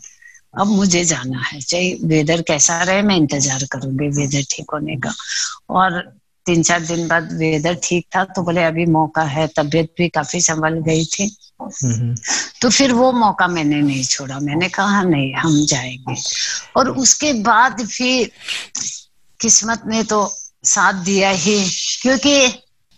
अब 0.62 0.68
मुझे 0.68 1.06
जाना 1.06 1.40
है। 1.40 1.62
चाहे 1.62 1.94
वेदर 2.04 2.42
कैसा 2.42 2.84
रहे 2.84 3.02
मैं 3.02 3.16
इंतज़ार 3.18 3.64
करूँगी। 3.72 4.08
वेदर 4.08 4.44
ठीक 4.52 4.66
होने 4.74 4.96
का। 4.96 5.14
और 5.70 6.21
तीन 6.46 6.64
चार 6.64 6.82
दिन 6.82 7.08
बाद 7.08 7.32
वेदर 7.40 7.76
ठीक 7.84 8.06
था 8.16 8.24
तो 8.26 8.44
बोले 8.44 8.64
अभी 8.64 8.86
मौका 8.92 9.24
है 9.24 9.48
तबीयत 9.58 9.94
भी 9.98 10.08
काफ़ी 10.10 10.42
संभल 10.42 10.80
गई 10.88 11.06
थी। 11.06 11.30
तो 12.62 12.70
फिर 12.70 12.94
वो 12.94 13.12
मौका 13.14 13.48
मैंने 13.48 13.82
नहीं 13.82 14.04
छोड़ा 14.06 14.40
मैंने 14.40 14.70
कहा 14.70 15.02
नहीं 15.04 15.34
हम 15.36 15.66
जाएँगे। 15.66 16.16
और 16.78 16.90
उसके 16.92 17.34
बाद 17.44 17.86
फिर 17.88 18.32
किस्मत 19.40 19.84
ने 19.88 20.04
तो 20.04 20.26
साथ 20.66 21.04
दिया 21.04 21.30
ही 21.30 21.60
क्योंकि 22.02 22.34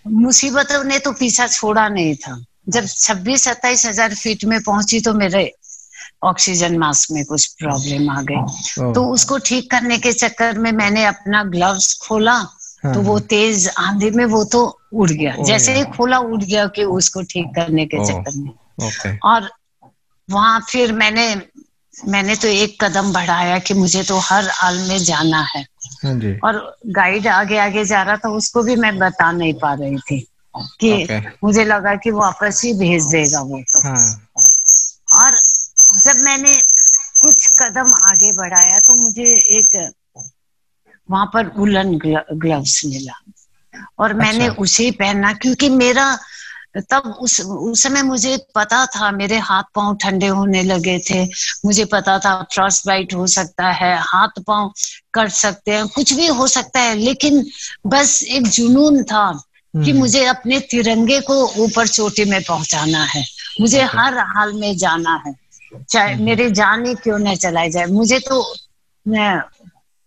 मुसीबतों 0.06 0.84
ने 0.84 1.00
तो 1.00 1.12
पीछा 1.14 1.48
छोड़ा 1.48 1.88
नहीं 1.90 2.16
था। 2.16 2.38
जब 2.70 2.86
छब्बीस 2.88 3.44
सत्ताईस 3.44 3.86
हज़ार 3.86 4.16
फीट 4.16 4.46
में 4.46 4.60
पहुँची 4.64 5.00
तो 5.02 5.14
मेरे 5.14 5.52
ऑक्सीजन 6.24 6.78
मास्क 6.78 7.12
में 7.12 7.24
कुछ 7.26 7.46
प्रॉब्लम 7.54 8.10
आ 8.10 8.22
गई। 8.22 8.94
तो 8.94 9.06
उसको 9.14 9.38
ठीक 9.38 9.70
करने 9.72 9.98
के 9.98 10.12
चक्कर 10.14 10.60
में 10.60 10.72
मैंने 10.72 11.06
अपना 11.06 11.44
ग्लव्स 11.46 11.94
खोला 12.02 12.38
तो 12.86 13.02
वो 13.02 13.14
हाँ। 13.14 13.22
तेज 13.22 13.68
आंधी 13.78 14.10
में 14.12 14.26
वो 14.26 14.44
तो 14.44 14.62
उड़ 14.94 15.10
गया। 15.12 15.36
जैसे 15.44 15.74
ही 15.74 15.84
खोला 15.98 16.18
उड़ 16.20 16.44
गया 16.44 16.66
कि 16.68 16.84
उसको 16.84 17.22
ठीक 17.24 17.48
करने 17.56 17.86
के 17.86 18.06
चक्कर 18.06 18.38
में। 18.38 19.20
और 19.26 19.50
वहाँ 20.30 20.60
फिर 20.70 20.94
मैंने 20.94 21.26
मैंने 21.94 22.36
तो 22.36 22.48
एक 22.48 22.84
कदम 22.84 23.12
बढ़ाया 23.14 23.58
कि 23.60 23.74
मुझे 23.74 24.04
तो 24.04 24.18
हर 24.20 24.50
हाल 24.50 24.78
में 24.88 24.98
जाना 24.98 25.42
है। 25.56 25.66
हाँ 26.04 26.14
और 26.44 26.78
गाइड 26.88 27.28
आगे 27.28 27.58
आगे 27.58 27.86
जा 27.86 28.02
रहा 28.04 28.18
था 28.18 28.30
उसको 28.30 28.64
भी 28.64 28.76
मैं 28.76 28.98
बता 29.00 29.32
नहीं 29.32 29.54
पा 29.54 29.74
रही 29.74 29.98
थी 29.98 30.20
कि 30.82 31.22
मुझे 31.44 31.66
लगा 31.66 31.96
कि 31.96 32.12
वापस 32.12 32.62
ही 32.66 32.74
भेज 32.74 33.06
देगा 33.06 33.42
वो 33.42 33.60
तो। 33.74 33.80
हाँ. 33.84 34.30
और 35.22 35.38
जब 36.04 36.22
मैंने 36.22 36.56
कुछ 37.22 37.48
कदम 37.62 37.94
आगे 38.04 38.32
बढ़ाया 38.32 38.80
तो 38.80 38.96
मुझे 38.96 39.24
एक 39.58 39.94
वहाँ 41.14 41.30
पर 41.34 41.48
उलन 41.60 41.98
ग्लव्स 42.04 42.82
मिला 42.86 43.20
और 44.00 44.10
अच्छा। 44.10 44.18
मैंने 44.18 44.48
उसे 44.58 44.90
पहना 44.94 45.34
क्योंकि 45.36 45.70
मेरा 45.72 46.06
तब 46.82 47.08
उस 47.22 47.40
उस 47.42 47.82
समय 47.84 48.02
मुझे 48.04 48.38
पता 48.56 48.86
था 48.88 49.10
मेरे 49.14 49.38
हाथ 49.40 49.64
पाँव 49.76 49.96
ठंडे 49.96 50.28
होने 50.30 50.64
लगे 50.64 50.98
थे 51.10 51.24
मुझे 51.66 51.86
पता 51.86 52.18
था 52.20 52.32
फ्रॉस्ट 52.54 52.88
बाइट 52.88 53.14
हो 53.14 53.28
सकता 53.30 53.70
है 53.72 53.96
हाथ 54.04 54.42
पाँव 54.48 54.72
कट 55.14 55.30
सकते 55.34 55.72
हैं 55.72 55.88
कुछ 55.90 56.14
भी 56.14 56.28
हो 56.30 56.48
सकता 56.48 56.80
है 56.80 56.96
लेकिन 56.98 57.44
बस 57.88 58.20
एक 58.30 58.48
जुनून 58.50 59.04
था 59.04 59.32
कि 59.74 59.90
हम्म। 59.90 60.00
मुझे 60.00 60.26
अपने 60.26 60.60
तिरंगे 60.72 61.20
को 61.22 61.36
ऊपर 61.64 61.88
चोटी 61.90 62.26
में 62.26 62.42
पहुंचाना 62.42 63.04
है 63.06 63.24
मुझे 63.62 63.82
हर 63.94 64.18
हाल 64.28 64.54
में 64.54 64.76
जाना 64.78 65.22
है 65.26 65.36
चाहे 65.84 66.14
हम्म। 66.14 66.24
मेरे 66.24 66.50
जाने 66.52 66.94
क्यों 66.96 67.18
न 67.20 67.36
चलाए 67.36 67.70
जाए 67.70 67.86
मुझे 67.92 68.20
तो 68.20 68.42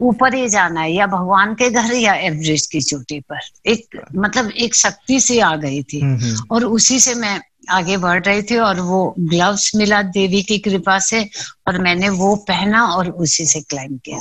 ऊपर 0.00 0.34
ही 0.34 0.48
जाना 0.48 0.80
है 0.80 0.92
या 0.92 1.06
भगवान 1.06 1.54
के 1.54 1.70
घर 1.70 1.94
या 1.94 2.14
एवरेस्ट 2.14 2.70
की 2.70 2.80
चोटी 2.80 3.20
पर। 3.20 3.40
एक 3.66 4.06
मतलब 4.16 4.50
एक 4.50 4.74
शक्ति 4.74 5.20
से 5.20 5.40
आ 5.40 5.56
गई 5.56 5.82
थी। 5.82 6.00
हम्म, 6.00 6.36
और 6.50 6.64
उसी 6.64 7.00
से 7.00 7.14
मैं 7.14 7.40
आगे 7.70 7.96
बढ़ 7.96 8.24
रही 8.24 8.42
थी 8.42 8.56
और 8.56 8.80
वो 8.80 9.14
ग्लव्स 9.18 9.72
मिला 9.76 10.02
देवी 10.02 10.42
की 10.42 10.58
कृपा 10.58 10.98
से 10.98 11.30
और 11.68 11.78
मैंने 11.78 12.08
वो 12.08 12.36
पहना 12.36 12.86
और 12.86 13.10
उसी 13.10 13.46
से 13.46 13.60
क्लाइम 13.60 13.96
किया। 13.96 14.20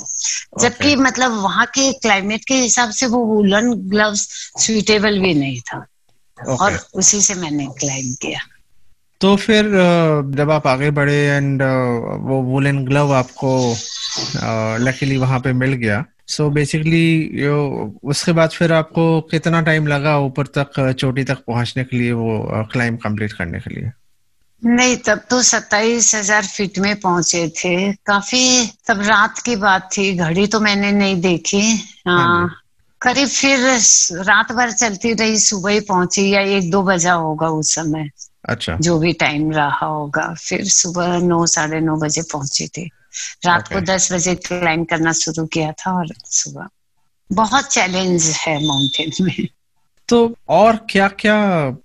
जबकि 0.61 0.89
okay. 0.91 1.01
मतलब 1.01 1.31
वहाँ 1.31 1.65
के 1.65 1.93
क्लाइमेट 1.93 2.45
के 2.45 2.53
हिसाब 2.53 2.89
से 2.89 3.05
वो 3.05 3.25
वुलन 3.25 3.73
ग्लव्स 3.73 4.51
सुइटेबल 4.57 5.19
भी 5.19 5.33
नहीं 5.33 5.59
था। 5.59 5.85
Okay. 6.47 6.59
और 6.59 6.87
उसी 6.93 7.21
से 7.21 7.33
मैंने 7.33 7.65
क्लाइम 7.65 8.13
किया। 8.13 8.39
तो 9.21 9.35
फिर 9.35 9.69
जब 10.35 10.51
आप 10.51 10.67
आगे 10.67 10.89
बढ़े 10.91 11.15
एंड 11.27 11.61
वो 12.21 12.41
वुलन 12.43 12.83
ग्लव 12.85 13.13
आपको 13.13 13.51
लकीली 14.85 15.17
वहाँ 15.17 15.39
पे 15.39 15.53
मिल 15.53 15.73
गया। 15.75 16.03
सो 16.27 16.43
so 16.43 16.53
बेसिकली 16.53 17.47
उसके 18.09 18.31
बाद 18.31 18.49
फिर 18.49 18.71
आपको 18.73 19.21
कितना 19.31 19.61
टाइम 19.61 19.87
लगा 19.87 20.17
ऊपर 20.19 20.47
तक 20.57 20.79
चोटी 20.91 21.23
तक 21.23 21.43
पहुँचने 21.47 21.83
के 21.83 21.97
लिए 21.97 22.11
वो 22.11 22.65
क्लाइम 22.71 22.97
कंप्लीट 22.97 23.33
करने 23.33 23.59
के 23.59 23.73
लिए? 23.75 23.91
नहीं 24.61 24.95
तब 24.97 25.21
तो 25.29 25.41
सत्ताईस 25.43 26.13
हज़ार 26.15 26.45
फीट 26.45 26.77
में 26.79 26.95
पहुँचे 26.99 27.47
थे। 27.57 27.91
काफ़ी 28.05 28.67
तब 28.87 29.01
रात 29.01 29.39
की 29.39 29.55
बात 29.55 29.89
थी। 29.97 30.13
घड़ी 30.17 30.47
तो 30.47 30.59
मैंने 30.59 30.91
नहीं 30.91 31.19
देखी। 31.21 31.61
हाँ 32.07 32.49
करीब 33.01 33.27
फिर 33.27 33.59
रात 34.25 34.51
भर 34.51 34.71
चलती 34.71 35.13
रही 35.13 35.37
सुबह 35.39 35.71
ही 35.71 35.79
पहुँची 35.79 36.29
या 36.29 36.41
एक 36.57 36.69
दो 36.71 36.81
बजा 36.83 37.13
होगा 37.13 37.49
उस 37.51 37.73
समय। 37.75 38.09
अच्छा। 38.45 38.77
जो 38.81 38.99
भी 38.99 39.13
टाइम 39.13 39.51
रहा 39.51 39.85
होगा। 39.85 40.33
फिर 40.33 40.65
सुबह 40.65 41.17
नौ 41.17 41.45
साढ़े 41.45 41.79
नौ 41.79 41.95
बजे 41.95 42.21
पहुँचे 42.21 42.67
थे। 42.67 42.85
रात 43.45 43.61
okay. 43.61 43.73
को 43.73 43.81
दस 43.81 44.13
बजे 44.13 44.35
क्लाइम 44.35 44.83
करना 44.83 45.13
शुरू 45.13 45.45
किया 45.45 45.71
था 45.71 45.97
और 45.97 46.07
सुबह। 46.25 46.67
बहुत 47.31 47.65
चैलेंज 47.65 48.23
है 48.23 48.67
माउंटेन 48.67 49.11
में। 49.21 49.47
तो 50.09 50.17
और 50.49 50.75
क्या 50.89 51.07
क्या 51.19 51.35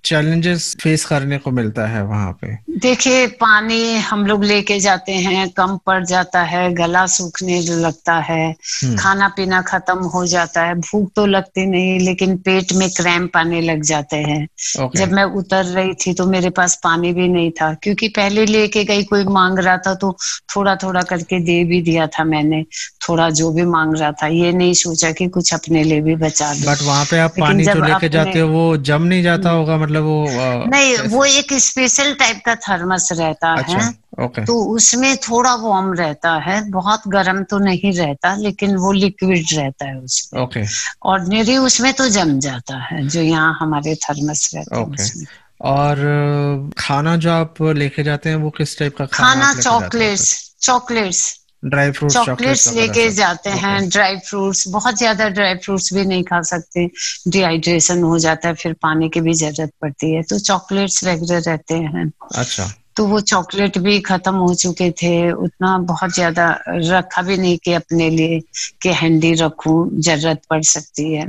चैलेंजेस 0.04 0.74
फेस 0.80 1.04
करने 1.04 1.36
को 1.38 1.50
मिलता 1.50 1.86
है 1.86 2.02
वहाँ 2.04 2.32
पे 2.40 2.48
देखिए 2.78 3.26
पानी 3.40 3.96
हम 4.00 4.24
लोग 4.26 4.44
लेके 4.44 4.78
जाते 4.80 5.12
हैं 5.18 5.48
कम 5.50 5.76
पड़ 5.86 6.04
जाता 6.04 6.42
है 6.44 6.72
गला 6.74 7.04
सूखने 7.08 7.60
लगता 7.62 8.14
है 8.20 8.44
हम्म। 8.50 8.96
खाना 8.96 9.28
पीना 9.28 9.60
खत्म 9.62 10.04
हो 10.06 10.24
जाता 10.26 10.62
है 10.62 10.74
भूख 10.80 11.10
तो 11.16 11.24
लगती 11.26 11.64
नहीं 11.66 11.98
लेकिन 12.00 12.36
पेट 12.40 12.72
में 12.72 12.88
क्रैम्प 12.90 13.36
आने 13.36 13.60
लग 13.62 13.82
जाते 13.84 14.16
हैं 14.18 14.46
okay. 14.46 14.96
जब 14.96 15.12
मैं 15.12 15.24
उतर 15.34 15.64
रही 15.66 15.94
थी 15.96 16.14
तो 16.14 16.26
मेरे 16.26 16.50
पास 16.50 16.78
पानी 16.84 17.12
भी 17.12 17.28
नहीं 17.28 17.50
था 17.52 17.72
क्योंकि 17.82 18.08
पहले 18.16 18.46
लेके 18.46 18.84
गई 18.84 19.04
कोई 19.04 19.24
मांग 19.30 19.58
रहा 19.58 19.76
था 19.78 19.94
तो 19.96 20.16
थोड़ा 20.56 20.76
थोड़ा 20.76 21.02
करके 21.04 21.40
दे 21.42 21.62
भी 21.64 21.82
दिया 21.82 22.06
था 22.08 22.24
मैंने 22.26 22.64
थोड़ा 23.08 23.28
जो 23.32 23.50
भी 23.50 23.62
मांग 23.68 23.96
रहा 23.96 24.12
था 24.14 24.26
ये 24.28 24.52
नहीं 24.52 24.74
सोचा 24.76 25.12
कि 25.12 25.28
कुछ 25.30 25.54
अपने 25.54 25.84
लिए 25.84 26.00
भी 26.02 26.16
बचा 26.18 26.52
दो 26.54 26.70
बट 26.70 26.82
वहाँ 26.82 27.04
पे 27.04 27.18
आप 27.20 27.34
पानी 27.38 27.64
जो 27.64 27.84
लेके 27.84 28.08
जाते 28.10 28.38
हो 28.38 28.48
वो 28.48 28.76
जम 28.76 29.02
नहीं 29.02 29.22
जाता 29.22 29.50
होगा 29.50 29.76
मतलब 29.78 30.02
वो 30.02 30.26
आ, 30.26 30.64
नहीं 30.66 30.96
वो 31.08 31.24
एक 31.24 31.52
स्पेशल 31.52 32.12
टाइप 32.14 32.42
का 32.46 32.54
थर्मस 32.54 33.08
रहता 33.12 33.52
अच्छा, 33.54 33.78
है 33.78 34.24
ओके। 34.24 34.44
तो 34.44 34.62
उसमें 34.74 35.16
थोड़ा 35.16 35.54
वार्म 35.54 35.92
रहता 35.94 36.32
है 36.38 36.60
बहुत 36.70 37.08
गर्म 37.08 37.42
तो 37.42 37.58
नहीं 37.58 37.92
रहता 37.92 38.34
लेकिन 38.36 38.76
वो 38.76 38.92
लिक्विड 38.92 39.46
रहता 39.52 39.86
है 39.86 39.98
उसमें। 39.98 40.42
ओके 40.42 40.64
ऑर्डिनरी 41.04 41.56
उसमें 41.56 41.92
तो 41.92 42.08
जम 42.08 42.38
जाता 42.40 42.78
है 42.84 43.06
जो 43.08 43.20
यहाँ 43.20 43.56
हमारे 43.60 43.94
थर्मस 43.94 44.50
रहते 44.54 44.76
हैं 44.76 44.84
उसमें। 44.84 45.26
और 45.60 46.70
खाना 46.78 47.16
जो 47.16 47.30
आप 47.30 47.62
लेके 47.62 48.02
जाते 48.02 48.28
हैं 48.28 48.36
वो 48.36 48.50
किस 48.50 48.78
टाइप 48.78 48.96
का 48.96 49.06
खाना 49.06 49.52
chocolates 49.54 50.56
chocolates 50.62 51.39
dry 51.62 51.90
fruits 51.90 52.14
chocolates 52.16 52.72
लेके 52.72 53.08
जाते 53.10 53.50
हैं 53.62 53.88
ड्राई 53.88 54.16
फ्रूट्स 54.18 54.66
बहुत 54.68 54.98
ज़्यादा 54.98 55.28
ड्राई 55.28 55.54
फ्रूट्स 55.54 55.92
भी 55.94 56.04
नहीं 56.04 56.22
खा 56.24 56.40
सकते। 56.42 56.88
डिहाइड्रेशन 57.28 58.02
हो 58.02 58.18
जाता 58.18 58.48
है 58.48 58.54
फिर 58.54 58.72
पानी 58.82 59.08
की 59.08 59.20
भी 59.20 59.32
ज़रूरत 59.34 59.72
पड़ती 59.82 60.12
है। 60.14 60.22
तो 60.22 60.38
चॉकलेट्स 60.38 61.02
रेगुलर 61.04 61.40
रहते 61.40 61.74
हैं। 61.74 62.10
अच्छा। 62.34 62.72
तो 62.96 63.04
वो 63.06 63.20
चॉकलेट 63.20 63.76
भी 63.78 63.98
खत्म 64.00 64.34
हो 64.34 64.54
चुके 64.54 64.90
थे 64.92 65.10
उतना 65.32 65.76
बहुत 65.88 66.14
ज़्यादा 66.14 66.48
रखा 66.68 67.22
भी 67.22 67.36
नहीं 67.36 67.58
कि 67.64 67.72
अपने 67.72 68.08
लिए 68.10 68.40
कि 68.82 68.92
हैंडी 68.92 69.32
रखूँ 69.34 70.00
ज़रूरत 70.00 70.42
पड़ 70.50 70.62
सकती 70.62 71.12
है। 71.12 71.26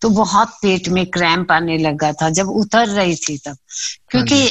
तो 0.00 0.08
बहुत 0.10 0.48
पेट 0.62 0.88
में 0.88 1.04
क्रैम्प 1.06 1.52
आने 1.52 1.78
लगा 1.78 2.12
था 2.12 2.30
जब 2.30 2.48
उतर 2.50 2.88
रही 2.88 3.14
थी 3.16 3.36
तब। 3.38 3.56
क्योंकि 4.10 4.40
हाँ 4.40 4.48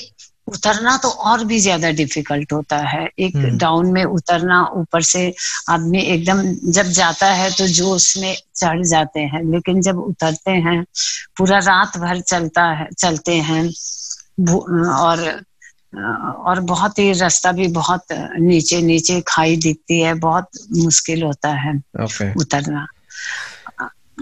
उतरना 0.54 0.96
तो 0.98 1.10
और 1.10 1.44
भी 1.46 1.60
ज़्यादा 1.60 1.89
डिफ़िकल्ट 1.94 2.54
होता 2.54 2.78
है 2.86 3.06
एक 3.20 3.38
डाउन 3.38 3.86
हम्म। 3.86 3.94
में 3.94 4.04
उतरना 4.06 4.62
ऊपर 4.76 5.02
से 5.04 5.22
आदमी 5.70 6.02
एकदम 6.04 6.44
जब 6.72 6.89
जाता 6.92 7.28
है 7.34 7.50
तो 7.52 7.68
जोश 7.70 8.18
में 8.18 8.36
चढ़ 8.56 8.84
जाते 8.86 9.20
हैं 9.34 9.44
लेकिन 9.46 9.82
जब 9.82 10.00
उतरते 10.00 10.52
हैं 10.68 10.84
पूरा 11.38 11.60
रात 11.62 11.98
भर 11.98 12.20
चलता 12.24 12.70
है 12.72 12.88
चलते 12.94 13.36
हैं 13.42 13.63
और 14.89 15.28
और 15.96 16.60
बहुत 16.66 17.00
ही 17.00 17.12
रास्ता 17.13 17.52
भी 17.52 17.68
बहुत 17.74 18.13
नीचे 18.39 18.82
नीचे 18.82 19.22
खाई 19.28 19.58
दिखती 19.58 20.00
है 20.00 20.13
बहुत 20.20 20.50
मुश्किल 20.76 21.24
होता 21.24 21.50
है 21.56 21.80
okay. 22.00 22.32
उतरना 22.38 22.88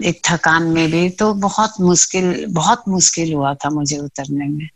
एक 0.01 0.21
थकान 0.25 0.63
में 0.67 0.89
भी 0.91 1.09
तो 1.15 1.33
बहुत 1.39 1.79
मुश्किल 1.81 2.45
बहुत 2.51 2.83
मुश्किल 2.87 3.33
हुआ 3.33 3.53
था 3.55 3.69
मुझे 3.69 3.97
उतरने 3.99 4.45
में 4.47 4.67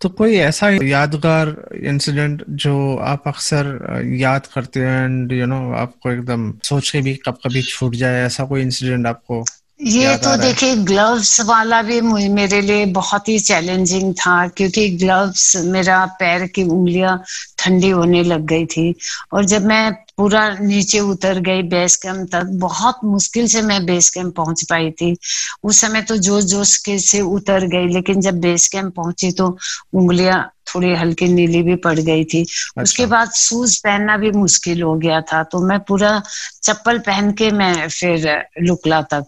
तो 0.00 0.08
कोई 0.08 0.36
ऐसा 0.36 0.68
यादगार 0.84 1.54
इंसिडेंट 1.84 2.42
जो 2.48 2.96
आप 2.96 3.28
अक्सर 3.28 3.66
याद 4.14 4.46
करते 4.46 4.80
हैं 4.80 5.04
एंड 5.04 5.32
यू 5.32 5.46
नो 5.46 5.60
आपको 5.72 6.10
एकदम 6.10 6.52
सोच 6.64 6.90
के 6.90 7.00
भी 7.00 7.14
कब 7.26 7.38
कभी 7.44 7.62
छूट 7.62 7.94
जाए, 7.94 8.24
ऐसा 8.26 8.44
कोई 8.44 8.62
इंसिडेंट 8.62 9.06
आपको 9.06 9.44
ये 9.80 10.16
तो 10.16 10.36
देखिए 10.36 10.74
ग्लव्स 10.84 11.40
वाला 11.46 11.80
भी 11.82 12.00
मेरे 12.30 12.60
लिए 12.60 12.84
बहुत 12.92 13.28
ही 13.28 13.38
चैलेंजिंग 13.38 14.12
था 14.16 14.36
क्योंकि 14.48 14.88
ग्लव्स 14.98 15.56
मेरा 15.64 16.04
पैर 16.20 16.46
की 16.46 16.62
उंगलियाँ 16.64 17.16
ठंडी 17.58 17.90
होने 17.90 18.22
लग 18.22 18.46
गई 18.46 18.64
थी। 18.66 18.94
और 19.32 19.44
जब 19.44 19.66
मैं 19.66 19.92
पूरा 20.16 20.48
नीचे 20.60 21.00
उतर 21.02 21.38
गई 21.40 21.62
बेस 21.68 21.96
कैंप 21.96 22.28
तक 22.32 22.50
बहुत 22.60 23.00
मुश्किल 23.04 23.46
से 23.48 23.62
मैं 23.62 23.84
बेस 23.86 24.08
कैंप 24.10 24.34
पहुँच 24.36 24.62
पाई 24.70 24.90
थी। 24.92 25.16
उस 25.64 25.80
समय 25.80 26.02
तो 26.02 26.16
जोश 26.18 26.44
जोश 26.46 26.76
के 26.78 26.98
से 27.00 27.20
उतर 27.20 27.66
गई 27.68 27.88
लेकिन 27.88 28.20
जब 28.20 28.40
बेस 28.40 28.68
कैंप 28.68 28.94
पहुँची 28.96 29.30
तो 29.32 29.46
उंगलियाँ 29.94 30.42
थोड़ी 30.68 30.94
हल्की 30.94 31.28
नीली 31.28 31.62
भी 31.62 31.74
पड़ 31.78 31.98
गई 32.00 32.24
थी। 32.24 32.40
अच्छा। 32.42 32.82
उसके 32.82 33.06
बाद 33.06 33.30
शूज़ 33.36 33.78
पहनना 33.84 34.16
भी 34.16 34.30
मुश्किल 34.32 34.82
हो 34.82 34.94
गया 34.96 35.20
था 35.32 35.42
तो 35.44 35.66
मैं 35.66 35.78
पूरा 35.88 36.20
चप्पल 36.62 36.98
पहन 37.06 37.32
के 37.32 37.50
मैं 37.52 37.88
फिर 37.90 38.28
लुकला 38.62 39.02
तक 39.04 39.24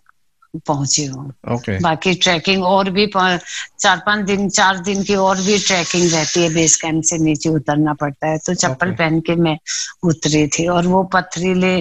पहुँची 0.56 1.04
हूँ 1.06 1.32
okay. 1.48 1.80
बाकी 1.82 2.14
ट्रैकिंग 2.16 2.64
और 2.64 2.90
भी 2.90 3.06
चार 3.06 4.02
पाँच 4.06 4.24
दिन 4.26 4.48
चार 4.50 4.78
दिन 4.80 5.02
की 5.02 5.14
और 5.16 5.36
भी 5.36 5.58
ट्रैकिंग 5.58 6.10
रहती 6.12 6.42
है 6.42 6.52
बेस 6.54 6.76
कैंप 6.76 7.02
से 7.04 7.18
नीचे 7.18 7.48
उतरना 7.50 7.94
पड़ता 7.94 8.26
है 8.26 8.38
तो 8.38 8.54
चप्पल 8.54 8.86
okay. 8.86 8.98
पहन 8.98 9.20
के 9.20 9.36
मैं 9.36 9.58
उतरी 10.04 10.46
थी 10.48 10.66
और 10.68 10.86
वो 10.86 11.02
पथरीले 11.14 11.80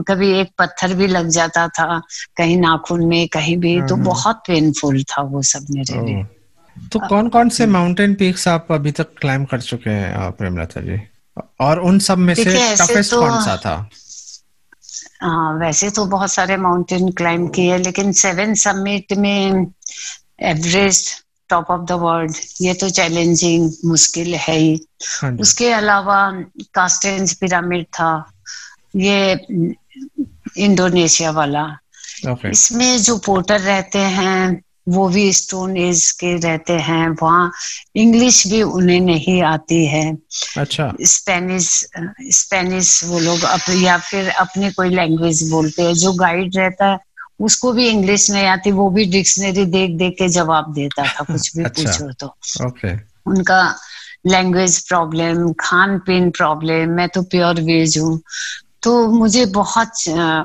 कभी 0.00 0.30
एक 0.32 0.50
पत्थर 0.58 0.94
भी 0.94 1.06
लग 1.06 1.28
जाता 1.30 1.66
था 1.70 1.98
कहीं 2.36 2.56
नाखून 2.56 3.04
में 3.06 3.26
कहीं 3.28 3.56
भी 3.56 3.80
तो 3.82 3.94
हम्म। 3.94 4.04
बहुत 4.04 4.42
पेनफुल 4.46 5.02
था 5.02 5.22
वो 5.24 5.42
सब 5.44 5.66
मेरे 5.70 6.04
लिए 6.06 6.24
तो 6.90 6.98
कौन 7.08 7.28
कौन 7.28 7.48
से 7.48 7.66
माउंटेन 7.68 8.14
पीक्स 8.14 8.46
आप 8.48 8.72
अभी 8.72 8.90
तक 8.92 9.12
क्लाइम 9.20 9.44
कर 9.44 9.60
चुके 9.60 9.90
हैं 9.90 10.30
प्रेमलता 10.32 10.80
जी 10.80 11.00
और 11.60 11.80
उन 11.80 11.98
सब 11.98 12.18
में 12.18 12.34
से 12.34 12.44
टफेस्ट 12.44 13.10
तो, 13.10 13.20
कौन 13.20 13.40
सा 13.40 13.56
था 13.56 13.76
वैसे 15.60 15.90
तो 15.90 16.04
बहुत 16.06 16.32
सारे 16.32 16.56
माउंटेन 16.56 17.10
क्लाइंब 17.10 17.50
किए 17.54 17.78
लेकिन 17.78 18.12
सेवन 18.12 18.54
समिट 18.54 19.12
में 19.12 19.66
Everest 20.40 21.12
top 21.48 21.70
of 21.70 21.80
the 21.80 21.92
world 21.92 22.36
ये 22.60 22.74
तो 22.74 22.88
चैलेंजिंग 22.90 23.70
मुश्किल 23.84 24.34
है 24.34 24.56
ही। 24.56 24.86
हाँ 25.22 25.32
उसके 25.32 25.72
अलावा 25.72 26.18
कास्टेंस 26.74 27.32
पिरामिड 27.34 27.86
था 27.86 28.12
ये 28.96 29.32
इंडोनेशिया 30.56 31.30
वाला। 31.30 31.78
Okay. 32.26 32.50
इसमें 32.50 33.02
जो 33.02 33.16
पोर्टर 33.18 33.60
रहते 33.60 33.98
हैं 33.98 34.62
वो 34.88 35.08
भी 35.08 35.32
स्टोन 35.32 35.76
एज 35.76 36.10
के 36.10 36.36
रहते 36.38 36.72
हैं 36.72 37.08
वहाँ 37.22 37.50
इंग्लिश 37.96 38.46
भी 38.46 38.62
उन्हें 38.62 39.00
नहीं 39.00 39.42
आती 39.42 39.86
है। 39.86 40.16
अच्छा। 40.58 40.92
स्पेनिश 41.00 41.68
स्पेनिश 42.20 43.04
वो 43.04 43.18
लोग 43.18 43.42
अप, 43.42 43.60
या 43.82 43.98
फिर 43.98 44.28
अपनी 44.28 44.70
कोई 44.70 44.88
लैंग्वेज 44.88 45.50
बोलते 45.50 45.82
हैं 45.82 45.94
जो 45.94 46.12
गाइड 46.12 46.56
रहता 46.56 46.86
है 46.86 46.98
उसको 47.40 47.72
भी 47.72 47.88
इंग्लिश 47.88 48.30
नहीं 48.30 48.46
आती 48.46 48.70
वो 48.72 48.90
भी 48.90 49.04
डिक्शनरी 49.04 49.64
देख 49.64 49.90
देख 49.90 50.14
के 50.18 50.28
जवाब 50.28 50.72
देता 50.74 51.02
था 51.04 51.24
कुछ 51.32 51.56
भी 51.56 51.64
अच्छा, 51.64 51.82
पूछो 51.82 52.12
तो। 52.12 52.66
ओके 52.66 52.94
उनका 53.30 53.74
लैंग्वेज 54.26 54.78
प्रॉब्लम 54.88 55.52
खान 55.52 55.98
पीन 55.98 56.30
प्रॉब्लम 56.30 56.90
मैं 56.90 57.08
तो 57.08 57.22
प्योर 57.22 57.60
वेज 57.60 57.98
हूँ। 57.98 58.20
तो 58.82 59.08
मुझे 59.08 59.46
बहुत 59.46 59.92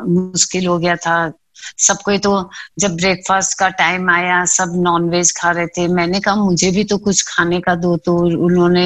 मुश्किल 0.08 0.68
हो 0.68 0.78
गया 0.80 0.96
था 0.96 1.32
सब 1.78 2.02
कोई 2.06 2.18
तो 2.18 2.50
जब 2.80 2.96
ब्रेकफास्ट 2.96 3.58
का 3.60 3.70
टाइम 3.80 4.10
आया 4.10 4.44
सब 4.48 4.74
नॉन 4.76 5.10
वेज 5.10 5.32
खा 5.38 5.52
रहे 5.52 5.68
थे 5.68 5.88
मैंने 5.90 6.20
कहा 6.20 6.36
मुझे 6.36 6.72
भी 6.72 6.84
तो 6.84 6.98
कुछ 6.98 7.22
खाने 7.28 7.60
का 7.60 7.76
दो। 7.76 7.96
तो 7.98 8.16
उन्होंने 8.46 8.86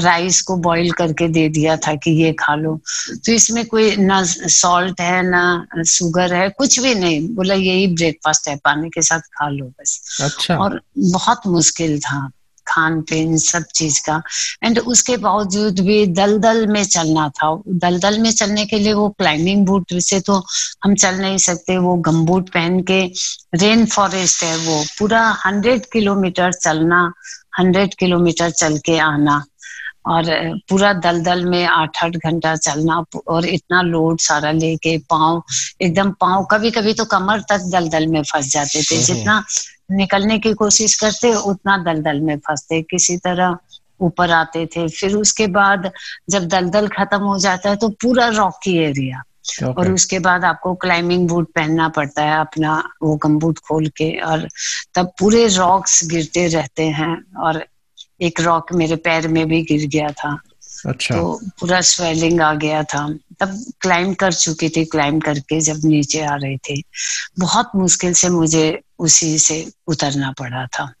राइस 0.00 0.40
को 0.42 0.56
बॉईल 0.58 0.90
करके 0.92 1.28
दे 1.28 1.48
दिया 1.48 1.76
था 1.76 1.94
कि 1.94 2.10
ये 2.22 2.32
खा 2.32 2.54
लो। 2.54 2.78
तो 3.26 3.32
इसमें 3.32 3.64
कोई 3.66 3.96
ना 3.96 4.22
सॉल्ट 4.24 5.00
है 5.00 5.22
ना 5.22 5.82
शुगर 5.86 6.34
है 6.34 6.48
कुछ 6.48 6.78
भी 6.80 6.94
नहीं। 6.94 7.20
बोला 7.34 7.54
यही 7.54 7.86
ब्रेकफास्ट 7.94 8.48
है 8.48 8.56
पानी 8.64 8.88
के 8.90 9.02
साथ 9.02 9.20
खा 9.34 9.48
लो 9.48 9.66
बस। 9.66 10.20
अच्छा। 10.22 10.56
और 10.56 10.80
बहुत 10.98 11.46
मुश्किल 11.46 11.98
था। 12.00 12.30
खान 12.66 13.00
पीन 13.10 13.36
सब 13.38 13.64
चीज़ 13.74 14.00
का। 14.00 14.20
एंड 14.64 14.78
उसके 14.78 15.16
बावजूद 15.16 15.80
भी 15.80 16.06
दलदल 16.08 16.66
में 16.66 16.82
चलना 16.84 17.28
था। 17.28 17.54
दलदल 17.68 18.18
में 18.18 18.30
चलने 18.32 18.64
के 18.66 18.78
लिए 18.78 18.92
वो 18.92 19.08
क्लाइंबिंग 19.18 19.64
बूट 19.66 19.94
से 20.00 20.20
तो 20.20 20.42
हम 20.84 20.94
चल 20.96 21.20
नहीं 21.20 21.38
सकते। 21.38 21.78
वो 21.78 21.94
गम 22.06 22.24
बूट 22.26 22.48
पहन 22.50 22.80
के 22.90 23.00
रेन 23.54 23.84
फॉरेस्ट 23.86 24.42
है 24.44 24.56
वो। 24.58 24.82
पूरा 24.98 25.26
हंड्रेड 25.46 25.86
किलोमीटर 25.92 26.52
चलना 26.54 27.10
हंड्रेड 27.58 27.94
किलोमीटर 27.94 28.50
चल 28.52 28.78
के 28.86 28.98
आना। 29.00 29.42
और 30.06 30.24
पूरा 30.68 30.92
दलदल 30.94 31.44
में 31.44 31.64
आठ 31.64 32.02
आठ 32.04 32.16
घंटा 32.16 32.54
चलना 32.56 33.02
और 33.28 33.46
इतना 33.46 33.80
लोड 33.82 34.18
सारा 34.20 34.50
लेके 34.52 34.96
पाँव 35.10 35.42
एकदम 35.82 36.10
पाँव। 36.20 36.44
कभी 36.50 36.70
कभी 36.70 36.92
तो 36.94 37.04
कमर 37.04 37.40
तक 37.50 37.60
दलदल 37.72 38.06
में 38.06 38.22
फंस 38.22 38.50
जाते 38.52 38.82
थे। 38.82 38.98
जितना 39.02 39.42
निकलने 39.88 40.38
की 40.38 40.52
कोशिश 40.54 40.94
करते 41.00 41.34
उतना 41.34 41.76
दलदल 41.84 42.20
में 42.20 42.36
फंसते। 42.38 42.80
किसी 42.82 43.16
तरह 43.16 43.56
ऊपर 44.00 44.30
आते 44.30 44.64
थे। 44.66 44.86
फिर 44.88 45.14
उसके 45.16 45.46
बाद 45.46 45.90
जब 46.30 46.46
दलदल 46.48 46.88
खत्म 46.88 47.20
हो 47.22 47.38
जाता 47.38 47.70
है 47.70 47.76
तो 47.76 47.88
पूरा 48.02 48.28
रॉकी 48.28 48.76
एरिया। 48.78 49.22
Okay. 49.44 49.76
और 49.78 49.90
उसके 49.92 50.18
बाद 50.18 50.44
आपको 50.44 50.74
क्लाइंबिंग 50.74 51.28
बूट 51.28 51.48
पहनना 51.54 51.88
पड़ता 51.88 52.22
है 52.22 52.38
अपना 52.40 52.76
वो 53.02 53.16
गमबूट 53.16 53.58
खोल 53.58 53.88
के। 53.88 54.10
और 54.20 54.48
तब 54.94 55.12
पूरे 55.20 55.46
रॉक्स 55.46 56.00
गिरते 56.06 56.46
रहते 56.46 56.82
हैं। 56.90 57.14
और 57.38 57.64
एक 58.22 58.40
रॉक 58.40 58.72
मेरे 58.72 58.96
पैर 58.96 59.28
में 59.28 59.46
भी 59.48 59.62
गिर 59.62 59.86
गया 59.88 60.08
था। 60.08 60.38
अच्छा। 60.86 61.14
तो 61.16 61.40
पूरा 61.60 61.80
स्वेलिंग 61.80 62.40
आ 62.40 62.54
गया 62.54 62.82
था। 62.82 63.08
तब 63.40 63.64
क्लाइम 63.80 64.14
कर 64.14 64.32
चुकी 64.32 64.68
थी 64.68 64.84
क्लाइम 64.84 65.20
करके 65.20 65.60
जब 65.60 65.80
नीचे 65.84 66.20
आ 66.20 66.34
रही 66.34 66.56
थी 66.56 66.82
बहुत 67.38 67.70
मुश्किल 67.76 68.12
से 68.12 68.28
मुझे 68.28 68.80
उसी 68.98 69.38
से 69.38 69.72
उतरना 69.86 70.32
पड़ा 70.32 70.66
था। 70.66 70.92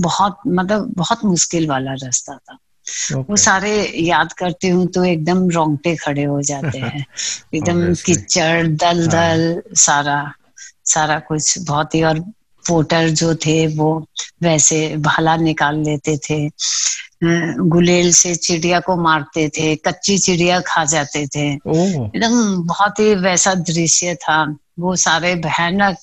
बहुत 0.00 0.38
मतलब 0.46 0.92
बहुत 0.96 1.24
मुश्किल 1.24 1.66
वाला 1.66 1.92
रास्ता 1.92 2.34
था। 2.34 2.58
okay. 3.12 3.30
वो 3.30 3.36
सारे 3.36 3.92
याद 3.96 4.32
करती 4.32 4.68
हूँ 4.68 4.86
तो 4.86 5.04
एकदम 5.04 5.50
रोंगटे 5.50 5.96
खड़े 5.96 6.24
हो 6.24 6.42
जाते 6.42 6.78
हैं। 6.78 7.06
एकदम 7.54 7.94
कीचड़ 7.94 8.66
दल 8.66 9.06
दल 9.06 9.52
हाँ. 9.54 9.74
सारा 9.74 10.32
सारा 10.84 11.18
कुछ 11.18 11.58
बहुत 11.58 11.94
ही 11.94 12.02
और 12.02 12.20
पोटर 12.68 13.08
जो 13.10 13.34
थे 13.34 13.66
वो 13.66 14.06
वैसे 14.42 14.96
भाला 14.96 15.36
निकाल 15.36 15.78
लेते 15.78 16.16
थे। 16.16 16.50
गुलेल 17.24 18.10
से 18.12 18.34
चिड़िया 18.34 18.78
को 18.80 18.96
मारते 19.02 19.48
थे 19.48 19.74
कच्ची 19.76 20.16
चिड़िया 20.18 20.60
खा 20.66 20.84
जाते 20.84 21.26
थे। 21.26 21.46
एकदम 21.48 22.62
बहुत 22.68 22.98
ही 23.00 23.14
वैसा 23.14 23.54
दृश्य 23.54 24.14
था। 24.14 24.42
वो 24.78 24.94
सारे 24.96 25.34
भयानक 25.34 25.96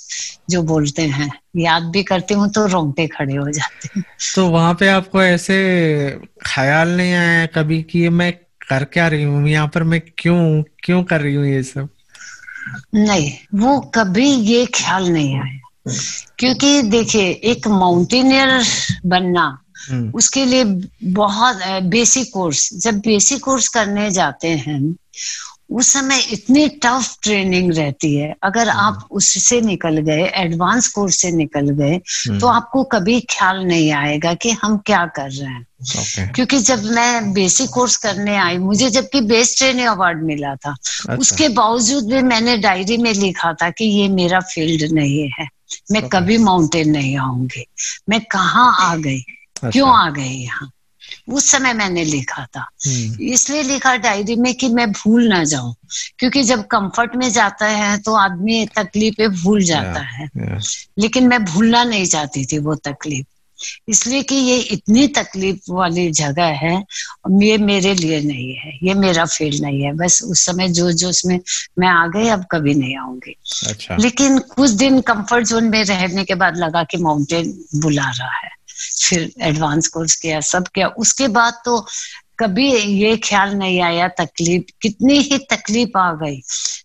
जो 0.50 0.62
बोलते 0.64 1.02
हैं 1.02 1.30
याद 1.58 1.84
भी 1.84 2.04
करती 2.04 2.34
हूँ 2.34 2.50
तो 2.50 2.66
रोंगटे 2.66 3.08
खड़े 3.08 3.36
हो 3.36 3.50
जाते 3.52 3.90
हैं। 3.96 4.04
तो 4.36 4.48
वहाँ 4.50 4.74
पे 4.74 4.88
आपको 4.88 5.24
ऐसे 5.24 5.56
ख्याल 6.46 6.90
नहीं 6.98 7.14
आया 7.14 7.46
कभी 7.46 7.82
कि 7.84 8.08
मैं 8.10 8.32
कर 8.70 8.84
क्या 8.84 9.08
रही 9.08 9.24
हूँ? 9.24 9.48
यहाँ 9.50 9.68
पर 9.68 9.84
मैं 9.84 10.02
क्यों 10.18 10.64
क्यों 10.84 11.04
कर 11.04 11.22
रही 11.22 11.36
हूँ 11.36 11.48
ये 11.48 11.64
सब? 11.64 11.90
नहीं 12.96 13.32
वो 13.56 13.80
कभी 13.96 14.30
ये 14.30 14.66
ख्याल 14.66 15.10
नहीं 15.10 15.36
आया। 15.36 15.60
क्योंकि 16.40 16.82
देखिए 16.82 17.30
एक 17.52 17.68
माउंटेनियर 17.68 18.62
बनना। 19.06 19.46
उसके 20.16 20.46
लिए 20.46 20.64
बहुत 21.04 21.60
बेसिक 21.84 22.30
कोर्स 22.34 22.70
जब 22.74 23.00
बेसिक 23.00 23.44
कोर्स 23.44 23.68
करने 23.68 24.12
जाते 24.12 24.48
हैं 24.48 24.96
उस 25.70 25.88
समय 25.88 26.20
इतनी 26.32 26.68
टफ 26.70 27.18
ट्रेनिंग 27.24 27.74
रहती 27.74 28.16
है। 28.16 28.36
अगर 28.44 28.70
हम्म। 28.70 28.82
आप 28.82 29.08
उससे 29.12 29.62
निकल 29.62 29.98
गए 29.98 30.24
एडवांस 30.36 30.88
कोर्स 30.88 31.16
से 31.16 31.32
निकल 31.32 31.70
गए 31.70 31.96
हम्म। 31.96 32.40
तो 32.40 32.48
आपको 32.48 32.84
कभी 32.84 33.20
ख्याल 33.22 33.58
नहीं 33.58 33.92
आएगा 33.92 34.34
कि 34.34 34.52
हम 34.52 34.78
क्या 34.78 35.06
कर 35.06 35.30
रहे 35.32 35.50
हैं। 35.50 35.66
ओके 36.00 36.28
क्योंकि 36.28 36.60
जब 36.60 36.84
मैं 36.84 37.34
बेसिक 37.34 37.70
कोर्स 37.70 37.98
करने 37.98 38.38
आई 38.38 38.58
मुझे 38.58 38.90
जबकि 38.90 39.22
बेस्ट 39.22 39.58
ट्रेनिंग 39.58 39.88
अवार्ड 39.88 40.24
मिला 40.24 40.56
था 40.56 40.72
अच्छा। 40.72 41.16
उसके 41.16 41.50
बावजूद 41.50 42.06
भी 42.06 42.22
मैंने 42.22 42.58
डायरी 42.58 42.98
में 42.98 43.14
लिखा 43.14 43.54
था 43.54 43.70
कि 43.70 43.86
ये 43.86 44.08
मेरा 44.08 44.40
फ़ील्ड 44.40 44.92
नहीं 44.92 45.30
है। 45.40 45.48
मैं 45.92 46.00
Okay. 46.02 46.12
कभी 46.14 46.38
माउंटेन 46.38 46.90
नहीं 46.90 47.18
आऊँगी। 47.18 47.66
मैं 48.10 48.22
कहाँ 48.22 48.92
आ 48.92 48.96
गई? 48.96 49.24
अच्छा, 49.64 49.70
क्यों 49.70 49.98
आ 49.98 50.10
गई 50.10 50.36
यहाँ? 50.36 50.72
उस 51.28 51.52
समय 51.52 51.74
मैंने 51.74 52.04
लिखा 52.06 52.46
था। 52.46 52.70
हम्म, 52.88 53.24
इसलिए 53.24 53.64
लिखा 53.64 53.96
डायरी 53.96 54.36
में 54.36 54.54
कि 54.56 54.70
मैं 54.70 54.92
भूल 54.92 55.28
ना 55.28 55.44
जाऊँ 55.44 55.76
क्योंकि 56.20 56.44
जब 56.44 56.66
कंफर्ट 56.68 57.16
में 57.16 57.32
जाता 57.32 57.66
है 57.66 57.98
तो 57.98 58.14
आदमी 58.14 58.66
तकलीफें 58.66 59.30
भूल 59.44 59.64
जाता 59.64 60.00
Yeah. 60.00 60.14
है। 60.14 60.30
yeah, 60.38 60.78
लेकिन 61.00 61.28
मैं 61.28 61.46
भूलना 61.46 61.84
नहीं 61.84 62.06
चाहती 62.06 62.46
थी 62.46 62.60
वो 62.60 62.76
तकलीफ़। 62.76 63.26
इसलिए 63.90 64.24
कि 64.24 64.36
ये 64.36 64.58
इतनी 64.58 65.08
तकलीफ़ 65.08 65.72
वाली 65.72 66.12
जगह 66.12 66.46
है 66.46 66.84
ये 67.32 67.58
मेरे 67.58 67.94
लिए 67.94 68.22
नहीं 68.22 68.56
है 68.56 68.78
ये 68.84 68.94
मेरा 68.94 69.26
फ़ील्ड 69.26 69.62
नहीं 69.62 69.82
है। 69.82 69.94
बस 69.94 70.24
उस 70.24 70.46
समय 70.46 70.70
जो 70.70 70.92
जो 70.92 71.10
उसमें 71.10 71.40
मैं 71.80 71.88
आ 71.88 72.08
गई 72.08 72.28
अब 72.28 72.46
कभी 72.52 72.74
नहीं 72.74 72.98
आऊँगी। 72.98 73.36
अच्छा। 73.68 73.96
लेकिन 73.96 74.40
कुछ 74.40 74.70
दिन 74.70 75.02
कंफर्ट 75.02 75.48
जोन 75.48 75.64
में 75.64 75.84
रहने 75.84 76.24
के 76.24 76.36
बाद 76.36 76.58
लगा 76.58 76.84
कि 76.84 76.98
माउंटेन 76.98 77.66
बुला 77.76 78.10
रहा 78.10 78.38
है। 78.38 78.59
फिर 78.80 79.32
एडवांस 79.42 79.88
कोर्स 79.88 80.16
किया 80.16 80.40
सब 80.40 80.68
किया। 80.68 80.88
उसके 80.88 81.28
बाद 81.28 81.62
तो 81.66 81.86
कभी 82.40 82.72
ये 82.74 83.18
ख्याल 83.18 83.54
नहीं 83.54 83.82
आया 83.82 84.08
तकलीफ़ 84.08 84.64
कितनी 84.82 85.18
ही 85.20 85.38
तकलीफ़ 85.38 85.98
आ 85.98 86.14
गई। 86.14 86.42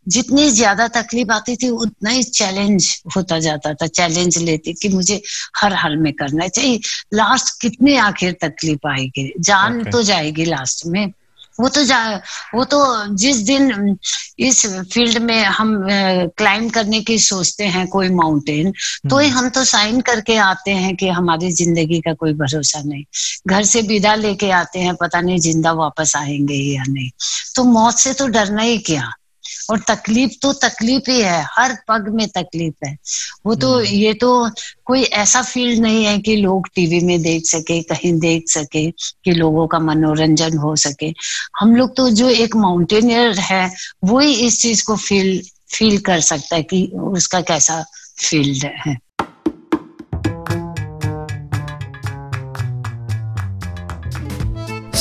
जितनी 0.09 0.51
ज़्यादा 0.51 0.88
तकलीफ़ 0.88 1.32
आती 1.32 1.57
थी 1.57 1.68
उतना 1.68 2.11
ही 2.11 2.22
चैलेंज 2.22 3.03
होता 3.16 3.38
जाता 3.38 3.74
था। 3.74 3.86
चैलेंज 3.86 4.38
लेती 4.38 4.72
कि 4.72 4.88
मुझे 4.88 5.22
हर 5.62 5.72
हाल 5.72 5.97
में 5.97 6.12
करना 6.12 6.49
चाहिए। 6.49 6.80
लास्ट 7.14 7.61
कितनी 7.61 7.97
आखिर 7.97 8.32
तकलीफ़ 8.32 8.88
आएगी? 8.88 9.32
जान 9.40 9.80
Okay. 9.80 9.92
तो 9.92 10.03
जाएगी 10.03 10.45
लास्ट 10.45 10.86
में। 10.86 11.12
वो 11.61 11.68
तो 11.68 11.82
जा 11.84 11.98
वो 12.55 12.64
तो 12.64 12.78
जिस 13.14 13.36
दिन 13.36 13.96
इस 14.38 14.64
फ़ील्ड 14.92 15.18
में 15.18 15.44
हम 15.44 15.74
क्लाइम 16.38 16.68
करने 16.68 17.00
की 17.00 17.18
सोचते 17.18 17.64
हैं 17.64 17.86
कोई 17.88 18.09
माउंटेन 18.11 18.72
तो 19.11 19.18
ही 19.18 19.28
हम 19.28 19.48
तो 19.48 19.64
साइन 19.64 20.00
करके 20.00 20.36
आते 20.36 20.70
हैं 20.70 20.94
कि 20.96 21.09
हमारी 21.09 21.50
ज़िंदगी 21.52 22.00
का 22.00 22.14
कोई 22.14 22.32
भरोसा 22.34 22.82
नहीं। 22.82 23.05
घर 23.46 23.64
से 23.64 23.82
विदा 23.82 24.14
लेके 24.14 24.50
आते 24.50 24.78
हैं 24.78 24.94
पता 24.94 25.20
नहीं 25.20 25.38
ज़िंदा 25.38 25.72
वापस 25.72 26.16
आएँगे 26.16 26.55
या 26.55 26.82
नहीं। 26.88 27.11
तो 27.57 27.64
मौत 27.64 27.98
से 27.98 28.12
तो 28.14 28.26
डरना 28.28 28.62
ही 28.62 28.78
क्या? 28.78 29.11
और 29.71 29.79
तकलीफ़ 29.89 30.33
तो 30.43 30.53
तकलीफ़ 30.53 31.11
ही 31.11 31.21
है 31.21 31.43
हर 31.53 31.77
पग 31.89 32.09
में 32.15 32.27
तकलीफ़ 32.29 32.87
है। 32.87 32.97
वो 33.47 33.55
तो 33.55 33.81
ये 33.81 34.12
तो 34.15 34.31
कोई 34.87 35.03
ऐसा 35.03 35.43
फ़ील्ड 35.43 35.81
नहीं 35.83 36.05
है 36.05 36.19
कि 36.19 36.37
लोग 36.37 36.69
टीवी 36.75 37.01
में 37.01 37.23
देख 37.23 37.47
सके 37.47 37.81
कहीं 37.83 38.12
देख 38.21 38.49
सके 38.49 38.91
कि 38.91 39.33
लोगों 39.33 39.67
का 39.67 39.79
मनोरंजन 39.79 40.59
हो 40.59 40.75
सके। 40.77 41.12
हम 41.61 41.77
लोग 41.77 41.97
तो 41.97 42.09
जो 42.11 42.29
एक 42.29 42.57
माउंटेनियर 42.57 43.39
है 43.41 43.71
वो 44.05 44.19
ही 44.19 44.35
इस 44.47 44.61
चीज़ 44.62 44.85
को 44.87 44.97
फील 44.97 45.41
फील 45.75 45.99
कर 46.07 46.21
सकता 46.21 46.57
है 46.57 46.62
कि 46.62 46.87
उसका 46.97 47.41
कैसा 47.41 47.85
फ़ील्ड 48.29 48.65
है। 48.65 48.97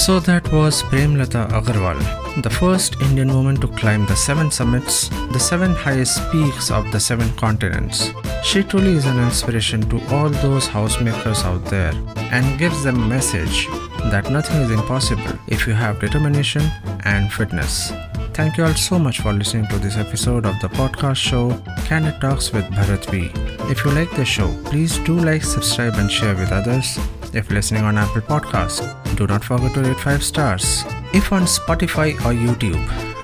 So 0.03 0.19
that 0.19 0.47
was 0.51 0.83
Premlata 0.83 1.41
Agarwal, 1.57 1.99
the 2.37 2.49
first 2.49 2.99
Indian 3.01 3.33
woman 3.33 3.55
to 3.57 3.67
climb 3.67 4.05
the 4.05 4.15
seven 4.15 4.49
summits, 4.49 5.09
the 5.31 5.39
seven 5.39 5.73
highest 5.73 6.19
peaks 6.31 6.71
of 6.71 6.91
the 6.91 6.99
seven 6.99 7.29
continents. 7.35 8.09
She 8.43 8.63
truly 8.63 8.93
is 8.93 9.05
an 9.05 9.19
inspiration 9.19 9.81
to 9.89 10.01
all 10.13 10.29
those 10.29 10.67
housemakers 10.67 11.45
out 11.45 11.63
there 11.65 11.93
and 12.17 12.57
gives 12.57 12.83
them 12.83 13.03
a 13.03 13.07
message 13.07 13.67
that 14.11 14.31
nothing 14.31 14.61
is 14.61 14.71
impossible 14.71 15.37
if 15.47 15.67
you 15.67 15.73
have 15.73 15.99
determination 15.99 16.63
and 17.05 17.31
fitness. 17.31 17.91
Thank 18.33 18.57
you 18.57 18.65
all 18.65 18.73
so 18.73 18.97
much 18.97 19.19
for 19.19 19.31
listening 19.31 19.67
to 19.67 19.77
this 19.77 19.95
episode 19.95 20.47
of 20.47 20.59
the 20.59 20.69
podcast 20.69 21.17
show 21.17 21.55
Candid 21.85 22.19
Talks 22.19 22.51
with 22.51 22.65
Bharat 22.65 23.05
V. 23.11 23.31
If 23.71 23.85
you 23.85 23.91
like 23.91 24.09
the 24.15 24.25
show, 24.25 24.51
please 24.65 24.97
do 24.99 25.19
like, 25.19 25.43
subscribe, 25.43 25.93
and 25.95 26.11
share 26.11 26.35
with 26.35 26.51
others. 26.51 26.97
If 27.33 27.51
listening 27.51 27.83
on 27.83 27.97
Apple 27.97 28.21
Podcast, 28.21 29.02
do 29.15 29.27
not 29.27 29.43
forget 29.43 29.73
to 29.73 29.81
rate 29.81 29.99
5 29.99 30.23
stars. 30.23 30.83
If 31.13 31.31
on 31.31 31.43
Spotify 31.43 32.13
or 32.25 32.33
YouTube, 32.33 32.81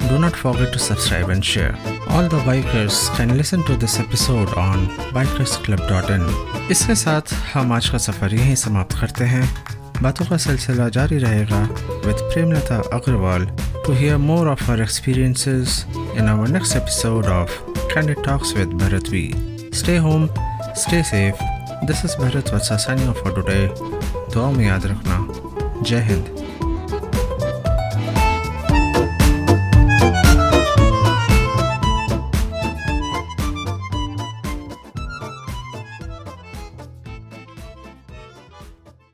do 0.10 0.20
not 0.20 0.36
forget 0.36 0.72
to 0.74 0.80
subscribe 0.80 1.30
and 1.30 1.44
share. 1.44 1.76
All 2.10 2.28
the 2.28 2.40
bikers 2.48 3.10
can 3.16 3.38
listen 3.38 3.64
to 3.64 3.76
this 3.76 4.00
episode 4.00 4.50
on 4.58 4.88
bikersclub.in. 5.18 6.24
इसके 6.72 6.96
साथ 6.96 7.34
हम 7.54 7.72
आज 7.74 7.90
का 7.90 7.98
सफ़र 7.98 8.34
यहीं 8.36 8.56
समाप्त 8.64 8.98
करते 9.00 9.26
हैं 9.34 9.44
बातों 10.02 10.26
का 10.26 10.38
सिलसिला 10.38 10.88
जारी 10.98 11.18
रहेगा 11.26 11.62
with 12.06 12.22
Premlata 12.34 12.82
Agarwal 12.98 13.48
to 13.86 13.96
hear 14.02 14.18
more 14.18 14.48
of 14.54 14.62
her 14.70 14.82
experiences 14.84 15.86
in 16.16 16.30
our 16.34 16.48
next 16.48 16.76
episode 16.76 17.26
of 17.26 17.58
Candid 17.94 18.24
Talks 18.30 18.54
with 18.54 18.78
Bharat 18.84 19.10
V. 19.16 19.24
Stay 19.84 19.98
home, 19.98 20.30
stay 20.76 21.04
safe. 21.04 21.46
This 21.92 22.04
is 22.04 22.16
Bharat 22.16 22.56
Vatsa 22.56 22.80
signing 22.80 23.10
off 23.10 23.22
for 23.26 23.36
today. 23.42 23.64
दुआ 24.34 24.50
में 24.52 24.66
याद 24.66 24.86
रखना 24.86 25.39
जय 25.82 26.01
हिंद 26.01 26.38